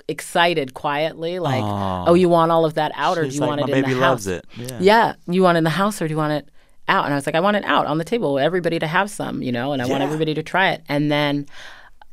excited 0.08 0.74
quietly, 0.74 1.38
like, 1.38 1.64
oh, 1.64 2.14
you 2.14 2.28
want 2.28 2.52
all 2.52 2.64
of 2.64 2.74
that 2.74 2.92
out 2.94 3.18
or 3.18 3.24
do 3.24 3.28
you 3.34 3.40
like, 3.40 3.48
want 3.48 3.60
"My 3.62 3.66
it 3.66 3.70
in 3.76 3.82
baby 3.82 3.94
the 3.94 4.00
loves 4.00 4.26
house? 4.26 4.34
it." 4.34 4.44
Yeah. 4.56 4.78
yeah, 4.80 5.14
you 5.26 5.42
want 5.42 5.56
it 5.56 5.58
in 5.58 5.64
the 5.64 5.70
house 5.70 6.00
or 6.00 6.06
do 6.06 6.12
you 6.14 6.18
want 6.18 6.32
it 6.32 6.48
out? 6.88 7.04
And 7.06 7.12
I 7.12 7.16
was 7.16 7.26
like, 7.26 7.34
I 7.34 7.40
want 7.40 7.56
it 7.56 7.64
out 7.64 7.86
on 7.86 7.98
the 7.98 8.04
table, 8.04 8.38
everybody 8.38 8.78
to 8.78 8.86
have 8.86 9.10
some, 9.10 9.42
you 9.42 9.50
know, 9.50 9.72
and 9.72 9.82
I 9.82 9.86
want 9.86 10.02
everybody 10.04 10.32
to 10.34 10.42
try 10.44 10.70
it. 10.70 10.82
And 10.88 11.10
then, 11.10 11.46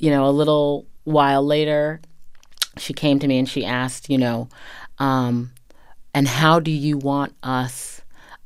you 0.04 0.10
know, 0.12 0.26
a 0.28 0.32
little 0.42 0.86
while 1.06 1.44
later, 1.46 2.02
she 2.78 2.94
came 2.94 3.20
to 3.20 3.28
me 3.28 3.38
and 3.40 3.48
she 3.48 3.64
asked, 3.66 4.10
you 4.10 4.18
know, 4.18 4.50
um, 5.00 5.52
and 6.14 6.28
how 6.28 6.60
do 6.60 6.72
you 6.72 6.98
want 6.98 7.34
us 7.44 8.02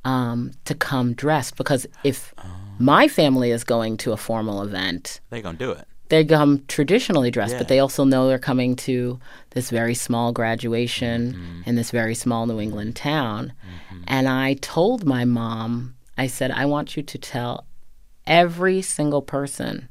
um, 0.06 0.52
to 0.66 0.74
come 0.76 1.14
dressed? 1.14 1.56
Because 1.58 1.88
if 2.04 2.34
Oh. 2.38 2.44
my 2.80 3.08
family 3.08 3.50
is 3.52 3.64
going 3.64 3.98
to 3.98 4.12
a 4.12 4.18
formal 4.18 4.62
event, 4.62 5.20
they're 5.30 5.42
gonna 5.42 5.58
do 5.58 5.72
it. 5.72 5.86
they 6.10 6.24
come 6.24 6.64
traditionally 6.68 7.32
dressed, 7.32 7.54
Yeah. 7.54 7.58
but 7.62 7.68
they 7.68 7.80
also 7.80 8.04
know 8.06 8.28
they're 8.28 8.40
coming 8.52 8.76
to 8.88 9.20
this 9.56 9.70
very 9.72 9.94
small 9.96 10.32
graduation 10.32 11.34
Mm-hmm. 11.34 11.62
in 11.70 11.76
this 11.76 11.92
very 11.92 12.16
small 12.16 12.46
New 12.46 12.60
England 12.62 12.96
town. 12.96 13.52
And 14.08 14.30
I 14.30 14.54
told 14.62 15.06
my 15.06 15.26
mom, 15.26 15.96
I 16.18 16.28
said, 16.28 16.52
I 16.52 16.66
want 16.66 16.96
you 16.96 17.04
to 17.04 17.18
tell 17.18 17.66
every 18.26 18.82
single 18.82 19.22
person 19.22 19.90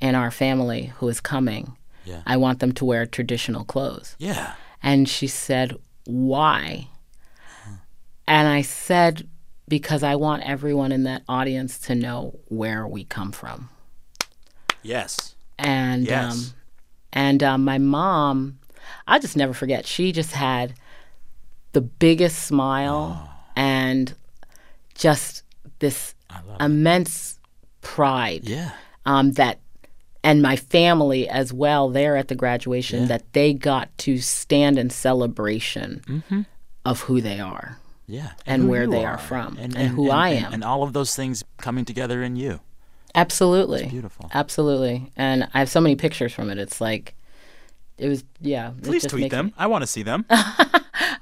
in 0.00 0.14
our 0.14 0.30
family 0.30 0.92
who 0.98 1.08
is 1.08 1.20
coming, 1.20 1.76
Yeah. 2.04 2.22
I 2.26 2.36
want 2.36 2.58
them 2.60 2.72
to 2.72 2.84
wear 2.84 3.06
traditional 3.06 3.64
clothes. 3.64 4.16
Yeah. 4.18 4.54
And 4.82 5.08
she 5.08 5.26
said, 5.26 5.76
Why? 6.06 6.88
And 8.26 8.48
I 8.48 8.62
said, 8.62 9.28
Because 9.68 10.02
I 10.02 10.14
want 10.16 10.42
everyone 10.42 10.92
in 10.92 11.04
that 11.04 11.22
audience 11.28 11.78
to 11.86 11.94
know 11.94 12.38
where 12.48 12.86
we 12.86 13.04
come 13.04 13.32
from 13.32 13.68
Yes. 14.82 15.34
and 15.58 16.04
Yes. 16.06 16.32
um, 16.34 16.54
and 17.12 17.42
um, 17.42 17.64
my 17.64 17.78
mom, 17.78 18.58
I'll 19.06 19.20
just 19.20 19.36
never 19.36 19.54
forget. 19.54 19.86
She 19.86 20.10
just 20.12 20.32
had 20.32 20.74
the 21.72 21.80
biggest 21.80 22.42
smile 22.42 23.30
and 23.56 24.14
just 24.94 25.42
this 25.78 26.14
immense 26.60 27.38
pride 27.80 28.48
Yeah. 28.48 28.72
um, 29.06 29.32
that, 29.32 29.60
and 30.24 30.40
my 30.42 30.56
family 30.56 31.28
as 31.28 31.52
well 31.52 31.90
there 31.90 32.16
at 32.16 32.28
the 32.28 32.34
graduation 32.34 33.06
that 33.08 33.30
they 33.34 33.52
got 33.52 33.96
to 33.98 34.18
stand 34.18 34.78
in 34.78 34.88
celebration 34.90 36.02
mm-hmm. 36.06 36.40
of 36.84 37.02
who 37.02 37.20
they 37.20 37.38
are 37.38 37.78
Yeah. 38.06 38.32
and 38.46 38.62
who 38.62 38.68
where 38.70 38.86
they 38.88 39.04
are 39.04 39.18
from 39.18 39.58
and, 39.60 39.76
and 39.76 39.90
who 39.90 40.10
I 40.10 40.30
am. 40.30 40.54
And 40.54 40.64
all 40.64 40.82
of 40.82 40.94
those 40.94 41.14
things 41.14 41.44
coming 41.58 41.84
together 41.84 42.22
in 42.22 42.36
you. 42.36 42.60
Absolutely. 43.14 43.86
beautiful. 43.86 44.30
Absolutely. 44.34 45.12
And 45.16 45.48
I 45.54 45.58
have 45.60 45.68
so 45.68 45.80
many 45.80 45.94
pictures 45.94 46.32
from 46.32 46.50
it. 46.50 46.58
It's 46.58 46.80
like, 46.80 47.14
it 47.98 48.08
was, 48.08 48.24
yeah. 48.40 48.72
Please 48.82 49.02
just 49.02 49.12
tweet 49.14 49.30
them. 49.30 49.46
me- 49.46 49.54
I 49.56 49.66
want 49.66 49.82
to 49.82 49.86
see 49.86 50.02
them. 50.02 50.24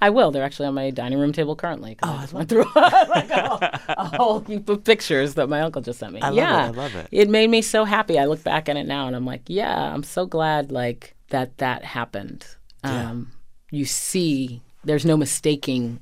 I 0.01 0.11
will. 0.11 0.31
They're 0.33 0.43
actually 0.43 0.67
on 0.67 0.75
my 0.75 0.91
dining 0.91 1.19
room 1.19 1.33
table 1.33 1.55
currently. 1.55 1.95
'cause 1.95 2.11
I 2.11 2.21
just 2.23 2.33
went 2.33 2.49
through 2.49 2.65
like 2.75 3.31
a, 3.31 3.49
whole, 3.49 3.59
a 3.89 4.17
whole 4.17 4.41
heap 4.41 4.69
of 4.69 4.83
pictures 4.85 5.35
that 5.35 5.49
my 5.49 5.61
uncle 5.61 5.81
just 5.83 5.99
sent 6.01 6.13
me. 6.13 6.21
I 6.21 6.29
love 6.31 6.35
it, 6.39 6.41
yeah, 6.41 6.65
I 6.65 6.69
love 6.71 6.95
it. 6.97 7.09
It 7.13 7.29
made 7.29 7.49
me 7.51 7.63
so 7.63 7.85
happy. 7.85 8.19
I 8.19 8.25
look 8.25 8.43
back 8.43 8.69
at 8.69 8.77
it 8.77 8.87
now 8.87 9.07
and 9.07 9.15
I'm 9.15 9.25
like, 9.25 9.43
yeah, 9.47 9.93
I'm 9.95 10.03
so 10.03 10.27
glad 10.27 10.73
like 10.73 11.15
that 11.29 11.59
that 11.59 11.85
happened. 11.85 12.47
Um, 12.85 13.31
you 13.71 13.85
see, 13.85 14.61
there's 14.85 15.07
no 15.07 15.17
mistaking 15.17 16.01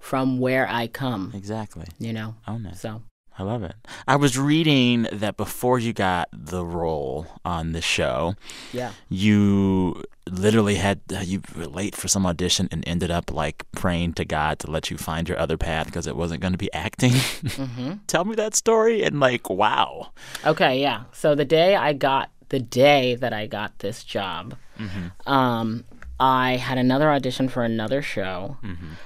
from 0.00 0.38
where 0.38 0.68
I 0.68 0.86
come. 0.86 1.32
Exactly. 1.34 1.86
You 1.98 2.12
know. 2.12 2.36
Own 2.46 2.66
it. 2.66 2.76
So 2.76 3.02
I 3.40 3.42
love 3.42 3.62
it. 3.62 3.74
I 4.06 4.16
was 4.16 4.36
reading 4.38 5.06
that 5.10 5.38
before 5.38 5.78
you 5.78 5.94
got 5.94 6.28
the 6.30 6.62
role 6.62 7.26
on 7.42 7.72
the 7.72 7.80
show, 7.80 8.34
yeah. 8.70 8.92
you 9.08 10.02
literally 10.28 10.74
had 10.74 11.00
you 11.24 11.40
were 11.56 11.66
late 11.66 11.96
for 11.96 12.06
some 12.06 12.26
audition 12.26 12.68
and 12.70 12.86
ended 12.86 13.10
up 13.10 13.32
like 13.32 13.64
praying 13.72 14.12
to 14.12 14.24
God 14.26 14.58
to 14.58 14.70
let 14.70 14.90
you 14.90 14.98
find 14.98 15.26
your 15.26 15.38
other 15.38 15.56
path 15.56 15.86
because 15.86 16.06
it 16.06 16.16
wasn't 16.16 16.42
going 16.42 16.52
to 16.52 16.58
be 16.58 16.72
acting. 16.72 17.12
Mm-hmm. 17.60 17.92
Tell 18.06 18.24
me 18.26 18.34
that 18.36 18.54
story 18.54 19.02
and 19.02 19.18
like 19.20 19.48
wow. 19.48 20.12
Okay, 20.44 20.80
yeah. 20.80 21.04
So 21.12 21.34
the 21.34 21.44
day 21.46 21.76
I 21.76 21.92
got 21.94 22.30
the 22.50 22.60
day 22.60 23.14
that 23.14 23.32
I 23.32 23.46
got 23.46 23.78
this 23.78 24.04
job, 24.04 24.54
Mm-hmm. 24.78 25.30
um, 25.32 25.84
I 26.18 26.56
had 26.56 26.76
another 26.78 27.10
audition 27.10 27.48
for 27.48 27.62
another 27.64 28.02
show, 28.02 28.58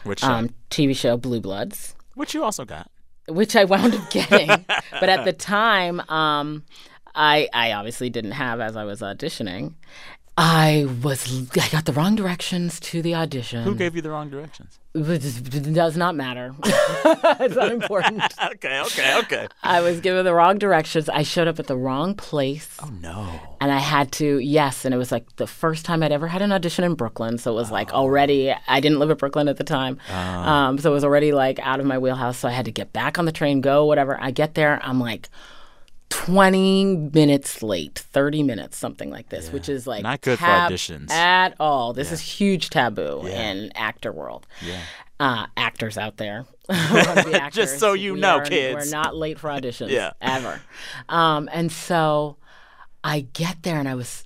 Which 0.02 0.20
show? 0.20 0.26
um, 0.28 0.50
TV 0.70 0.96
show 0.96 1.16
Blue 1.16 1.40
Bloods, 1.40 1.94
which 2.14 2.34
you 2.34 2.42
also 2.42 2.64
got. 2.64 2.90
Which 3.28 3.56
I 3.56 3.64
wound 3.64 3.94
up 3.94 4.10
getting. 4.10 4.48
but 4.48 5.08
at 5.08 5.24
the 5.24 5.32
time, 5.56 6.00
um, 6.10 6.64
I 7.14 7.48
I 7.52 7.72
obviously 7.72 8.10
didn't 8.10 8.32
have 8.32 8.60
as 8.60 8.76
I 8.76 8.84
was 8.84 9.00
auditioning. 9.00 9.74
I 10.36 10.88
was 11.02 11.48
I 11.56 11.68
got 11.68 11.84
the 11.84 11.92
wrong 11.92 12.16
directions 12.16 12.80
to 12.80 13.02
the 13.02 13.14
audition. 13.14 13.62
Who 13.62 13.76
gave 13.76 13.94
you 13.94 14.02
the 14.02 14.10
wrong 14.10 14.30
directions? 14.30 14.80
It 14.92 15.74
does 15.74 15.96
not 15.96 16.16
matter. 16.16 16.54
it's 16.64 17.54
not 17.54 17.70
important. 17.70 18.22
okay, 18.52 18.80
okay, 18.80 19.18
okay. 19.20 19.48
I 19.62 19.80
was 19.80 20.00
given 20.00 20.24
the 20.24 20.34
wrong 20.34 20.58
directions. 20.58 21.08
I 21.08 21.22
showed 21.22 21.46
up 21.46 21.60
at 21.60 21.68
the 21.68 21.76
wrong 21.76 22.14
place. 22.14 22.78
Oh 22.82 22.90
no. 23.00 23.40
And 23.60 23.70
I 23.70 23.78
had 23.78 24.10
to, 24.12 24.38
yes. 24.38 24.84
And 24.84 24.92
it 24.92 24.98
was 24.98 25.12
like 25.12 25.36
the 25.36 25.46
first 25.46 25.84
time 25.84 26.02
I'd 26.02 26.12
ever 26.12 26.26
had 26.26 26.42
an 26.42 26.52
audition 26.52 26.84
in 26.84 26.94
Brooklyn. 26.94 27.38
So 27.38 27.52
it 27.52 27.54
was 27.54 27.70
like 27.70 27.92
already, 27.92 28.52
I 28.66 28.80
didn't 28.80 28.98
live 28.98 29.10
in 29.10 29.16
Brooklyn 29.16 29.48
at 29.48 29.56
the 29.56 29.64
time. 29.64 29.98
Um, 30.10 30.78
so 30.78 30.90
it 30.90 30.94
was 30.94 31.04
already 31.04 31.32
like 31.32 31.60
out 31.60 31.78
of 31.80 31.86
my 31.86 31.98
wheelhouse. 31.98 32.38
So 32.38 32.48
I 32.48 32.52
had 32.52 32.64
to 32.64 32.72
get 32.72 32.92
back 32.92 33.18
on 33.18 33.24
the 33.24 33.32
train, 33.32 33.60
go, 33.60 33.84
whatever. 33.86 34.20
I 34.20 34.32
get 34.32 34.54
there, 34.54 34.80
I'm 34.82 35.00
like 35.00 35.28
20 36.10 37.10
minutes 37.12 37.62
late, 37.62 37.98
30 37.98 38.42
minutes, 38.42 38.76
something 38.76 39.10
like 39.10 39.28
this, 39.28 39.50
which 39.52 39.68
is 39.68 39.86
like 39.86 40.02
Not 40.02 40.20
good 40.20 40.38
for 40.38 40.44
auditions. 40.46 41.10
At 41.10 41.54
all. 41.60 41.92
This 41.92 42.12
is 42.12 42.20
huge 42.20 42.70
taboo 42.70 43.26
in 43.26 43.72
actor 43.74 44.12
world. 44.12 44.46
Yeah. 44.64 44.80
Uh, 45.20 45.46
actors 45.56 45.96
out 45.98 46.16
there. 46.16 46.44
who 46.70 46.94
wanna 46.94 47.24
be 47.24 47.34
actors, 47.34 47.76
so 47.78 47.92
you 47.92 48.16
know, 48.16 48.38
are- 48.38 48.44
kids. 48.44 48.74
We're 48.86 48.90
not 48.90 49.14
late 49.16 49.38
for 49.38 49.48
auditions 49.50 49.88
Yeah. 49.90 50.12
ever. 50.20 50.60
Um, 51.08 51.48
and 51.52 51.70
so 51.70 52.36
I 53.02 53.20
get 53.32 53.62
there 53.62 53.78
and 53.78 53.88
I 53.88 53.94
was, 53.94 54.23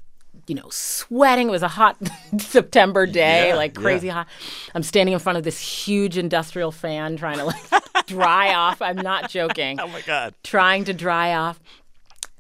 you 0.49 0.55
know, 0.55 0.69
sweating. 0.71 1.49
It 1.49 1.51
was 1.51 1.63
a 1.63 1.69
hot 1.69 1.97
September 2.39 3.07
day, 3.07 3.49
Yeah, 3.49 3.55
like 3.57 3.77
yeah. 3.77 3.83
crazy 3.83 4.09
hot. 4.09 4.27
I'm 4.75 4.83
standing 4.83 5.13
in 5.13 5.19
front 5.19 5.39
of 5.39 5.45
this 5.45 5.59
huge 5.61 6.17
industrial 6.19 6.73
fan 6.73 7.17
trying 7.17 7.39
to 7.39 7.45
like 7.45 7.63
dry 8.07 8.55
off. 8.55 8.81
I'm 8.83 8.97
not 8.97 9.31
joking. 9.31 9.79
Oh 9.81 9.89
my 9.89 10.01
god. 10.03 10.35
Trying 10.43 10.85
to 10.85 10.95
dry 10.95 11.35
off. 11.35 11.61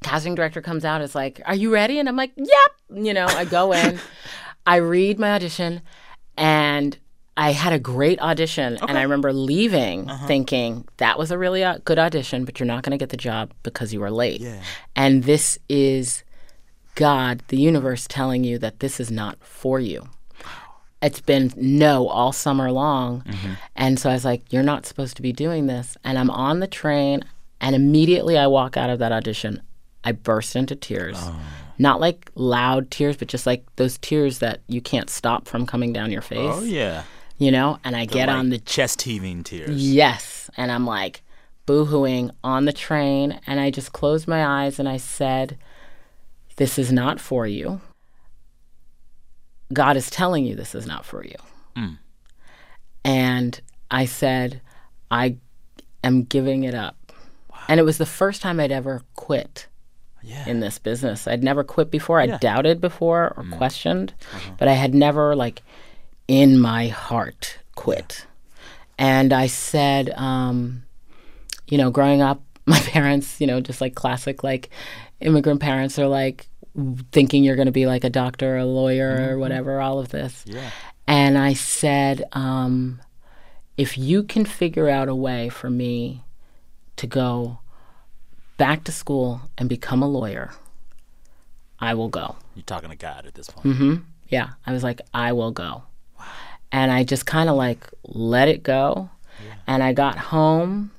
Casting 0.02 0.34
director 0.34 0.62
comes 0.62 0.84
out. 0.84 1.00
Is 1.02 1.14
like, 1.14 1.40
"Are 1.44 1.54
you 1.56 1.72
ready?" 1.72 1.98
And 1.98 2.08
I'm 2.08 2.16
like, 2.16 2.32
"Yep." 2.36 3.04
You 3.04 3.12
know, 3.14 3.26
I 3.26 3.44
go 3.44 3.72
in, 3.72 3.98
I 4.64 4.76
read 4.76 5.18
my 5.18 5.32
audition, 5.34 5.82
and 6.36 6.96
I 7.36 7.52
had 7.52 7.72
a 7.72 7.78
great 7.78 8.20
audition. 8.20 8.78
And 8.88 8.96
I 8.96 9.02
remember 9.02 9.32
leaving 9.32 10.08
Uh-huh. 10.08 10.26
thinking 10.26 10.86
that 10.98 11.18
was 11.18 11.30
a 11.30 11.38
really 11.38 11.62
uh, 11.64 11.78
good 11.84 11.98
audition, 11.98 12.44
but 12.44 12.58
you're 12.60 12.66
not 12.66 12.82
going 12.84 12.92
to 12.92 12.96
get 12.96 13.10
the 13.10 13.16
job 13.16 13.52
because 13.64 13.92
you 13.92 14.00
were 14.00 14.10
late. 14.10 14.40
Yeah. 14.40 14.62
And 14.96 15.24
this 15.24 15.58
is 15.68 16.22
God, 16.98 17.42
the 17.46 17.56
universe, 17.56 18.08
telling 18.08 18.42
you 18.42 18.58
that 18.58 18.80
this 18.80 18.98
is 18.98 19.08
not 19.08 19.38
for 19.40 19.78
you. 19.78 20.08
It's 21.00 21.20
been 21.20 21.52
no 21.56 22.08
all 22.08 22.32
summer 22.32 22.72
long. 22.72 23.22
Mm-hmm. 23.22 23.52
And 23.76 24.00
so 24.00 24.10
I 24.10 24.14
was 24.14 24.24
like, 24.24 24.52
You're 24.52 24.64
not 24.64 24.84
supposed 24.84 25.14
to 25.14 25.22
be 25.22 25.32
doing 25.32 25.68
this. 25.68 25.96
And 26.02 26.18
I'm 26.18 26.28
on 26.28 26.58
the 26.58 26.66
train, 26.66 27.22
and 27.60 27.76
immediately 27.76 28.36
I 28.36 28.48
walk 28.48 28.76
out 28.76 28.90
of 28.90 28.98
that 28.98 29.12
audition. 29.12 29.62
I 30.02 30.10
burst 30.10 30.56
into 30.56 30.74
tears. 30.74 31.18
Oh. 31.20 31.40
Not 31.78 32.00
like 32.00 32.32
loud 32.34 32.90
tears, 32.90 33.16
but 33.16 33.28
just 33.28 33.46
like 33.46 33.64
those 33.76 33.96
tears 33.98 34.40
that 34.40 34.62
you 34.66 34.80
can't 34.80 35.08
stop 35.08 35.46
from 35.46 35.66
coming 35.66 35.92
down 35.92 36.10
your 36.10 36.20
face. 36.20 36.50
Oh 36.52 36.64
yeah. 36.64 37.04
You 37.38 37.52
know? 37.52 37.78
And 37.84 37.94
I 37.94 38.06
get 38.06 38.28
on 38.28 38.50
the 38.50 38.58
chest 38.58 39.02
heaving 39.02 39.44
tears. 39.44 39.80
Yes. 39.80 40.50
And 40.56 40.72
I'm 40.72 40.84
like 40.84 41.22
boohooing 41.64 42.32
on 42.42 42.64
the 42.64 42.72
train. 42.72 43.38
And 43.46 43.60
I 43.60 43.70
just 43.70 43.92
closed 43.92 44.26
my 44.26 44.64
eyes 44.64 44.80
and 44.80 44.88
I 44.88 44.96
said, 44.96 45.56
This 46.58 46.78
is 46.78 46.90
not 46.90 47.20
for 47.20 47.46
you. 47.46 47.80
God 49.72 49.96
is 49.96 50.10
telling 50.10 50.44
you 50.44 50.56
this 50.56 50.74
is 50.74 50.86
not 50.86 51.04
for 51.04 51.24
you. 51.24 51.36
Mm. 51.76 51.98
And 53.04 53.60
I 53.92 54.06
said, 54.06 54.60
I 55.08 55.36
am 56.02 56.24
giving 56.24 56.64
it 56.64 56.74
up. 56.74 57.12
And 57.68 57.78
it 57.78 57.84
was 57.84 57.98
the 57.98 58.06
first 58.06 58.42
time 58.42 58.58
I'd 58.58 58.72
ever 58.72 59.02
quit 59.14 59.68
in 60.46 60.58
this 60.58 60.78
business. 60.78 61.28
I'd 61.28 61.44
never 61.44 61.62
quit 61.62 61.92
before. 61.92 62.18
I'd 62.20 62.40
doubted 62.40 62.80
before 62.80 63.34
or 63.36 63.44
mm. 63.44 63.56
questioned, 63.56 64.14
uh-huh. 64.34 64.52
but 64.58 64.66
I 64.66 64.72
had 64.72 64.94
never, 64.94 65.36
like, 65.36 65.62
in 66.26 66.58
my 66.58 66.88
heart, 66.88 67.58
quit. 67.76 68.26
And 68.98 69.32
I 69.32 69.46
said, 69.46 70.10
um, 70.10 70.82
you 71.68 71.78
know, 71.78 71.90
growing 71.90 72.20
up, 72.20 72.42
my 72.66 72.80
parents, 72.80 73.40
you 73.40 73.46
know, 73.46 73.60
just 73.60 73.80
like 73.80 73.94
classic, 73.94 74.42
like 74.42 74.70
immigrant 75.20 75.60
parents 75.60 75.98
are 75.98 76.08
like 76.08 76.47
thinking 77.12 77.44
you're 77.44 77.56
going 77.56 77.66
to 77.66 77.72
be 77.72 77.86
like 77.86 78.04
a 78.04 78.10
doctor, 78.10 78.54
or 78.54 78.58
a 78.58 78.64
lawyer, 78.64 79.30
or 79.30 79.38
whatever, 79.38 79.80
all 79.80 79.98
of 79.98 80.08
this. 80.08 80.44
Yeah. 80.46 80.70
And 81.06 81.38
I 81.38 81.54
said, 81.54 82.24
um, 82.32 83.00
if 83.76 83.96
you 83.96 84.22
can 84.22 84.44
figure 84.44 84.88
out 84.88 85.08
a 85.08 85.14
way 85.14 85.48
for 85.48 85.70
me 85.70 86.24
to 86.96 87.06
go 87.06 87.58
back 88.56 88.84
to 88.84 88.92
school 88.92 89.42
and 89.56 89.68
become 89.68 90.02
a 90.02 90.08
lawyer, 90.08 90.52
I 91.80 91.94
will 91.94 92.08
go. 92.08 92.36
You're 92.54 92.64
talking 92.64 92.90
to 92.90 92.96
God 92.96 93.24
at 93.26 93.34
this 93.34 93.48
point. 93.48 94.02
Yeah. 94.28 94.50
I 94.66 94.72
was 94.72 94.82
like, 94.82 95.00
I 95.14 95.32
will 95.32 95.52
go. 95.52 95.84
And 96.70 96.92
I 96.92 97.04
just 97.04 97.24
kind 97.24 97.48
of 97.48 97.56
like 97.56 97.88
let 98.04 98.48
it 98.48 98.62
go. 98.62 99.10
And 99.66 99.82
I 99.82 99.92
got 99.92 100.18
home 100.18 100.90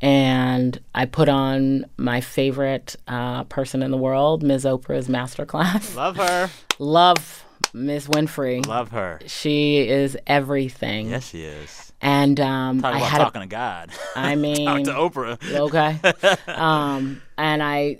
and 0.00 0.78
I 0.94 1.06
put 1.06 1.28
on 1.28 1.86
my 1.96 2.20
favorite 2.20 2.96
uh, 3.08 3.44
person 3.44 3.82
in 3.82 3.90
the 3.90 3.96
world, 3.96 4.42
Ms. 4.42 4.64
Oprah's 4.64 5.08
masterclass. 5.08 5.94
Love 5.94 6.16
her. 6.16 6.50
Love 6.78 7.44
Ms. 7.72 8.08
Winfrey. 8.08 8.66
Love 8.66 8.90
her. 8.90 9.20
She 9.26 9.78
is 9.88 10.16
everything. 10.26 11.10
Yes, 11.10 11.28
she 11.28 11.42
is. 11.44 11.92
And 12.00 12.38
um, 12.40 12.80
Talk 12.82 12.94
I 12.94 12.98
had 12.98 13.18
talking 13.18 13.42
a, 13.42 13.46
to 13.46 13.48
God. 13.48 13.90
I 14.14 14.34
mean, 14.36 14.66
Talk 14.66 15.12
to 15.12 15.18
Oprah. 15.38 15.54
okay. 15.60 16.32
um, 16.52 17.22
and 17.38 17.62
I 17.62 17.98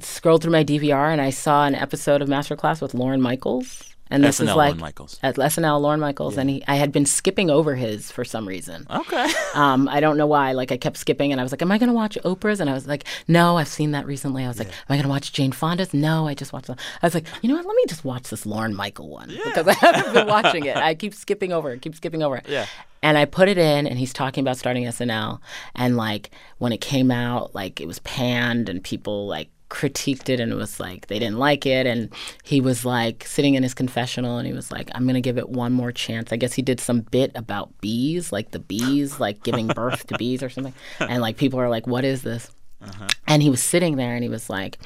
scrolled 0.00 0.42
through 0.42 0.52
my 0.52 0.64
DVR 0.64 1.12
and 1.12 1.20
I 1.20 1.30
saw 1.30 1.66
an 1.66 1.74
episode 1.74 2.22
of 2.22 2.28
Masterclass 2.28 2.80
with 2.80 2.94
Lorne 2.94 3.20
Michaels. 3.20 3.91
And 4.10 4.22
this 4.22 4.40
SNL, 4.40 4.42
is 4.42 4.56
like 4.56 4.68
Lorne 4.72 4.80
Michaels. 4.80 5.18
at 5.22 5.36
SNL, 5.36 5.80
Lorne 5.80 6.00
Michaels, 6.00 6.36
and 6.36 6.50
he, 6.50 6.62
I 6.68 6.74
had 6.74 6.92
been 6.92 7.06
skipping 7.06 7.48
over 7.48 7.74
his 7.74 8.10
for 8.10 8.24
some 8.24 8.46
reason. 8.46 8.86
Okay. 8.90 9.30
Um, 9.54 9.86
I 9.86 10.00
don't 10.00 10.16
know 10.16 10.26
why. 10.26 10.52
Like 10.52 10.72
I 10.72 10.78
kept 10.78 10.96
skipping, 10.96 11.30
and 11.30 11.38
I 11.38 11.42
was 11.44 11.52
like, 11.52 11.60
"Am 11.60 11.70
I 11.70 11.76
going 11.76 11.90
to 11.90 11.94
watch 11.94 12.16
Oprah's?" 12.24 12.58
And 12.58 12.70
I 12.70 12.72
was 12.72 12.86
like, 12.86 13.04
"No, 13.28 13.58
I've 13.58 13.68
seen 13.68 13.90
that 13.90 14.06
recently." 14.06 14.44
I 14.44 14.48
was 14.48 14.58
like, 14.58 14.68
"Am 14.68 14.74
I 14.88 14.94
going 14.94 15.02
to 15.02 15.10
watch 15.10 15.30
Jane 15.34 15.52
Fonda's?" 15.52 15.92
No, 15.92 16.26
I 16.26 16.32
just 16.32 16.54
watched. 16.54 16.68
The-. 16.68 16.76
I 17.02 17.06
was 17.06 17.12
like, 17.14 17.26
"You 17.42 17.50
know 17.50 17.56
what? 17.56 17.66
Let 17.66 17.76
me 17.76 17.82
just 17.86 18.02
watch 18.02 18.30
this 18.30 18.46
Lorne 18.46 18.74
Michael 18.74 19.10
one 19.10 19.28
because 19.28 19.68
I 19.68 19.74
haven't 19.74 20.14
been 20.14 20.26
watching 20.36 20.64
it. 20.64 20.74
I 20.76 20.94
keep 20.94 21.12
skipping 21.14 21.52
over 21.52 21.70
it. 21.72 21.82
Keep 21.82 21.96
skipping 21.96 22.22
over 22.22 22.36
it." 22.38 22.46
Yeah. 22.48 22.64
And 23.02 23.18
I 23.18 23.26
put 23.26 23.48
it 23.48 23.58
in, 23.58 23.86
and 23.86 23.98
he's 23.98 24.14
talking 24.14 24.42
about 24.42 24.56
starting 24.56 24.84
SNL, 24.84 25.40
and 25.74 25.98
like 25.98 26.30
when 26.56 26.72
it 26.72 26.80
came 26.80 27.10
out, 27.10 27.54
like 27.54 27.78
it 27.78 27.86
was 27.86 27.98
panned, 27.98 28.70
and 28.70 28.82
people 28.82 29.26
like 29.26 29.50
critiqued 29.72 30.28
it 30.28 30.38
and 30.38 30.54
was 30.54 30.78
like 30.78 31.06
they 31.06 31.18
didn't 31.18 31.38
like 31.38 31.64
it. 31.64 31.86
And 31.86 32.10
he 32.44 32.60
was 32.60 32.84
like 32.84 33.24
sitting 33.26 33.54
in 33.54 33.62
his 33.62 33.72
confessional 33.72 34.36
and 34.36 34.46
he 34.46 34.52
was 34.52 34.70
like 34.70 34.90
i'm 34.94 35.06
gonna 35.06 35.22
give 35.22 35.38
it 35.38 35.48
one 35.48 35.72
more 35.72 35.90
chance. 35.90 36.30
I 36.30 36.36
guess 36.36 36.52
he 36.52 36.62
did 36.62 36.78
some 36.78 37.00
bit 37.00 37.32
about 37.34 37.80
bees 37.80 38.30
like 38.32 38.50
the 38.50 38.58
bees 38.58 39.18
like 39.18 39.42
giving 39.42 39.66
birth 39.80 40.06
to 40.08 40.18
bees 40.18 40.42
or 40.42 40.50
something. 40.50 40.74
And 41.00 41.22
like 41.22 41.38
people 41.38 41.58
are 41.58 41.70
like 41.70 41.86
what 41.86 42.04
is 42.04 42.22
this? 42.22 42.50
Uh-huh. 42.82 43.08
And 43.26 43.42
he 43.42 43.48
was 43.48 43.62
sitting 43.62 43.96
there 43.96 44.14
and 44.14 44.22
he 44.22 44.28
was 44.28 44.50
like 44.50 44.78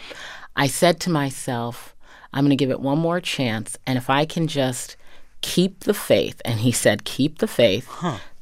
i 0.55 0.69
said 0.69 1.01
to 1.01 1.11
myself 1.11 1.97
i'm 2.33 2.45
gonna 2.45 2.55
give 2.55 2.71
it 2.71 2.81
one 2.81 2.99
more 2.99 3.21
chance. 3.21 3.77
And 3.89 3.99
if 3.99 4.09
i 4.09 4.25
can 4.25 4.47
just 4.47 4.97
keep 5.41 5.81
the 5.81 5.95
faith 5.95 6.41
and 6.45 6.61
he 6.61 6.73
said 6.73 7.05
keep 7.05 7.39
the 7.39 7.47
faith 7.47 7.89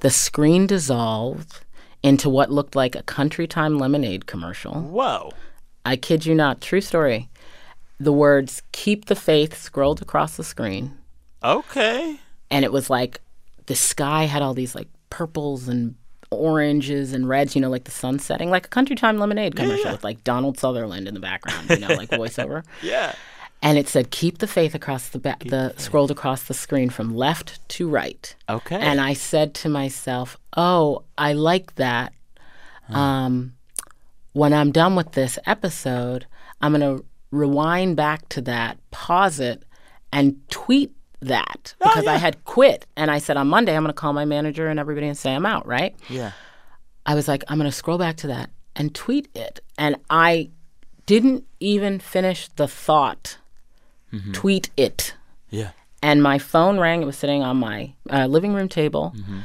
the 0.00 0.10
screen 0.10 0.66
dissolved 0.66 1.60
into 2.02 2.28
what 2.28 2.50
looked 2.50 2.76
like 2.76 2.94
a 2.94 3.02
country 3.02 3.46
time 3.46 3.78
lemonade 3.78 4.26
commercial. 4.26 4.74
Whoa. 4.74 5.32
I 5.84 5.96
kid 5.96 6.26
you 6.26 6.34
not, 6.34 6.60
true 6.60 6.80
story. 6.80 7.28
The 8.00 8.12
words 8.12 8.62
keep 8.72 9.06
the 9.06 9.14
faith 9.14 9.56
scrolled 9.60 10.02
across 10.02 10.36
the 10.36 10.44
screen. 10.44 10.96
Okay. 11.42 12.18
And 12.50 12.64
it 12.64 12.72
was 12.72 12.90
like 12.90 13.20
the 13.66 13.74
sky 13.74 14.24
had 14.24 14.42
all 14.42 14.54
these 14.54 14.74
like 14.74 14.88
purples 15.10 15.68
and 15.68 15.94
oranges 16.30 17.12
and 17.12 17.28
reds, 17.28 17.54
you 17.54 17.60
know, 17.60 17.70
like 17.70 17.84
the 17.84 17.90
sun 17.90 18.18
setting, 18.18 18.50
like 18.50 18.66
a 18.66 18.70
Country 18.70 18.96
Time 18.96 19.18
Lemonade 19.18 19.56
commercial 19.56 19.84
yeah. 19.86 19.92
with 19.92 20.04
like 20.04 20.24
Donald 20.24 20.58
Sutherland 20.58 21.06
in 21.06 21.14
the 21.14 21.20
background, 21.20 21.70
you 21.70 21.78
know, 21.78 21.88
like 21.94 22.10
voiceover. 22.10 22.64
Yeah. 22.82 23.14
And 23.62 23.78
it 23.78 23.88
said, 23.88 24.10
"Keep 24.10 24.38
the 24.38 24.46
faith" 24.46 24.74
across 24.74 25.08
the 25.08 25.18
ba- 25.18 25.38
the 25.42 25.72
scrolled 25.78 26.10
across 26.10 26.42
the 26.44 26.52
screen 26.52 26.90
from 26.90 27.16
left 27.16 27.66
to 27.70 27.88
right. 27.88 28.34
Okay. 28.46 28.76
And 28.76 29.00
I 29.00 29.14
said 29.14 29.54
to 29.54 29.70
myself, 29.70 30.36
"Oh, 30.54 31.04
I 31.16 31.32
like 31.32 31.76
that. 31.76 32.12
Um, 32.90 33.54
when 34.34 34.52
I'm 34.52 34.70
done 34.70 34.94
with 34.94 35.12
this 35.12 35.38
episode, 35.46 36.26
I'm 36.60 36.72
gonna 36.72 36.98
rewind 37.30 37.96
back 37.96 38.28
to 38.30 38.42
that, 38.42 38.78
pause 38.90 39.40
it, 39.40 39.64
and 40.12 40.36
tweet 40.50 40.92
that 41.20 41.74
because 41.80 42.06
I 42.06 42.18
had 42.18 42.44
quit. 42.44 42.84
And 42.96 43.10
I 43.10 43.18
said 43.18 43.36
on 43.38 43.48
Monday 43.48 43.74
I'm 43.74 43.82
gonna 43.82 43.94
call 43.94 44.12
my 44.12 44.26
manager 44.26 44.68
and 44.68 44.78
everybody 44.78 45.06
and 45.08 45.16
say 45.16 45.34
I'm 45.34 45.46
out. 45.46 45.66
Right? 45.66 45.96
yeah. 46.08 46.32
I 47.06 47.14
was 47.14 47.28
like, 47.28 47.44
I'm 47.48 47.58
going 47.58 47.70
to 47.70 47.76
scroll 47.76 47.98
back 47.98 48.16
to 48.16 48.28
that 48.28 48.48
and 48.74 48.94
tweet 48.94 49.28
it. 49.34 49.60
And 49.76 49.96
I 50.08 50.48
didn't 51.04 51.44
even 51.60 51.98
finish 52.00 52.48
the 52.56 52.66
thought. 52.66 53.36
Tweet 54.32 54.70
it. 54.76 55.14
Yeah. 55.50 55.72
And 56.00 56.22
my 56.22 56.38
phone 56.38 56.78
rang. 56.78 57.02
It 57.02 57.04
was 57.04 57.18
sitting 57.18 57.42
on 57.42 57.58
my 57.58 57.92
uh, 58.08 58.26
living 58.26 58.54
room 58.54 58.68
table. 58.70 59.12
Mm-hmm. 59.16 59.40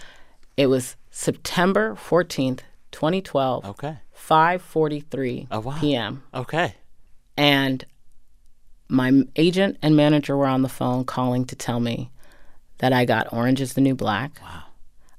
It 0.56 0.68
was 0.68 0.96
September 1.10 1.96
14th, 1.96 2.60
2012, 2.92 3.66
Okay. 3.66 3.98
5:43 4.28 5.48
Oh, 5.52 5.60
wow. 5.60 5.78
p.m. 5.80 6.24
Okay. 6.34 6.76
And 7.38 7.86
my 8.90 9.24
agent 9.36 9.78
and 9.82 9.96
manager 9.96 10.36
were 10.36 10.48
on 10.48 10.62
the 10.62 10.70
phone 10.70 11.06
calling 11.06 11.46
to 11.46 11.56
tell 11.56 11.80
me 11.80 12.12
that 12.80 12.92
I 12.94 13.06
got 13.06 13.32
Orange 13.32 13.62
is 13.62 13.74
the 13.74 13.82
New 13.82 13.96
Black. 13.96 14.40
Wow. 14.42 14.64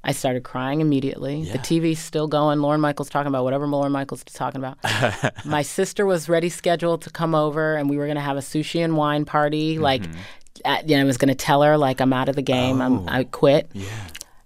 I 0.03 0.13
started 0.13 0.45
crying 0.45 0.81
immediately. 0.81 1.45
The 1.45 1.59
TV's 1.59 1.99
still 1.99 2.27
going. 2.27 2.61
Lorne 2.61 2.81
Michaels 2.81 3.11
talking 3.11 3.29
about 3.29 3.45
whatever 3.45 3.67
Lorne 3.67 3.93
Michaels 3.93 4.25
is 4.27 4.33
talking 4.33 4.63
about. 4.63 4.79
my 5.45 5.61
sister 5.61 6.07
was 6.07 6.27
ready 6.27 6.49
scheduled 6.49 7.03
to 7.03 7.11
come 7.11 7.35
over 7.35 7.77
and 7.77 7.91
we 7.91 7.99
were 7.99 8.07
going 8.07 8.17
to 8.17 8.23
have 8.23 8.39
a 8.39 8.41
sushi 8.41 8.83
and 8.83 8.97
wine 8.97 9.27
party. 9.27 9.75
Mm-hmm. 9.75 9.83
Like, 9.83 10.03
at, 10.65 10.89
you 10.89 10.97
know, 10.97 11.03
I 11.03 11.05
was 11.05 11.19
going 11.19 11.29
to 11.29 11.35
tell 11.35 11.61
her, 11.63 11.77
like, 11.77 12.01
I'm 12.01 12.15
out 12.15 12.31
of 12.31 12.35
the 12.37 12.43
game. 12.43 12.81
I'm, 12.81 13.01
oh. 13.01 13.07
I 13.09 13.25
quit. 13.25 13.71
Yeah. 13.75 13.85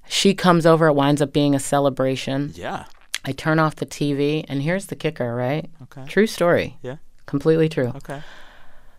She 0.08 0.34
comes 0.34 0.66
over. 0.66 0.88
It 0.88 0.94
winds 0.94 1.22
up 1.22 1.32
being 1.32 1.54
a 1.54 1.60
celebration. 1.60 2.50
Yeah. 2.56 2.86
I 3.24 3.32
turn 3.32 3.58
off 3.58 3.76
the 3.76 3.86
TV, 3.86 4.44
and 4.48 4.62
here's 4.62 4.86
the 4.86 4.96
kicker, 4.96 5.34
right? 5.34 5.70
Okay. 5.84 6.04
True 6.06 6.26
story. 6.26 6.76
Yeah. 6.82 6.96
Completely 7.26 7.68
true. 7.68 7.92
Okay. 7.96 8.20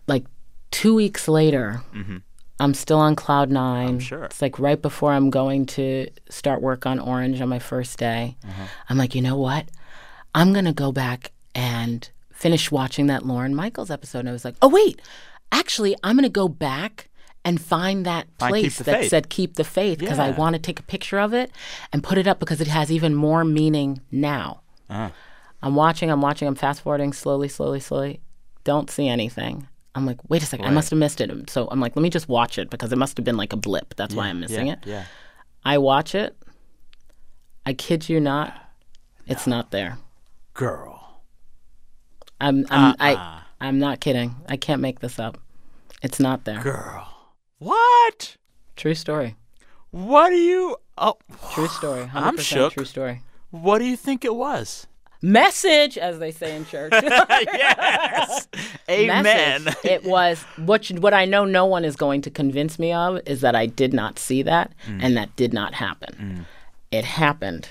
Like 0.08 0.26
two 0.72 0.96
weeks 0.96 1.28
later, 1.28 1.82
I'm 2.60 2.74
still 2.74 3.00
on 3.00 3.16
cloud 3.16 3.50
9 3.52 3.88
Mm-hmm. 3.90 4.00
sure. 4.00 4.24
It's 4.26 4.42
like 4.42 4.58
right 4.60 4.82
before 4.82 5.12
I'm 5.12 5.30
going 5.30 5.66
to 5.68 6.08
start 6.30 6.62
work 6.62 6.86
on 6.86 7.00
Orange 7.00 7.40
on 7.42 7.50
my 7.50 7.60
first 7.60 7.98
day. 8.00 8.38
Mm-hmm. 8.46 8.64
I'm 8.90 8.98
like, 8.98 9.14
you 9.16 9.22
know 9.22 9.38
what? 9.38 9.66
I'm 10.34 10.54
going 10.54 10.66
to 10.66 10.74
go 10.74 10.92
back 10.92 11.32
and 11.54 12.10
finish 12.32 12.72
watching 12.72 13.08
that 13.08 13.26
Lorne 13.26 13.56
Michaels 13.56 13.92
episode. 13.92 14.20
And 14.20 14.30
I 14.30 14.32
was 14.34 14.44
like, 14.46 14.56
oh, 14.62 14.70
wait, 14.70 15.02
actually, 15.52 15.96
I'm 16.04 16.16
going 16.16 16.24
to 16.24 16.30
go 16.30 16.48
back 16.50 17.10
and 17.46 17.62
find 17.62 18.06
that 18.08 18.28
place 18.40 18.80
that 18.80 19.02
Faith. 19.02 19.10
said 19.12 19.30
keep 19.30 19.54
the 19.54 19.64
faith 19.64 20.00
because 20.00 20.18
I 20.18 20.32
want 20.32 20.56
to 20.56 20.60
take 20.60 20.80
a 20.80 20.84
picture 20.84 21.20
of 21.20 21.32
it 21.32 21.52
and 21.94 22.04
put 22.04 22.18
it 22.18 22.28
up 22.28 22.40
because 22.40 22.60
it 22.60 22.68
has 22.68 22.92
even 22.92 23.14
more 23.14 23.46
meaning 23.46 24.02
now. 24.12 24.62
Uh-huh. 24.90 25.12
I'm 25.62 25.76
watching, 25.76 26.10
I'm 26.10 26.22
watching, 26.22 26.48
I'm 26.48 26.56
fast 26.56 26.82
forwarding 26.82 27.14
slowly, 27.14 27.48
slowly, 27.48 27.80
slowly. 27.80 28.20
Don't 28.64 28.90
see 28.90 29.08
anything. 29.08 29.68
I'm 29.94 30.06
like, 30.06 30.18
wait 30.28 30.44
a 30.44 30.46
second, 30.46 30.66
I 30.66 30.72
must 30.72 30.90
have 30.90 31.00
missed 31.00 31.22
it. 31.22 31.50
So 31.50 31.68
I'm 31.70 31.80
like, 31.80 31.96
let 31.96 32.02
me 32.02 32.10
just 32.10 32.28
watch 32.28 32.58
it 32.58 32.70
because 32.70 32.92
it 32.92 32.98
must 32.98 33.16
have 33.16 33.24
been 33.24 33.38
like 33.38 33.54
a 33.54 33.58
blip. 33.58 33.94
That's 33.96 34.16
why 34.16 34.28
I'm 34.28 34.40
missing 34.40 34.68
yeah. 34.68 34.74
it. 34.74 34.80
Yeah. 34.86 35.06
I 35.64 35.78
watch 35.78 36.16
it. 36.16 36.36
I 37.66 37.74
kid 37.74 38.10
you 38.10 38.20
not, 38.20 38.54
it's 39.28 39.48
not 39.48 39.72
there. 39.72 40.00
Girl. 40.56 41.22
I'm 42.42 42.66
I'm 42.70 42.92
Uh-uh. 42.92 42.96
I 43.00 43.42
I'm 43.62 43.80
not 43.80 44.02
kidding. 44.02 44.36
I 44.50 44.58
can't 44.58 44.82
make 44.82 45.00
this 45.00 45.20
up. 45.20 45.38
It's 46.02 46.20
not 46.20 46.44
there. 46.44 46.60
Girl. 46.62 47.15
What? 47.60 48.38
True 48.76 48.96
story. 48.96 49.36
What 49.92 50.30
do 50.30 50.36
you? 50.36 50.78
Oh, 50.98 51.18
True 51.54 51.68
story. 51.68 52.04
100% 52.06 52.10
I'm 52.14 52.38
shook. 52.38 52.74
True 52.74 52.86
story. 52.86 53.22
what 53.52 53.80
do 53.80 53.86
you 53.86 53.96
think 53.96 54.26
it 54.26 54.36
was? 54.36 54.88
Message, 55.22 55.98
as 55.98 56.20
they 56.20 56.32
say 56.32 56.56
in 56.56 56.66
church. 56.66 56.92
yes. 57.02 58.48
Amen. 58.90 59.64
message. 59.64 59.86
It 59.86 60.04
was 60.04 60.44
what 60.58 60.90
you, 60.90 61.00
what 61.00 61.14
I 61.14 61.26
know 61.26 61.46
no 61.46 61.66
one 61.66 61.84
is 61.84 61.96
going 61.96 62.22
to 62.24 62.30
convince 62.30 62.78
me 62.78 62.92
of 62.94 63.20
is 63.26 63.42
that 63.42 63.56
I 63.56 63.66
did 63.66 63.94
not 63.94 64.20
see 64.20 64.44
that 64.44 64.72
Mm. 64.88 65.00
and 65.02 65.18
that 65.18 65.36
did 65.36 65.52
not 65.54 65.74
happen. 65.74 66.46
It 66.92 67.06
happened. 67.06 67.70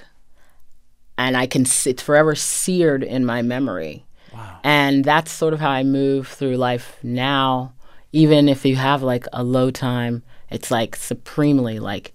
And 1.17 1.37
I 1.37 1.47
can 1.47 1.63
it's 1.63 2.03
forever 2.03 2.35
seared 2.35 3.05
in 3.05 3.25
my 3.25 3.41
memory. 3.43 4.05
Wow. 4.33 4.59
And 4.65 5.05
that's 5.05 5.31
sort 5.31 5.55
of 5.55 5.61
how 5.61 5.71
I 5.71 5.85
move 5.85 6.27
through 6.27 6.57
life 6.57 6.99
now. 7.05 7.73
Even 8.15 8.49
if 8.49 8.65
you 8.65 8.77
have 8.77 9.03
like 9.03 9.27
a 9.33 9.43
low 9.43 9.73
time, 9.73 10.23
it's 10.49 10.71
like 10.71 10.95
supremely 10.95 11.81
like 11.81 12.13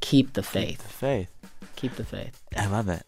keep 0.00 0.32
the 0.32 0.42
faith. 0.42 0.78
Keep 0.78 0.78
the 0.78 0.88
faith. 0.88 1.30
Keep 1.76 1.96
the 1.96 2.04
faith. 2.04 2.42
I 2.56 2.64
love 2.68 2.88
it. 2.88 3.02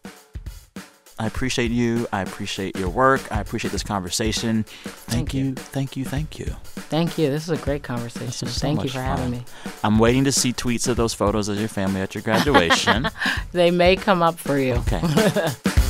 I 1.17 1.25
appreciate 1.25 1.71
you. 1.71 2.07
I 2.13 2.21
appreciate 2.21 2.77
your 2.77 2.89
work. 2.89 3.19
I 3.31 3.41
appreciate 3.41 3.71
this 3.71 3.81
conversation. 3.81 4.61
Thank, 4.63 5.31
Thank 5.31 5.33
you. 5.33 5.43
you. 5.45 5.55
Thank 5.55 5.97
you. 5.97 6.05
Thank 6.05 6.37
you. 6.37 6.45
Thank 6.75 7.17
you. 7.17 7.31
This 7.31 7.49
is 7.49 7.49
a 7.49 7.63
great 7.63 7.81
conversation. 7.81 8.47
So 8.47 8.61
Thank 8.61 8.83
you 8.83 8.91
for 8.91 9.01
having 9.01 9.31
me. 9.31 9.43
I'm 9.83 9.97
waiting 9.97 10.23
to 10.25 10.31
see 10.31 10.53
tweets 10.53 10.87
of 10.87 10.97
those 10.97 11.15
photos 11.15 11.49
of 11.49 11.59
your 11.59 11.67
family 11.67 11.99
at 11.99 12.13
your 12.13 12.21
graduation. 12.29 13.09
They 13.53 13.71
may 13.71 13.95
come 13.95 14.21
up 14.21 14.37
for 14.37 14.59
you. 14.59 14.75
okay. 14.75 15.01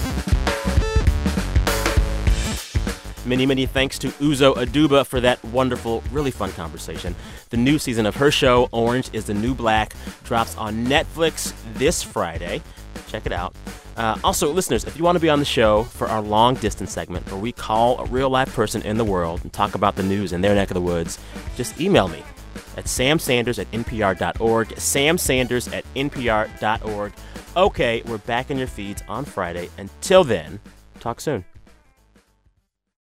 Many, 3.30 3.46
many 3.46 3.68
thanks 3.68 4.00
to 4.00 4.08
Uzo 4.08 4.56
Aduba 4.56 5.06
for 5.06 5.20
that 5.22 5.44
wonderful, 5.46 6.02
really 6.12 6.32
fun 6.32 6.52
conversation. 6.54 7.16
The 7.52 7.58
new 7.58 7.78
season 7.78 8.08
of 8.08 8.16
her 8.16 8.32
show, 8.32 8.68
Orange 8.72 9.12
is 9.14 9.26
the 9.26 9.36
New 9.36 9.54
Black, 9.54 9.94
drops 10.24 10.58
on 10.58 10.88
Netflix 10.88 11.54
this 11.76 12.02
Friday. 12.02 12.64
Check 13.08 13.28
it 13.28 13.32
out. 13.32 13.54
Uh, 13.96 14.18
also, 14.24 14.52
listeners, 14.52 14.84
if 14.84 14.98
you 14.98 15.04
want 15.04 15.16
to 15.16 15.20
be 15.20 15.30
on 15.30 15.38
the 15.38 15.46
show 15.46 15.84
for 15.84 16.08
our 16.08 16.24
long 16.24 16.56
distance 16.56 16.92
segment 16.92 17.24
where 17.32 17.40
we 17.40 17.52
call 17.52 18.00
a 18.00 18.06
real 18.06 18.32
life 18.32 18.52
person 18.56 18.82
in 18.82 18.98
the 18.98 19.06
world 19.06 19.42
and 19.44 19.54
talk 19.54 19.76
about 19.76 19.96
the 19.96 20.02
news 20.02 20.34
in 20.34 20.42
their 20.42 20.56
neck 20.56 20.72
of 20.72 20.74
the 20.74 20.82
woods, 20.82 21.20
just 21.56 21.80
email 21.80 22.08
me 22.08 22.24
at 22.78 22.86
samsanders 22.86 23.60
at 23.60 23.70
npr.org. 23.70 24.70
samsanders 24.70 25.72
at 25.72 25.86
npr.org. 25.94 27.14
Okay, 27.56 28.02
we're 28.08 28.18
back 28.18 28.50
in 28.50 28.58
your 28.58 28.68
feeds 28.68 29.04
on 29.08 29.24
Friday. 29.24 29.70
Until 29.78 30.24
then, 30.24 30.60
talk 31.00 31.22
soon. 31.22 31.46